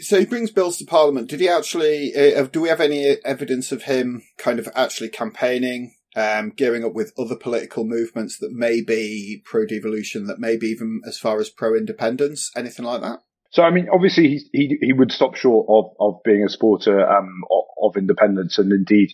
so 0.00 0.18
he 0.18 0.26
brings 0.26 0.50
bills 0.50 0.78
to 0.78 0.84
Parliament. 0.84 1.28
Did 1.28 1.40
he 1.40 1.48
actually? 1.48 2.14
Uh, 2.14 2.44
do 2.44 2.60
we 2.60 2.68
have 2.68 2.80
any 2.80 3.16
evidence 3.24 3.72
of 3.72 3.84
him 3.84 4.22
kind 4.38 4.58
of 4.58 4.68
actually 4.74 5.10
campaigning, 5.10 5.94
um, 6.16 6.50
gearing 6.50 6.84
up 6.84 6.94
with 6.94 7.12
other 7.18 7.36
political 7.36 7.84
movements 7.84 8.38
that 8.38 8.52
may 8.52 8.80
be 8.80 9.42
pro 9.44 9.66
devolution, 9.66 10.26
that 10.26 10.38
may 10.38 10.56
be 10.56 10.68
even 10.68 11.02
as 11.06 11.18
far 11.18 11.40
as 11.40 11.50
pro 11.50 11.74
independence, 11.74 12.50
anything 12.56 12.86
like 12.86 13.02
that? 13.02 13.20
So 13.52 13.62
I 13.62 13.70
mean, 13.70 13.88
obviously 13.92 14.28
he 14.28 14.48
he, 14.52 14.78
he 14.80 14.92
would 14.92 15.12
stop 15.12 15.36
short 15.36 15.66
of, 15.68 15.94
of 16.00 16.22
being 16.24 16.42
a 16.44 16.48
supporter 16.48 17.06
um, 17.06 17.42
of, 17.82 17.96
independence, 17.96 18.58
and 18.58 18.72
indeed 18.72 19.12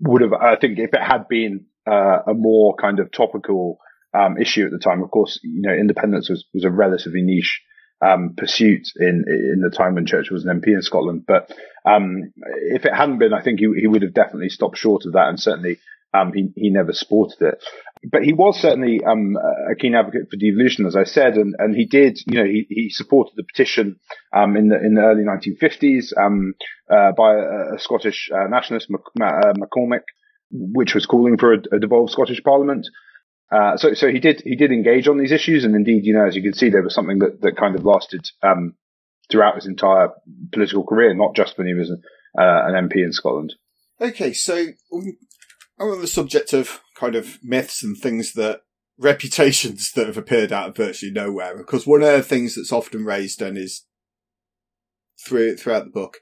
would 0.00 0.22
have. 0.22 0.32
I 0.32 0.56
think 0.56 0.78
if 0.78 0.94
it 0.94 1.02
had 1.02 1.28
been 1.28 1.66
uh, 1.86 2.20
a 2.28 2.34
more 2.34 2.76
kind 2.76 3.00
of 3.00 3.10
topical 3.10 3.78
um, 4.14 4.38
issue 4.38 4.64
at 4.64 4.70
the 4.70 4.78
time, 4.78 5.02
of 5.02 5.10
course, 5.10 5.40
you 5.42 5.62
know, 5.62 5.74
independence 5.74 6.30
was, 6.30 6.44
was 6.54 6.64
a 6.64 6.70
relatively 6.70 7.22
niche 7.22 7.60
um, 8.00 8.34
pursuit 8.36 8.86
in 8.96 9.24
in 9.26 9.60
the 9.62 9.74
time 9.76 9.94
when 9.94 10.06
Churchill 10.06 10.34
was 10.34 10.44
an 10.44 10.60
MP 10.60 10.68
in 10.68 10.82
Scotland. 10.82 11.24
But 11.26 11.52
um, 11.84 12.32
if 12.70 12.84
it 12.84 12.94
hadn't 12.94 13.18
been, 13.18 13.34
I 13.34 13.42
think 13.42 13.58
he 13.58 13.66
he 13.78 13.88
would 13.88 14.02
have 14.02 14.14
definitely 14.14 14.50
stopped 14.50 14.78
short 14.78 15.06
of 15.06 15.14
that, 15.14 15.28
and 15.28 15.40
certainly 15.40 15.78
um, 16.14 16.32
he, 16.32 16.52
he 16.56 16.70
never 16.70 16.92
supported 16.92 17.40
it. 17.42 17.64
But 18.02 18.22
he 18.22 18.32
was 18.32 18.58
certainly 18.58 19.00
um, 19.04 19.36
a 19.36 19.74
keen 19.74 19.94
advocate 19.94 20.30
for 20.30 20.36
devolution, 20.36 20.86
as 20.86 20.96
I 20.96 21.04
said, 21.04 21.34
and, 21.34 21.54
and 21.58 21.76
he 21.76 21.84
did, 21.84 22.18
you 22.26 22.38
know, 22.38 22.46
he, 22.46 22.66
he 22.70 22.88
supported 22.88 23.34
the 23.36 23.44
petition 23.44 23.96
um, 24.34 24.56
in 24.56 24.68
the 24.68 24.76
in 24.76 24.94
the 24.94 25.02
early 25.02 25.22
1950s 25.22 26.16
um, 26.16 26.54
uh, 26.90 27.12
by 27.12 27.34
a, 27.34 27.74
a 27.74 27.78
Scottish 27.78 28.30
uh, 28.34 28.48
nationalist, 28.48 28.88
uh, 29.20 29.52
which 30.50 30.94
was 30.94 31.04
calling 31.04 31.36
for 31.36 31.52
a, 31.52 31.58
a 31.72 31.78
devolved 31.78 32.12
Scottish 32.12 32.42
Parliament. 32.42 32.86
Uh, 33.52 33.76
so, 33.76 33.92
so 33.92 34.08
he 34.08 34.18
did 34.18 34.40
he 34.46 34.56
did 34.56 34.72
engage 34.72 35.06
on 35.06 35.18
these 35.18 35.32
issues, 35.32 35.64
and 35.64 35.74
indeed, 35.74 36.04
you 36.04 36.14
know, 36.14 36.26
as 36.26 36.34
you 36.34 36.42
can 36.42 36.54
see, 36.54 36.70
there 36.70 36.82
was 36.82 36.94
something 36.94 37.18
that, 37.18 37.42
that 37.42 37.56
kind 37.58 37.74
of 37.74 37.84
lasted 37.84 38.24
um, 38.42 38.76
throughout 39.30 39.56
his 39.56 39.66
entire 39.66 40.08
political 40.52 40.84
career, 40.84 41.12
not 41.14 41.34
just 41.34 41.58
when 41.58 41.66
he 41.66 41.74
was 41.74 41.90
uh, 41.90 41.96
an 42.38 42.88
MP 42.88 43.04
in 43.04 43.12
Scotland. 43.12 43.54
Okay, 44.00 44.32
so 44.32 44.68
on 44.90 46.00
the 46.00 46.06
subject 46.06 46.52
of 46.52 46.80
kind 47.00 47.14
of 47.14 47.38
myths 47.42 47.82
and 47.82 47.96
things 47.96 48.34
that 48.34 48.60
reputations 48.98 49.90
that 49.96 50.06
have 50.06 50.18
appeared 50.18 50.52
out 50.52 50.68
of 50.68 50.76
virtually 50.76 51.10
nowhere. 51.10 51.56
Because 51.56 51.86
one 51.86 52.02
of 52.02 52.08
the 52.08 52.22
things 52.22 52.54
that's 52.54 52.72
often 52.72 53.04
raised 53.04 53.40
and 53.40 53.56
is 53.56 53.86
through 55.24 55.56
throughout 55.56 55.84
the 55.84 55.90
book 55.90 56.18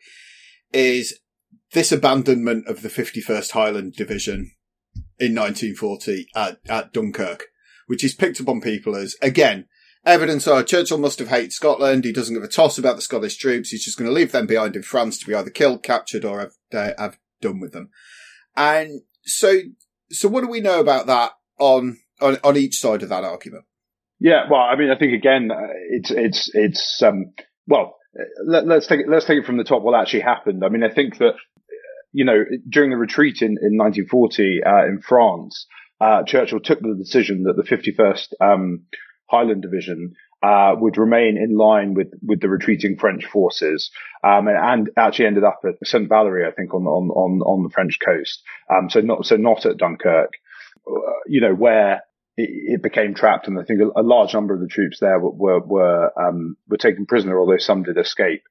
is 0.73 1.19
this 1.73 1.93
abandonment 1.93 2.67
of 2.67 2.83
the 2.83 2.89
51st 2.89 3.51
Highland 3.53 3.95
Division 3.95 4.53
in 5.19 5.35
1940 5.35 6.29
at, 6.35 6.59
at 6.69 6.93
Dunkirk, 6.93 7.47
which 7.87 8.05
is 8.05 8.15
picked 8.15 8.41
up 8.41 8.49
on 8.49 8.61
people 8.61 8.97
as 8.97 9.17
again 9.21 9.67
evidence. 10.05 10.47
Oh, 10.47 10.63
Churchill 10.63 10.99
must 10.99 11.19
have 11.19 11.29
hated 11.29 11.53
Scotland. 11.53 12.05
He 12.05 12.13
doesn't 12.13 12.35
give 12.35 12.43
a 12.43 12.49
toss 12.49 12.79
about 12.79 12.97
the 12.97 13.03
Scottish 13.03 13.37
troops. 13.37 13.71
He's 13.71 13.85
just 13.85 13.99
going 13.99 14.09
to 14.09 14.15
leave 14.15 14.33
them 14.33 14.47
behind 14.47 14.77
in 14.77 14.83
France 14.83 15.19
to 15.19 15.27
be 15.27 15.35
either 15.35 15.51
killed, 15.51 15.83
captured, 15.83 16.25
or 16.25 16.41
have, 16.41 16.53
uh, 16.73 16.93
have 16.99 17.19
done 17.41 17.61
with 17.61 17.73
them. 17.73 17.91
And 18.57 19.03
so, 19.25 19.61
so 20.11 20.29
what 20.29 20.43
do 20.43 20.49
we 20.49 20.61
know 20.61 20.81
about 20.81 21.07
that 21.07 21.33
on, 21.59 21.99
on, 22.21 22.39
on 22.45 22.57
each 22.57 22.77
side 22.77 23.03
of 23.03 23.09
that 23.09 23.25
argument? 23.25 23.65
Yeah, 24.21 24.47
well, 24.51 24.61
I 24.61 24.77
mean, 24.77 24.91
I 24.91 24.99
think 24.99 25.13
again, 25.13 25.51
uh, 25.51 25.69
it's, 25.91 26.11
it's, 26.11 26.51
it's, 26.53 27.03
um, 27.03 27.33
well, 27.67 27.97
let, 28.45 28.69
us 28.69 28.87
take 28.87 29.01
it, 29.01 29.09
let's 29.09 29.27
take 29.27 29.39
it 29.39 29.47
from 29.47 29.59
the 29.59 29.65
top. 29.65 29.83
What 29.83 29.99
actually 29.99 30.21
happened? 30.21 30.65
I 30.65 30.69
mean, 30.69 30.83
I 30.83 30.93
think 30.93 31.19
that, 31.19 31.35
you 32.13 32.25
know, 32.25 32.45
during 32.69 32.91
the 32.91 32.97
retreat 32.97 33.43
in, 33.43 33.57
in 33.61 33.77
1940, 33.77 34.61
uh, 34.65 34.87
in 34.87 35.01
France, 35.01 35.67
uh, 36.01 36.23
Churchill 36.25 36.61
took 36.61 36.81
the 36.81 36.97
decision 36.99 37.45
that 37.45 37.57
the 37.57 37.63
51st, 37.63 38.29
um, 38.41 38.85
Highland 39.31 39.63
Division 39.63 40.15
uh, 40.43 40.75
would 40.79 40.97
remain 40.97 41.37
in 41.37 41.57
line 41.57 41.95
with, 41.95 42.13
with 42.25 42.41
the 42.41 42.49
retreating 42.49 42.97
French 42.97 43.27
forces, 43.27 43.91
um, 44.23 44.47
and, 44.49 44.57
and, 44.57 44.91
actually 44.97 45.27
ended 45.27 45.45
up 45.45 45.61
at 45.65 45.75
St. 45.87 46.09
Valery, 46.09 46.47
I 46.47 46.53
think, 46.53 46.75
on, 46.75 46.83
on, 46.85 47.11
on, 47.11 47.41
on 47.41 47.63
the 47.65 47.71
French 47.71 47.99
coast. 48.05 48.43
Um, 48.71 48.89
so 48.89 49.01
not, 49.01 49.27
so 49.27 49.37
not 49.37 49.67
at 49.67 49.79
Dunkirk, 49.79 50.33
uh, 50.87 50.93
you 51.27 51.41
know, 51.41 51.55
where 51.55 52.03
it, 52.37 52.51
it, 52.75 52.83
became 52.83 53.15
trapped. 53.15 53.49
And 53.49 53.59
I 53.59 53.65
think 53.65 53.81
a, 53.81 54.01
a, 54.01 54.03
large 54.03 54.33
number 54.33 54.55
of 54.55 54.61
the 54.61 54.69
troops 54.69 55.01
there 55.01 55.19
were, 55.19 55.31
were, 55.31 55.61
were, 55.61 56.13
um, 56.21 56.57
were 56.69 56.77
taken 56.77 57.07
prisoner, 57.07 57.39
although 57.39 57.59
some 57.59 57.83
did 57.83 57.99
escape. 57.99 58.43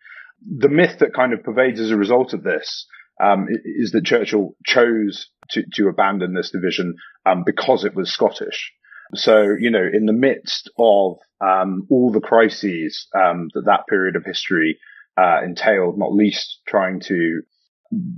The 0.45 0.69
myth 0.69 0.99
that 0.99 1.13
kind 1.13 1.33
of 1.33 1.43
pervades 1.43 1.79
as 1.79 1.91
a 1.91 1.97
result 1.97 2.33
of 2.33 2.43
this, 2.43 2.85
um, 3.23 3.47
is 3.63 3.91
that 3.91 4.05
Churchill 4.05 4.55
chose 4.65 5.29
to, 5.51 5.63
to 5.73 5.87
abandon 5.87 6.33
this 6.33 6.51
division, 6.51 6.95
um, 7.25 7.43
because 7.45 7.85
it 7.85 7.95
was 7.95 8.13
Scottish. 8.13 8.73
So, 9.15 9.55
you 9.57 9.71
know, 9.71 9.87
in 9.91 10.05
the 10.05 10.13
midst 10.13 10.69
of 10.77 11.17
um, 11.39 11.87
all 11.89 12.11
the 12.11 12.21
crises 12.21 13.07
um, 13.15 13.49
that 13.53 13.65
that 13.65 13.87
period 13.87 14.15
of 14.15 14.25
history 14.25 14.79
uh, 15.17 15.41
entailed, 15.43 15.97
not 15.97 16.13
least 16.13 16.61
trying 16.67 16.99
to 17.01 17.41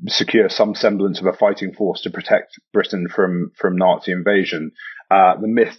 secure 0.07 0.49
some 0.49 0.73
semblance 0.73 1.19
of 1.19 1.27
a 1.27 1.33
fighting 1.33 1.73
force 1.73 2.01
to 2.01 2.09
protect 2.09 2.59
Britain 2.73 3.07
from 3.07 3.51
from 3.59 3.75
Nazi 3.75 4.11
invasion, 4.11 4.71
uh, 5.11 5.35
the 5.39 5.47
myth 5.47 5.77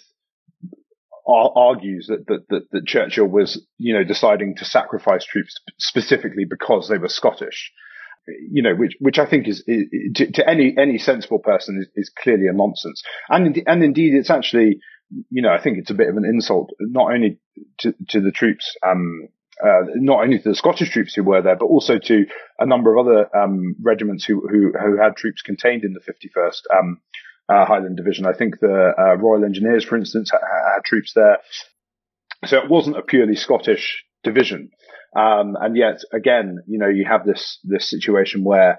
ar- 1.27 1.53
argues 1.57 2.07
that, 2.09 2.27
that, 2.29 2.49
that 2.51 2.71
that 2.71 2.87
Churchill 2.87 3.27
was, 3.27 3.67
you 3.79 3.93
know, 3.95 4.05
deciding 4.05 4.57
to 4.57 4.65
sacrifice 4.65 5.25
troops 5.25 5.55
specifically 5.79 6.45
because 6.49 6.89
they 6.89 6.99
were 6.99 7.09
Scottish. 7.09 7.73
you 8.51 8.63
know, 8.63 8.75
which 8.75 8.97
which 9.01 9.19
I 9.19 9.27
think 9.27 9.49
is, 9.49 9.63
is 9.67 9.87
to, 10.15 10.33
to, 10.33 10.49
any 10.49 10.75
any 10.79 10.99
sensible 10.99 11.39
person 11.39 11.79
is, 11.81 11.89
is 11.97 12.13
clearly 12.23 12.47
a 12.47 12.53
nonsense. 12.53 13.03
And 13.29 13.63
and 13.67 13.83
indeed, 13.83 14.15
it's 14.15 14.31
actually, 14.31 14.81
you 15.31 15.43
know, 15.43 15.53
I 15.53 15.61
think 15.61 15.79
it's 15.79 15.91
a 15.91 15.95
bit 15.95 16.09
of 16.09 16.17
an 16.17 16.25
insult 16.25 16.71
not 16.81 17.13
only 17.13 17.39
to 17.79 17.95
to 18.09 18.21
the 18.21 18.33
troops, 18.33 18.77
um, 18.87 19.29
uh, 19.63 19.83
not 19.97 20.23
only 20.23 20.39
to 20.39 20.51
the 20.51 20.55
Scottish 20.55 20.91
troops 20.91 21.15
who 21.15 21.25
were 21.25 21.43
there, 21.43 21.57
but 21.57 21.67
also 21.67 21.99
to 21.99 22.27
a 22.59 22.67
number 22.67 22.97
of 22.97 23.07
other 23.07 23.37
um, 23.37 23.77
regiments 23.83 24.25
who, 24.25 24.47
who 24.49 24.73
who 24.79 24.97
had 24.97 25.17
troops 25.17 25.43
contained 25.43 25.85
in 25.85 25.93
the 25.93 26.01
51st 26.01 26.79
um, 26.79 27.01
uh, 27.51 27.65
Highland 27.65 27.97
Division. 27.97 28.27
I 28.27 28.33
think 28.33 28.61
the 28.61 28.93
uh, 28.97 29.17
Royal 29.17 29.45
Engineers, 29.45 29.85
for 29.85 29.97
instance, 29.97 30.31
had, 30.31 30.41
had 30.41 30.85
troops 30.85 31.13
there. 31.15 31.39
So 32.47 32.59
it 32.59 32.71
wasn't 32.71 32.97
a 32.97 33.03
purely 33.03 33.35
Scottish 33.35 34.05
division. 34.23 34.71
Um, 35.17 35.57
and 35.61 35.77
yet 35.77 36.01
again, 36.13 36.59
you 36.67 36.79
know, 36.79 36.89
you 36.89 37.05
have 37.09 37.27
this, 37.27 37.59
this 37.65 37.91
situation 37.91 38.45
where 38.45 38.79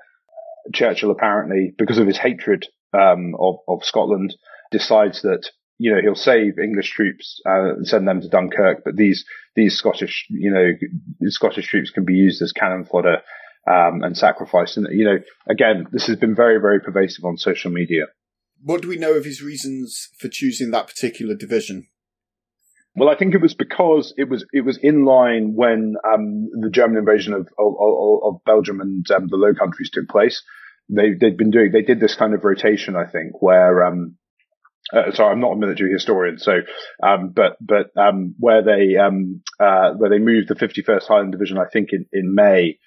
Churchill 0.73 1.11
apparently, 1.11 1.73
because 1.77 1.97
of 1.97 2.07
his 2.07 2.17
hatred, 2.17 2.67
um, 2.93 3.35
of, 3.39 3.55
of 3.67 3.83
Scotland, 3.83 4.35
decides 4.71 5.21
that, 5.23 5.49
you 5.81 5.91
know, 5.91 5.99
he'll 5.99 6.13
save 6.13 6.59
English 6.59 6.91
troops, 6.91 7.41
uh, 7.43 7.73
and 7.77 7.87
send 7.87 8.07
them 8.07 8.21
to 8.21 8.29
Dunkirk, 8.29 8.83
but 8.85 8.95
these, 8.95 9.25
these 9.55 9.75
Scottish, 9.75 10.27
you 10.29 10.51
know, 10.51 10.67
Scottish 11.29 11.67
troops 11.67 11.89
can 11.89 12.05
be 12.05 12.13
used 12.13 12.39
as 12.43 12.51
cannon 12.51 12.85
fodder, 12.85 13.17
um, 13.67 14.03
and 14.03 14.15
sacrificed. 14.15 14.77
And, 14.77 14.87
you 14.91 15.05
know, 15.05 15.17
again, 15.49 15.87
this 15.91 16.05
has 16.05 16.17
been 16.17 16.35
very, 16.35 16.61
very 16.61 16.79
pervasive 16.81 17.25
on 17.25 17.37
social 17.37 17.71
media. 17.71 18.03
What 18.63 18.83
do 18.83 18.89
we 18.89 18.97
know 18.97 19.13
of 19.13 19.25
his 19.25 19.41
reasons 19.41 20.09
for 20.19 20.27
choosing 20.27 20.69
that 20.69 20.85
particular 20.85 21.33
division? 21.33 21.87
Well, 22.95 23.09
I 23.09 23.15
think 23.15 23.33
it 23.33 23.41
was 23.41 23.55
because 23.55 24.13
it 24.17 24.29
was 24.29 24.45
it 24.51 24.65
was 24.65 24.77
in 24.83 25.05
line 25.05 25.53
when 25.55 25.95
um, 26.05 26.49
the 26.59 26.69
German 26.69 26.97
invasion 26.97 27.33
of 27.33 27.47
of, 27.57 27.73
of 28.23 28.43
Belgium 28.45 28.81
and 28.81 29.09
um, 29.09 29.27
the 29.29 29.37
Low 29.37 29.55
Countries 29.55 29.89
took 29.91 30.09
place. 30.09 30.43
They 30.89 31.13
they'd 31.19 31.37
been 31.37 31.51
doing 31.51 31.71
they 31.71 31.83
did 31.83 31.99
this 31.99 32.15
kind 32.15 32.33
of 32.35 32.43
rotation, 32.43 32.95
I 32.95 33.09
think, 33.09 33.41
where 33.41 33.85
um, 33.85 34.17
uh, 34.93 35.11
sorry, 35.13 35.31
I'm 35.31 35.39
not 35.39 35.53
a 35.53 35.57
military 35.57 35.91
historian, 35.91 36.37
so 36.39 36.59
um, 37.03 37.31
but 37.35 37.57
but 37.61 37.87
um, 37.97 38.35
where 38.39 38.63
they 38.63 38.97
um, 38.97 39.41
uh, 39.59 39.91
where 39.93 40.09
they 40.09 40.19
moved 40.19 40.47
the 40.47 40.55
51st 40.55 41.07
Highland 41.07 41.31
Division, 41.31 41.57
I 41.57 41.65
think 41.71 41.89
in 41.91 42.05
in 42.11 42.35
May 42.35 42.77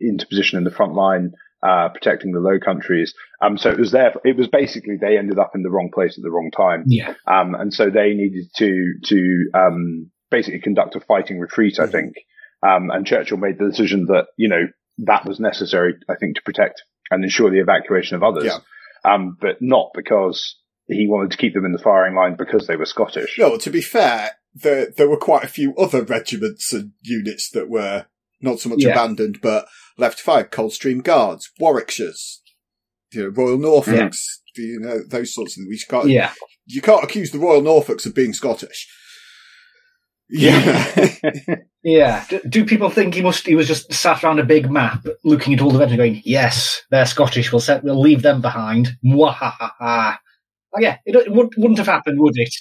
into 0.00 0.26
position 0.26 0.58
in 0.58 0.64
the 0.64 0.70
front 0.70 0.94
line 0.94 1.32
uh, 1.62 1.88
protecting 1.90 2.32
the 2.32 2.40
Low 2.40 2.58
Countries. 2.58 3.14
Um, 3.42 3.58
so 3.58 3.70
it 3.70 3.78
was 3.78 3.92
there. 3.92 4.14
It 4.24 4.36
was 4.36 4.48
basically 4.48 4.96
they 5.00 5.18
ended 5.18 5.38
up 5.38 5.52
in 5.54 5.62
the 5.62 5.70
wrong 5.70 5.90
place 5.92 6.16
at 6.16 6.22
the 6.22 6.30
wrong 6.30 6.50
time. 6.50 6.84
Yeah. 6.86 7.14
Um, 7.26 7.54
and 7.54 7.72
so 7.72 7.90
they 7.90 8.14
needed 8.14 8.46
to 8.56 8.94
to 9.04 9.50
um, 9.54 10.10
basically 10.30 10.60
conduct 10.60 10.96
a 10.96 11.00
fighting 11.00 11.38
retreat. 11.38 11.78
I 11.78 11.82
mm-hmm. 11.82 11.92
think. 11.92 12.14
Um, 12.62 12.90
and 12.90 13.06
Churchill 13.06 13.38
made 13.38 13.58
the 13.58 13.68
decision 13.68 14.06
that 14.06 14.26
you 14.36 14.48
know 14.48 14.66
that 14.98 15.26
was 15.26 15.40
necessary. 15.40 15.94
I 16.08 16.14
think 16.16 16.36
to 16.36 16.42
protect 16.42 16.82
and 17.10 17.24
ensure 17.24 17.50
the 17.50 17.60
evacuation 17.60 18.16
of 18.16 18.22
others. 18.22 18.44
Yeah. 18.44 18.58
Um, 19.02 19.36
but 19.40 19.56
not 19.62 19.92
because 19.94 20.56
he 20.90 21.06
wanted 21.08 21.30
to 21.30 21.36
keep 21.36 21.54
them 21.54 21.64
in 21.64 21.72
the 21.72 21.78
firing 21.78 22.14
line 22.14 22.36
because 22.36 22.66
they 22.66 22.76
were 22.76 22.86
Scottish. 22.86 23.38
No, 23.38 23.56
to 23.56 23.70
be 23.70 23.80
fair, 23.80 24.32
there 24.54 24.90
there 24.96 25.08
were 25.08 25.16
quite 25.16 25.44
a 25.44 25.48
few 25.48 25.74
other 25.76 26.02
regiments 26.02 26.72
and 26.72 26.92
units 27.02 27.50
that 27.50 27.68
were 27.68 28.06
not 28.40 28.60
so 28.60 28.68
much 28.68 28.82
yeah. 28.82 28.90
abandoned, 28.90 29.40
but 29.42 29.66
left 29.96 30.20
five 30.20 30.50
Coldstream 30.50 31.02
Guards, 31.02 31.50
Warwickshires, 31.60 32.38
you 33.12 33.24
know, 33.24 33.28
Royal 33.28 33.58
Norfolks, 33.58 34.40
yeah. 34.56 34.64
you 34.64 34.80
know, 34.80 35.00
those 35.06 35.34
sorts 35.34 35.56
of 35.56 35.64
things. 35.64 35.82
You 35.82 35.86
can't, 35.88 36.08
yeah. 36.08 36.32
you 36.66 36.80
can't 36.80 37.04
accuse 37.04 37.30
the 37.30 37.38
Royal 37.38 37.62
Norfolks 37.62 38.06
of 38.06 38.14
being 38.14 38.32
Scottish. 38.32 38.88
Yeah. 40.30 41.16
yeah. 41.82 42.24
Do, 42.28 42.40
do, 42.48 42.64
people 42.64 42.88
think 42.88 43.14
he 43.14 43.22
must, 43.22 43.46
he 43.46 43.56
was 43.56 43.66
just 43.66 43.92
sat 43.92 44.22
around 44.22 44.38
a 44.38 44.44
big 44.44 44.70
map 44.70 45.04
looking 45.24 45.54
at 45.54 45.60
all 45.60 45.70
the 45.70 45.78
veterans 45.78 45.98
going, 45.98 46.22
yes, 46.24 46.82
they're 46.90 47.06
Scottish. 47.06 47.52
We'll 47.52 47.60
set, 47.60 47.82
we'll 47.82 48.00
leave 48.00 48.22
them 48.22 48.40
behind. 48.40 48.96
Mwahaha. 49.04 50.18
Oh, 50.74 50.80
yeah, 50.80 50.98
it, 51.04 51.14
it 51.16 51.32
wouldn't 51.32 51.78
have 51.78 51.86
happened, 51.86 52.20
would 52.20 52.36
it? 52.36 52.54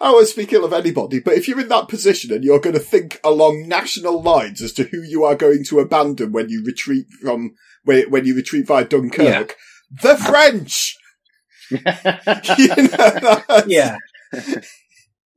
I 0.00 0.10
won't 0.10 0.26
speak 0.26 0.52
ill 0.52 0.64
of 0.64 0.72
anybody, 0.72 1.20
but 1.20 1.34
if 1.34 1.46
you're 1.46 1.60
in 1.60 1.68
that 1.68 1.88
position 1.88 2.32
and 2.32 2.42
you're 2.42 2.58
going 2.58 2.74
to 2.74 2.80
think 2.80 3.20
along 3.22 3.68
national 3.68 4.20
lines 4.20 4.60
as 4.60 4.72
to 4.74 4.84
who 4.84 5.00
you 5.02 5.22
are 5.22 5.36
going 5.36 5.64
to 5.64 5.78
abandon 5.78 6.32
when 6.32 6.48
you 6.48 6.64
retreat 6.64 7.06
from 7.22 7.54
when 7.84 8.24
you 8.24 8.34
retreat 8.34 8.66
via 8.66 8.84
Dunkirk, 8.84 9.56
yeah. 9.90 10.02
the 10.02 10.16
French. 10.16 10.96
you 11.70 11.78
know, 12.88 13.64
yeah. 13.66 13.96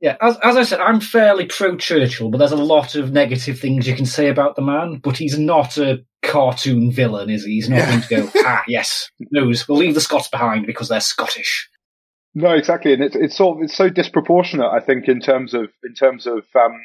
Yeah, 0.00 0.16
as, 0.20 0.36
as 0.42 0.56
I 0.56 0.62
said, 0.64 0.80
I'm 0.80 1.00
fairly 1.00 1.46
pro 1.46 1.76
Churchill, 1.76 2.30
but 2.30 2.38
there's 2.38 2.52
a 2.52 2.56
lot 2.56 2.96
of 2.96 3.12
negative 3.12 3.58
things 3.58 3.88
you 3.88 3.96
can 3.96 4.04
say 4.04 4.28
about 4.28 4.54
the 4.54 4.62
man. 4.62 4.98
But 5.02 5.16
he's 5.16 5.38
not 5.38 5.78
a 5.78 6.04
cartoon 6.22 6.92
villain, 6.92 7.30
is 7.30 7.44
he? 7.44 7.52
He's 7.54 7.70
not 7.70 7.78
yeah. 7.78 7.86
going 7.90 8.02
to 8.02 8.32
go, 8.32 8.40
ah, 8.44 8.62
yes, 8.68 9.10
knows, 9.30 9.66
we'll 9.66 9.78
leave 9.78 9.94
the 9.94 10.00
Scots 10.00 10.28
behind 10.28 10.66
because 10.66 10.88
they're 10.88 11.00
Scottish. 11.00 11.70
No, 12.38 12.50
exactly, 12.50 12.92
and 12.92 13.02
it's 13.02 13.16
it's 13.16 13.34
sort 13.34 13.56
of 13.56 13.64
it's 13.64 13.74
so 13.74 13.88
disproportionate. 13.88 14.70
I 14.70 14.80
think 14.80 15.08
in 15.08 15.20
terms 15.20 15.54
of 15.54 15.70
in 15.82 15.94
terms 15.94 16.26
of 16.26 16.44
um, 16.54 16.82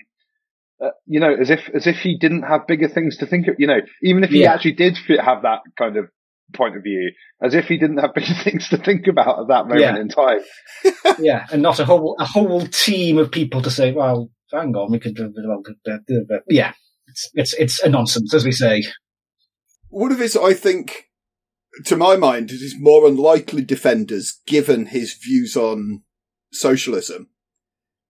uh, 0.82 0.92
you 1.06 1.20
know, 1.20 1.36
as 1.36 1.50
if 1.50 1.70
as 1.76 1.88
if 1.88 1.98
he 1.98 2.18
didn't 2.18 2.44
have 2.44 2.66
bigger 2.68 2.88
things 2.88 3.18
to 3.18 3.26
think 3.26 3.50
of. 3.50 3.56
You 3.60 3.68
know, 3.68 3.82
even 4.02 4.24
if 4.24 4.30
he 4.30 4.44
yeah. 4.44 4.54
actually 4.54 4.72
did 4.72 4.98
have 5.20 5.42
that 5.42 5.60
kind 5.78 5.98
of 5.98 6.06
point 6.54 6.78
of 6.78 6.84
view, 6.84 7.12
as 7.44 7.54
if 7.54 7.66
he 7.66 7.78
didn't 7.78 7.98
have 7.98 8.14
bigger 8.14 8.34
things 8.44 8.70
to 8.70 8.78
think 8.78 9.08
about 9.08 9.42
at 9.42 9.48
that 9.50 9.68
moment 9.68 9.82
yeah. 9.82 10.00
in 10.00 10.08
time. 10.08 10.40
yeah, 11.20 11.46
and 11.52 11.62
not 11.62 11.82
a 11.82 11.86
whole 11.86 12.16
a 12.18 12.26
whole 12.26 12.62
team 12.62 13.18
of 13.18 13.30
people 13.30 13.62
to 13.62 13.70
say, 13.70 13.92
well, 13.92 14.32
hang 14.54 14.74
on, 14.74 14.90
we 14.90 15.00
could, 15.00 15.20
yeah, 16.48 16.72
it's 17.08 17.30
it's 17.34 17.54
it's 17.56 17.80
a 17.82 17.90
nonsense, 17.90 18.34
as 18.34 18.46
we 18.46 18.54
say. 18.54 18.84
One 19.90 20.14
of 20.14 20.20
his, 20.20 20.38
I 20.38 20.54
think, 20.54 21.10
to 21.86 21.96
my 21.96 22.16
mind, 22.16 22.52
it 22.52 22.62
is 22.62 22.76
more 22.78 23.08
unlikely 23.08 23.64
defenders, 23.64 24.40
given 24.46 24.88
his 24.88 25.14
views 25.14 25.56
on 25.56 26.04
socialism, 26.52 27.30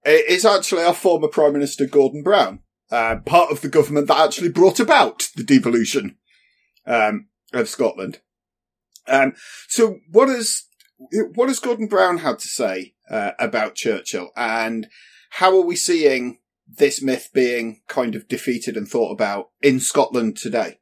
is 0.05 0.45
actually 0.45 0.83
our 0.83 0.93
former 0.93 1.27
Prime 1.27 1.53
Minister 1.53 1.85
Gordon 1.85 2.23
Brown, 2.23 2.59
uh, 2.89 3.17
part 3.25 3.51
of 3.51 3.61
the 3.61 3.69
government 3.69 4.07
that 4.07 4.19
actually 4.19 4.49
brought 4.49 4.79
about 4.79 5.29
the 5.35 5.43
devolution 5.43 6.17
um, 6.85 7.27
of 7.53 7.69
Scotland. 7.69 8.19
Um, 9.07 9.33
so, 9.67 9.99
what 10.09 10.29
has 10.29 10.63
what 11.33 11.47
has 11.47 11.59
Gordon 11.59 11.87
Brown 11.87 12.19
had 12.19 12.39
to 12.39 12.47
say 12.47 12.93
uh, 13.09 13.31
about 13.39 13.75
Churchill, 13.75 14.29
and 14.35 14.87
how 15.31 15.55
are 15.57 15.65
we 15.65 15.75
seeing 15.75 16.39
this 16.67 17.01
myth 17.01 17.29
being 17.33 17.81
kind 17.87 18.15
of 18.15 18.27
defeated 18.27 18.77
and 18.77 18.87
thought 18.87 19.11
about 19.11 19.49
in 19.61 19.79
Scotland 19.79 20.37
today? 20.37 20.79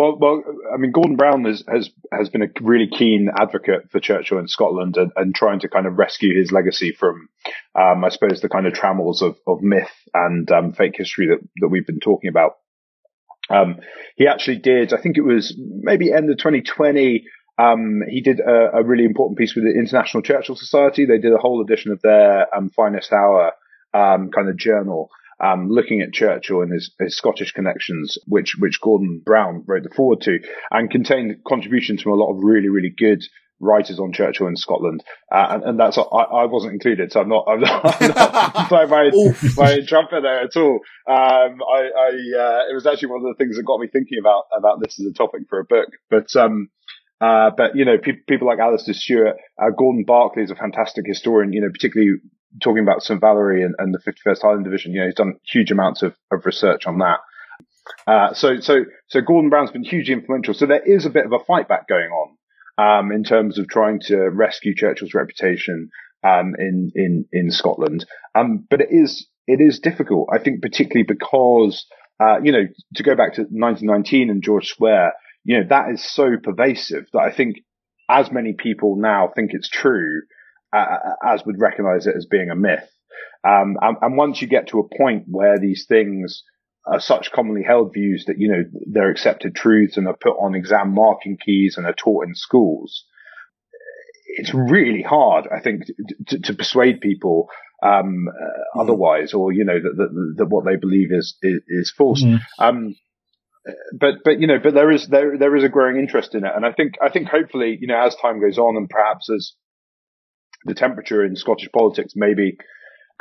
Well, 0.00 0.16
well, 0.18 0.42
I 0.72 0.78
mean, 0.78 0.92
Gordon 0.92 1.16
Brown 1.16 1.44
has 1.44 1.62
has 1.68 1.90
has 2.10 2.30
been 2.30 2.40
a 2.40 2.48
really 2.62 2.88
keen 2.88 3.28
advocate 3.38 3.90
for 3.90 4.00
Churchill 4.00 4.38
in 4.38 4.48
Scotland 4.48 4.96
and, 4.96 5.12
and 5.14 5.34
trying 5.34 5.60
to 5.60 5.68
kind 5.68 5.86
of 5.86 5.98
rescue 5.98 6.38
his 6.38 6.50
legacy 6.50 6.92
from, 6.92 7.28
um, 7.78 8.02
I 8.02 8.08
suppose, 8.08 8.40
the 8.40 8.48
kind 8.48 8.66
of 8.66 8.72
trammels 8.72 9.20
of, 9.20 9.36
of 9.46 9.60
myth 9.60 9.92
and 10.14 10.50
um, 10.50 10.72
fake 10.72 10.94
history 10.96 11.26
that 11.26 11.46
that 11.56 11.68
we've 11.68 11.86
been 11.86 12.00
talking 12.00 12.30
about. 12.30 12.52
Um, 13.50 13.80
he 14.16 14.26
actually 14.26 14.56
did, 14.60 14.94
I 14.94 15.02
think 15.02 15.18
it 15.18 15.22
was 15.22 15.54
maybe 15.58 16.10
end 16.10 16.30
of 16.30 16.38
2020. 16.38 17.26
Um, 17.58 18.00
he 18.08 18.22
did 18.22 18.40
a, 18.40 18.78
a, 18.78 18.82
really 18.82 19.04
important 19.04 19.38
piece 19.38 19.54
with 19.54 19.64
the 19.64 19.78
International 19.78 20.22
Churchill 20.22 20.56
Society. 20.56 21.04
They 21.04 21.18
did 21.18 21.34
a 21.34 21.38
whole 21.38 21.60
edition 21.60 21.92
of 21.92 22.00
their 22.00 22.46
um, 22.56 22.70
finest 22.70 23.12
hour 23.12 23.52
um, 23.92 24.30
kind 24.30 24.48
of 24.48 24.56
journal 24.56 25.10
um, 25.40 25.68
looking 25.70 26.02
at 26.02 26.12
Churchill 26.12 26.62
and 26.62 26.72
his, 26.72 26.92
his, 27.00 27.16
Scottish 27.16 27.52
connections, 27.52 28.18
which 28.26 28.56
which 28.58 28.80
Gordon 28.80 29.22
Brown 29.24 29.64
wrote 29.66 29.82
the 29.82 29.94
foreword 29.94 30.20
to, 30.22 30.38
and 30.70 30.90
contained 30.90 31.42
contributions 31.46 32.02
from 32.02 32.12
a 32.12 32.16
lot 32.16 32.32
of 32.32 32.42
really 32.42 32.68
really 32.68 32.92
good 32.96 33.22
writers 33.60 33.98
on 34.00 34.12
Churchill 34.12 34.46
in 34.46 34.56
Scotland, 34.56 35.04
uh, 35.30 35.48
and, 35.50 35.62
and, 35.64 35.80
that's 35.80 35.98
I, 35.98 36.02
I, 36.02 36.44
wasn't 36.46 36.72
included, 36.72 37.12
so 37.12 37.20
I'm 37.20 37.28
not 37.28 37.44
I'm 37.46 37.60
not, 37.60 38.02
I'm 38.02 38.08
not 38.08 38.70
my, 38.90 39.10
my 39.56 39.80
trumpet 39.86 40.22
there 40.22 40.40
at 40.40 40.56
all. 40.56 40.80
Um, 41.06 41.60
I, 41.62 41.90
I 41.94 42.08
uh, 42.08 42.60
it 42.70 42.74
was 42.74 42.86
actually 42.86 43.08
one 43.08 43.20
of 43.24 43.36
the 43.36 43.42
things 43.42 43.56
that 43.56 43.64
got 43.64 43.80
me 43.80 43.88
thinking 43.92 44.18
about 44.18 44.44
about 44.56 44.80
this 44.80 44.98
as 44.98 45.06
a 45.06 45.14
topic 45.14 45.42
for 45.48 45.60
a 45.60 45.64
book, 45.64 45.88
but. 46.10 46.34
Um, 46.36 46.68
uh, 47.22 47.50
but 47.54 47.76
you 47.76 47.84
know, 47.84 47.98
pe- 47.98 48.24
people 48.26 48.48
like 48.48 48.58
Alastair 48.60 48.94
Stewart, 48.94 49.36
uh, 49.58 49.68
Gordon 49.76 50.04
Barclay 50.06 50.42
is 50.42 50.50
a 50.50 50.54
fantastic 50.54 51.04
historian. 51.06 51.52
You 51.52 51.60
know, 51.60 51.68
particularly 51.70 52.12
talking 52.62 52.82
about 52.82 53.02
St. 53.02 53.20
Valery 53.20 53.62
and, 53.62 53.74
and, 53.78 53.94
the 53.94 53.98
51st 53.98 54.42
Highland 54.42 54.64
Division, 54.64 54.92
you 54.92 55.00
know, 55.00 55.06
he's 55.06 55.14
done 55.14 55.34
huge 55.44 55.70
amounts 55.70 56.02
of, 56.02 56.14
of 56.30 56.44
research 56.44 56.86
on 56.86 56.98
that. 56.98 57.18
Uh, 58.06 58.34
so, 58.34 58.60
so, 58.60 58.84
so 59.08 59.20
Gordon 59.20 59.50
Brown's 59.50 59.70
been 59.70 59.84
hugely 59.84 60.14
influential. 60.14 60.54
So 60.54 60.66
there 60.66 60.82
is 60.84 61.06
a 61.06 61.10
bit 61.10 61.26
of 61.26 61.32
a 61.32 61.44
fight 61.44 61.68
back 61.68 61.88
going 61.88 62.10
on, 62.10 62.36
um, 62.78 63.12
in 63.12 63.24
terms 63.24 63.58
of 63.58 63.68
trying 63.68 64.00
to 64.06 64.16
rescue 64.16 64.74
Churchill's 64.74 65.14
reputation, 65.14 65.90
um, 66.22 66.54
in, 66.58 66.92
in, 66.94 67.26
in 67.32 67.50
Scotland. 67.50 68.04
Um, 68.34 68.66
but 68.68 68.80
it 68.80 68.88
is, 68.90 69.26
it 69.46 69.60
is 69.60 69.80
difficult. 69.80 70.28
I 70.32 70.38
think 70.38 70.62
particularly 70.62 71.04
because, 71.06 71.86
uh, 72.20 72.40
you 72.42 72.52
know, 72.52 72.66
to 72.94 73.02
go 73.02 73.16
back 73.16 73.34
to 73.34 73.42
1919 73.42 74.30
and 74.30 74.42
George 74.42 74.68
Square, 74.68 75.14
you 75.44 75.58
know, 75.58 75.66
that 75.68 75.90
is 75.92 76.04
so 76.04 76.32
pervasive 76.42 77.06
that 77.12 77.20
I 77.20 77.32
think 77.32 77.56
as 78.08 78.30
many 78.30 78.52
people 78.52 78.96
now 78.96 79.30
think 79.34 79.50
it's 79.54 79.68
true, 79.68 80.22
as 80.72 81.44
would 81.44 81.60
recognize 81.60 82.06
it 82.06 82.16
as 82.16 82.26
being 82.26 82.50
a 82.50 82.56
myth. 82.56 82.88
Um, 83.46 83.76
and, 83.80 83.96
and, 84.02 84.16
once 84.16 84.42
you 84.42 84.48
get 84.48 84.68
to 84.68 84.80
a 84.80 84.96
point 84.96 85.24
where 85.26 85.58
these 85.58 85.86
things 85.88 86.42
are 86.86 87.00
such 87.00 87.32
commonly 87.32 87.62
held 87.62 87.94
views 87.94 88.24
that, 88.26 88.38
you 88.38 88.48
know, 88.48 88.64
they're 88.86 89.10
accepted 89.10 89.54
truths 89.54 89.96
and 89.96 90.06
are 90.06 90.16
put 90.16 90.36
on 90.36 90.54
exam 90.54 90.92
marking 90.94 91.38
keys 91.42 91.76
and 91.76 91.86
are 91.86 91.94
taught 91.94 92.26
in 92.26 92.34
schools. 92.34 93.04
It's 94.26 94.52
really 94.52 95.02
hard, 95.02 95.48
I 95.50 95.60
think, 95.60 95.84
to, 96.28 96.38
to 96.40 96.54
persuade 96.54 97.00
people 97.00 97.48
um, 97.82 98.28
uh, 98.28 98.80
otherwise, 98.80 99.32
or 99.32 99.52
you 99.52 99.64
know 99.64 99.80
that, 99.80 99.96
that, 99.96 100.34
that, 100.36 100.46
what 100.46 100.64
they 100.64 100.76
believe 100.76 101.08
is 101.10 101.36
is, 101.42 101.62
is 101.66 101.94
false. 101.96 102.22
Mm. 102.22 102.40
Um, 102.58 102.96
but 103.98 104.16
but 104.24 104.40
you 104.40 104.46
know, 104.46 104.58
but 104.62 104.74
there 104.74 104.90
is 104.90 105.08
there 105.08 105.38
there 105.38 105.56
is 105.56 105.64
a 105.64 105.68
growing 105.68 105.96
interest 105.96 106.34
in 106.34 106.44
it, 106.44 106.52
and 106.54 106.64
I 106.64 106.72
think 106.72 106.94
I 107.02 107.10
think 107.10 107.28
hopefully 107.28 107.78
you 107.80 107.88
know 107.88 108.00
as 108.00 108.14
time 108.16 108.40
goes 108.40 108.58
on, 108.58 108.76
and 108.76 108.88
perhaps 108.88 109.30
as 109.30 109.52
the 110.64 110.74
temperature 110.74 111.24
in 111.24 111.36
Scottish 111.36 111.70
politics 111.72 112.14
maybe 112.16 112.58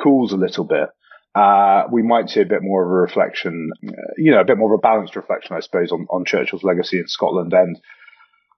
cools 0.01 0.33
a 0.33 0.37
little 0.37 0.65
bit, 0.65 0.89
uh, 1.35 1.83
we 1.91 2.01
might 2.01 2.29
see 2.29 2.41
a 2.41 2.45
bit 2.45 2.61
more 2.61 2.83
of 2.83 2.89
a 2.89 2.93
reflection, 2.93 3.71
uh, 3.87 3.91
you 4.17 4.31
know, 4.31 4.41
a 4.41 4.45
bit 4.45 4.57
more 4.57 4.73
of 4.73 4.79
a 4.79 4.81
balanced 4.81 5.15
reflection, 5.15 5.55
I 5.55 5.59
suppose, 5.59 5.91
on, 5.91 6.07
on 6.09 6.25
Churchill's 6.25 6.63
legacy 6.63 6.97
in 6.99 7.07
Scotland, 7.07 7.53
and 7.53 7.79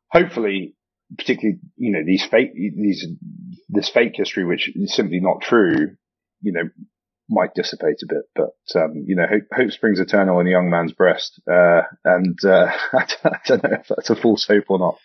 hopefully, 0.09 0.75
particularly, 1.17 1.59
you 1.75 1.91
know, 1.91 2.03
these 2.05 2.25
fake, 2.25 2.53
these 2.53 3.05
this 3.69 3.89
fake 3.89 4.13
history, 4.15 4.45
which 4.45 4.71
is 4.75 4.95
simply 4.95 5.19
not 5.19 5.41
true, 5.41 5.95
you 6.41 6.53
know, 6.53 6.69
might 7.29 7.53
dissipate 7.55 8.01
a 8.03 8.07
bit. 8.07 8.23
But 8.35 8.81
um, 8.81 9.03
you 9.05 9.15
know, 9.15 9.27
hope, 9.27 9.43
hope, 9.53 9.71
springs 9.71 9.99
eternal 9.99 10.39
in 10.39 10.47
a 10.47 10.51
young 10.51 10.69
man's 10.69 10.93
breast, 10.93 11.41
uh, 11.51 11.81
and 12.05 12.37
uh, 12.45 12.71
I, 12.93 13.05
don't 13.47 13.63
know 13.63 13.77
if 13.79 13.87
that's 13.89 14.09
a 14.09 14.15
false 14.15 14.47
hope 14.47 14.65
or 14.69 14.79
not. 14.79 14.97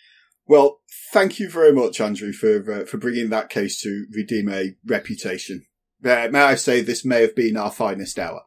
Well, 0.49 0.80
thank 1.12 1.38
you 1.40 1.51
very 1.51 1.72
much, 1.72 2.01
Andrew, 2.01 2.32
for 2.32 2.72
uh, 2.72 2.84
for 2.84 2.99
bringing 2.99 3.30
that 3.30 3.51
case 3.51 3.80
to 3.82 4.07
redeem 4.12 4.49
a 4.49 4.76
reputation. 4.86 5.66
Uh, 6.05 6.28
may 6.30 6.40
I 6.40 6.55
say, 6.55 6.82
this 6.82 7.05
may 7.05 7.22
have 7.22 7.34
been 7.34 7.57
our 7.57 7.72
finest 7.72 8.18
hour. 8.18 8.42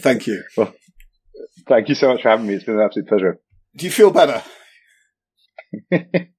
thank 0.00 0.26
you. 0.26 0.42
well, 0.56 0.74
thank 1.66 1.88
you 1.88 1.94
so 1.94 2.08
much 2.08 2.22
for 2.22 2.28
having 2.28 2.46
me. 2.46 2.54
It's 2.54 2.64
been 2.64 2.76
an 2.76 2.84
absolute 2.84 3.08
pleasure. 3.08 3.40
Do 3.76 3.86
you 3.86 3.92
feel 3.92 4.10
better? 4.10 4.42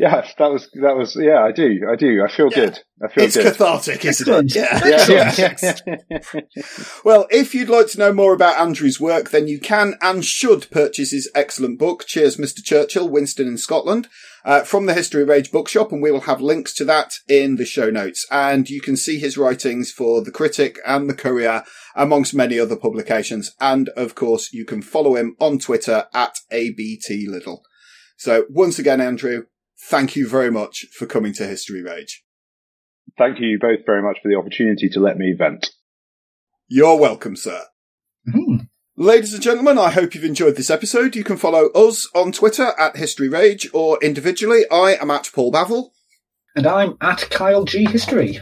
Yes, 0.00 0.32
that 0.38 0.50
was 0.50 0.66
that 0.80 0.96
was 0.96 1.14
yeah. 1.14 1.44
I 1.44 1.52
do, 1.52 1.86
I 1.86 1.94
do. 1.94 2.24
I 2.24 2.34
feel 2.34 2.48
yeah. 2.50 2.56
good. 2.56 2.78
I 3.02 3.08
feel 3.08 3.24
it's 3.24 3.36
good. 3.36 3.52
cathartic, 3.52 4.02
isn't 4.06 4.46
it? 4.46 4.54
Yeah. 4.56 5.04
yeah, 5.06 5.76
yeah. 6.16 6.40
well, 7.04 7.26
if 7.30 7.54
you'd 7.54 7.68
like 7.68 7.88
to 7.88 7.98
know 7.98 8.10
more 8.10 8.32
about 8.32 8.58
Andrew's 8.58 8.98
work, 8.98 9.28
then 9.28 9.46
you 9.46 9.60
can 9.60 9.96
and 10.00 10.24
should 10.24 10.70
purchase 10.70 11.10
his 11.10 11.30
excellent 11.34 11.78
book, 11.78 12.06
"Cheers, 12.06 12.38
Mr. 12.38 12.64
Churchill: 12.64 13.10
Winston 13.10 13.46
in 13.46 13.58
Scotland," 13.58 14.08
uh, 14.42 14.62
from 14.62 14.86
the 14.86 14.94
History 14.94 15.20
of 15.20 15.28
Rage 15.28 15.52
bookshop, 15.52 15.92
and 15.92 16.02
we 16.02 16.10
will 16.10 16.22
have 16.22 16.40
links 16.40 16.72
to 16.76 16.86
that 16.86 17.12
in 17.28 17.56
the 17.56 17.66
show 17.66 17.90
notes. 17.90 18.26
And 18.30 18.70
you 18.70 18.80
can 18.80 18.96
see 18.96 19.18
his 19.18 19.36
writings 19.36 19.92
for 19.92 20.24
the 20.24 20.32
Critic 20.32 20.78
and 20.86 21.10
the 21.10 21.14
Courier, 21.14 21.62
amongst 21.94 22.32
many 22.32 22.58
other 22.58 22.76
publications. 22.76 23.54
And 23.60 23.90
of 23.90 24.14
course, 24.14 24.50
you 24.50 24.64
can 24.64 24.80
follow 24.80 25.16
him 25.16 25.36
on 25.38 25.58
Twitter 25.58 26.06
at 26.14 26.38
abt 26.50 27.10
little. 27.28 27.64
So 28.16 28.44
once 28.50 28.78
again, 28.78 29.00
Andrew, 29.00 29.44
thank 29.88 30.16
you 30.16 30.28
very 30.28 30.50
much 30.50 30.86
for 30.92 31.06
coming 31.06 31.32
to 31.34 31.46
History 31.46 31.82
Rage. 31.82 32.24
Thank 33.18 33.40
you 33.40 33.58
both 33.58 33.80
very 33.86 34.02
much 34.02 34.18
for 34.22 34.28
the 34.28 34.36
opportunity 34.36 34.88
to 34.90 35.00
let 35.00 35.18
me 35.18 35.34
vent. 35.36 35.70
You're 36.68 36.96
welcome, 36.96 37.36
sir. 37.36 37.62
Mm. 38.28 38.68
Ladies 38.96 39.34
and 39.34 39.42
gentlemen, 39.42 39.78
I 39.78 39.90
hope 39.90 40.14
you've 40.14 40.24
enjoyed 40.24 40.56
this 40.56 40.70
episode. 40.70 41.16
You 41.16 41.24
can 41.24 41.36
follow 41.36 41.68
us 41.70 42.08
on 42.14 42.32
Twitter 42.32 42.72
at 42.78 42.96
History 42.96 43.28
Rage 43.28 43.68
or 43.72 43.98
individually. 44.02 44.64
I 44.70 44.96
am 45.00 45.10
at 45.10 45.30
Paul 45.34 45.50
Bavill. 45.50 45.90
And 46.54 46.66
I'm 46.66 46.96
at 47.00 47.28
Kyle 47.30 47.64
G 47.64 47.86
History 47.88 48.40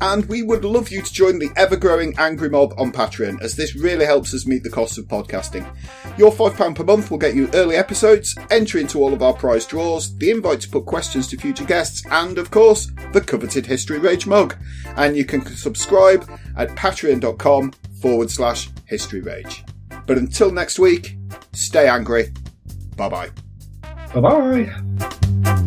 and 0.00 0.24
we 0.26 0.42
would 0.42 0.64
love 0.64 0.90
you 0.90 1.02
to 1.02 1.12
join 1.12 1.38
the 1.38 1.50
ever 1.56 1.76
growing 1.76 2.14
Angry 2.18 2.48
Mob 2.48 2.74
on 2.78 2.92
Patreon, 2.92 3.40
as 3.40 3.56
this 3.56 3.74
really 3.74 4.04
helps 4.04 4.32
us 4.34 4.46
meet 4.46 4.62
the 4.62 4.70
costs 4.70 4.98
of 4.98 5.06
podcasting. 5.06 5.66
Your 6.18 6.32
£5 6.32 6.74
per 6.74 6.84
month 6.84 7.10
will 7.10 7.18
get 7.18 7.34
you 7.34 7.50
early 7.54 7.76
episodes, 7.76 8.36
entry 8.50 8.80
into 8.80 8.98
all 8.98 9.12
of 9.12 9.22
our 9.22 9.32
prize 9.32 9.66
draws, 9.66 10.16
the 10.18 10.30
invite 10.30 10.60
to 10.62 10.70
put 10.70 10.86
questions 10.86 11.28
to 11.28 11.36
future 11.36 11.64
guests, 11.64 12.02
and 12.10 12.38
of 12.38 12.50
course, 12.50 12.90
the 13.12 13.20
coveted 13.20 13.66
History 13.66 13.98
Rage 13.98 14.26
mug. 14.26 14.56
And 14.96 15.16
you 15.16 15.24
can 15.24 15.44
subscribe 15.44 16.28
at 16.56 16.70
patreon.com 16.70 17.72
forward 18.00 18.30
slash 18.30 18.68
history 18.86 19.20
rage. 19.20 19.64
But 20.06 20.18
until 20.18 20.50
next 20.50 20.78
week, 20.78 21.16
stay 21.52 21.88
angry. 21.88 22.32
Bye 22.96 23.08
bye. 23.08 23.30
Bye 24.14 24.20
bye. 24.20 25.64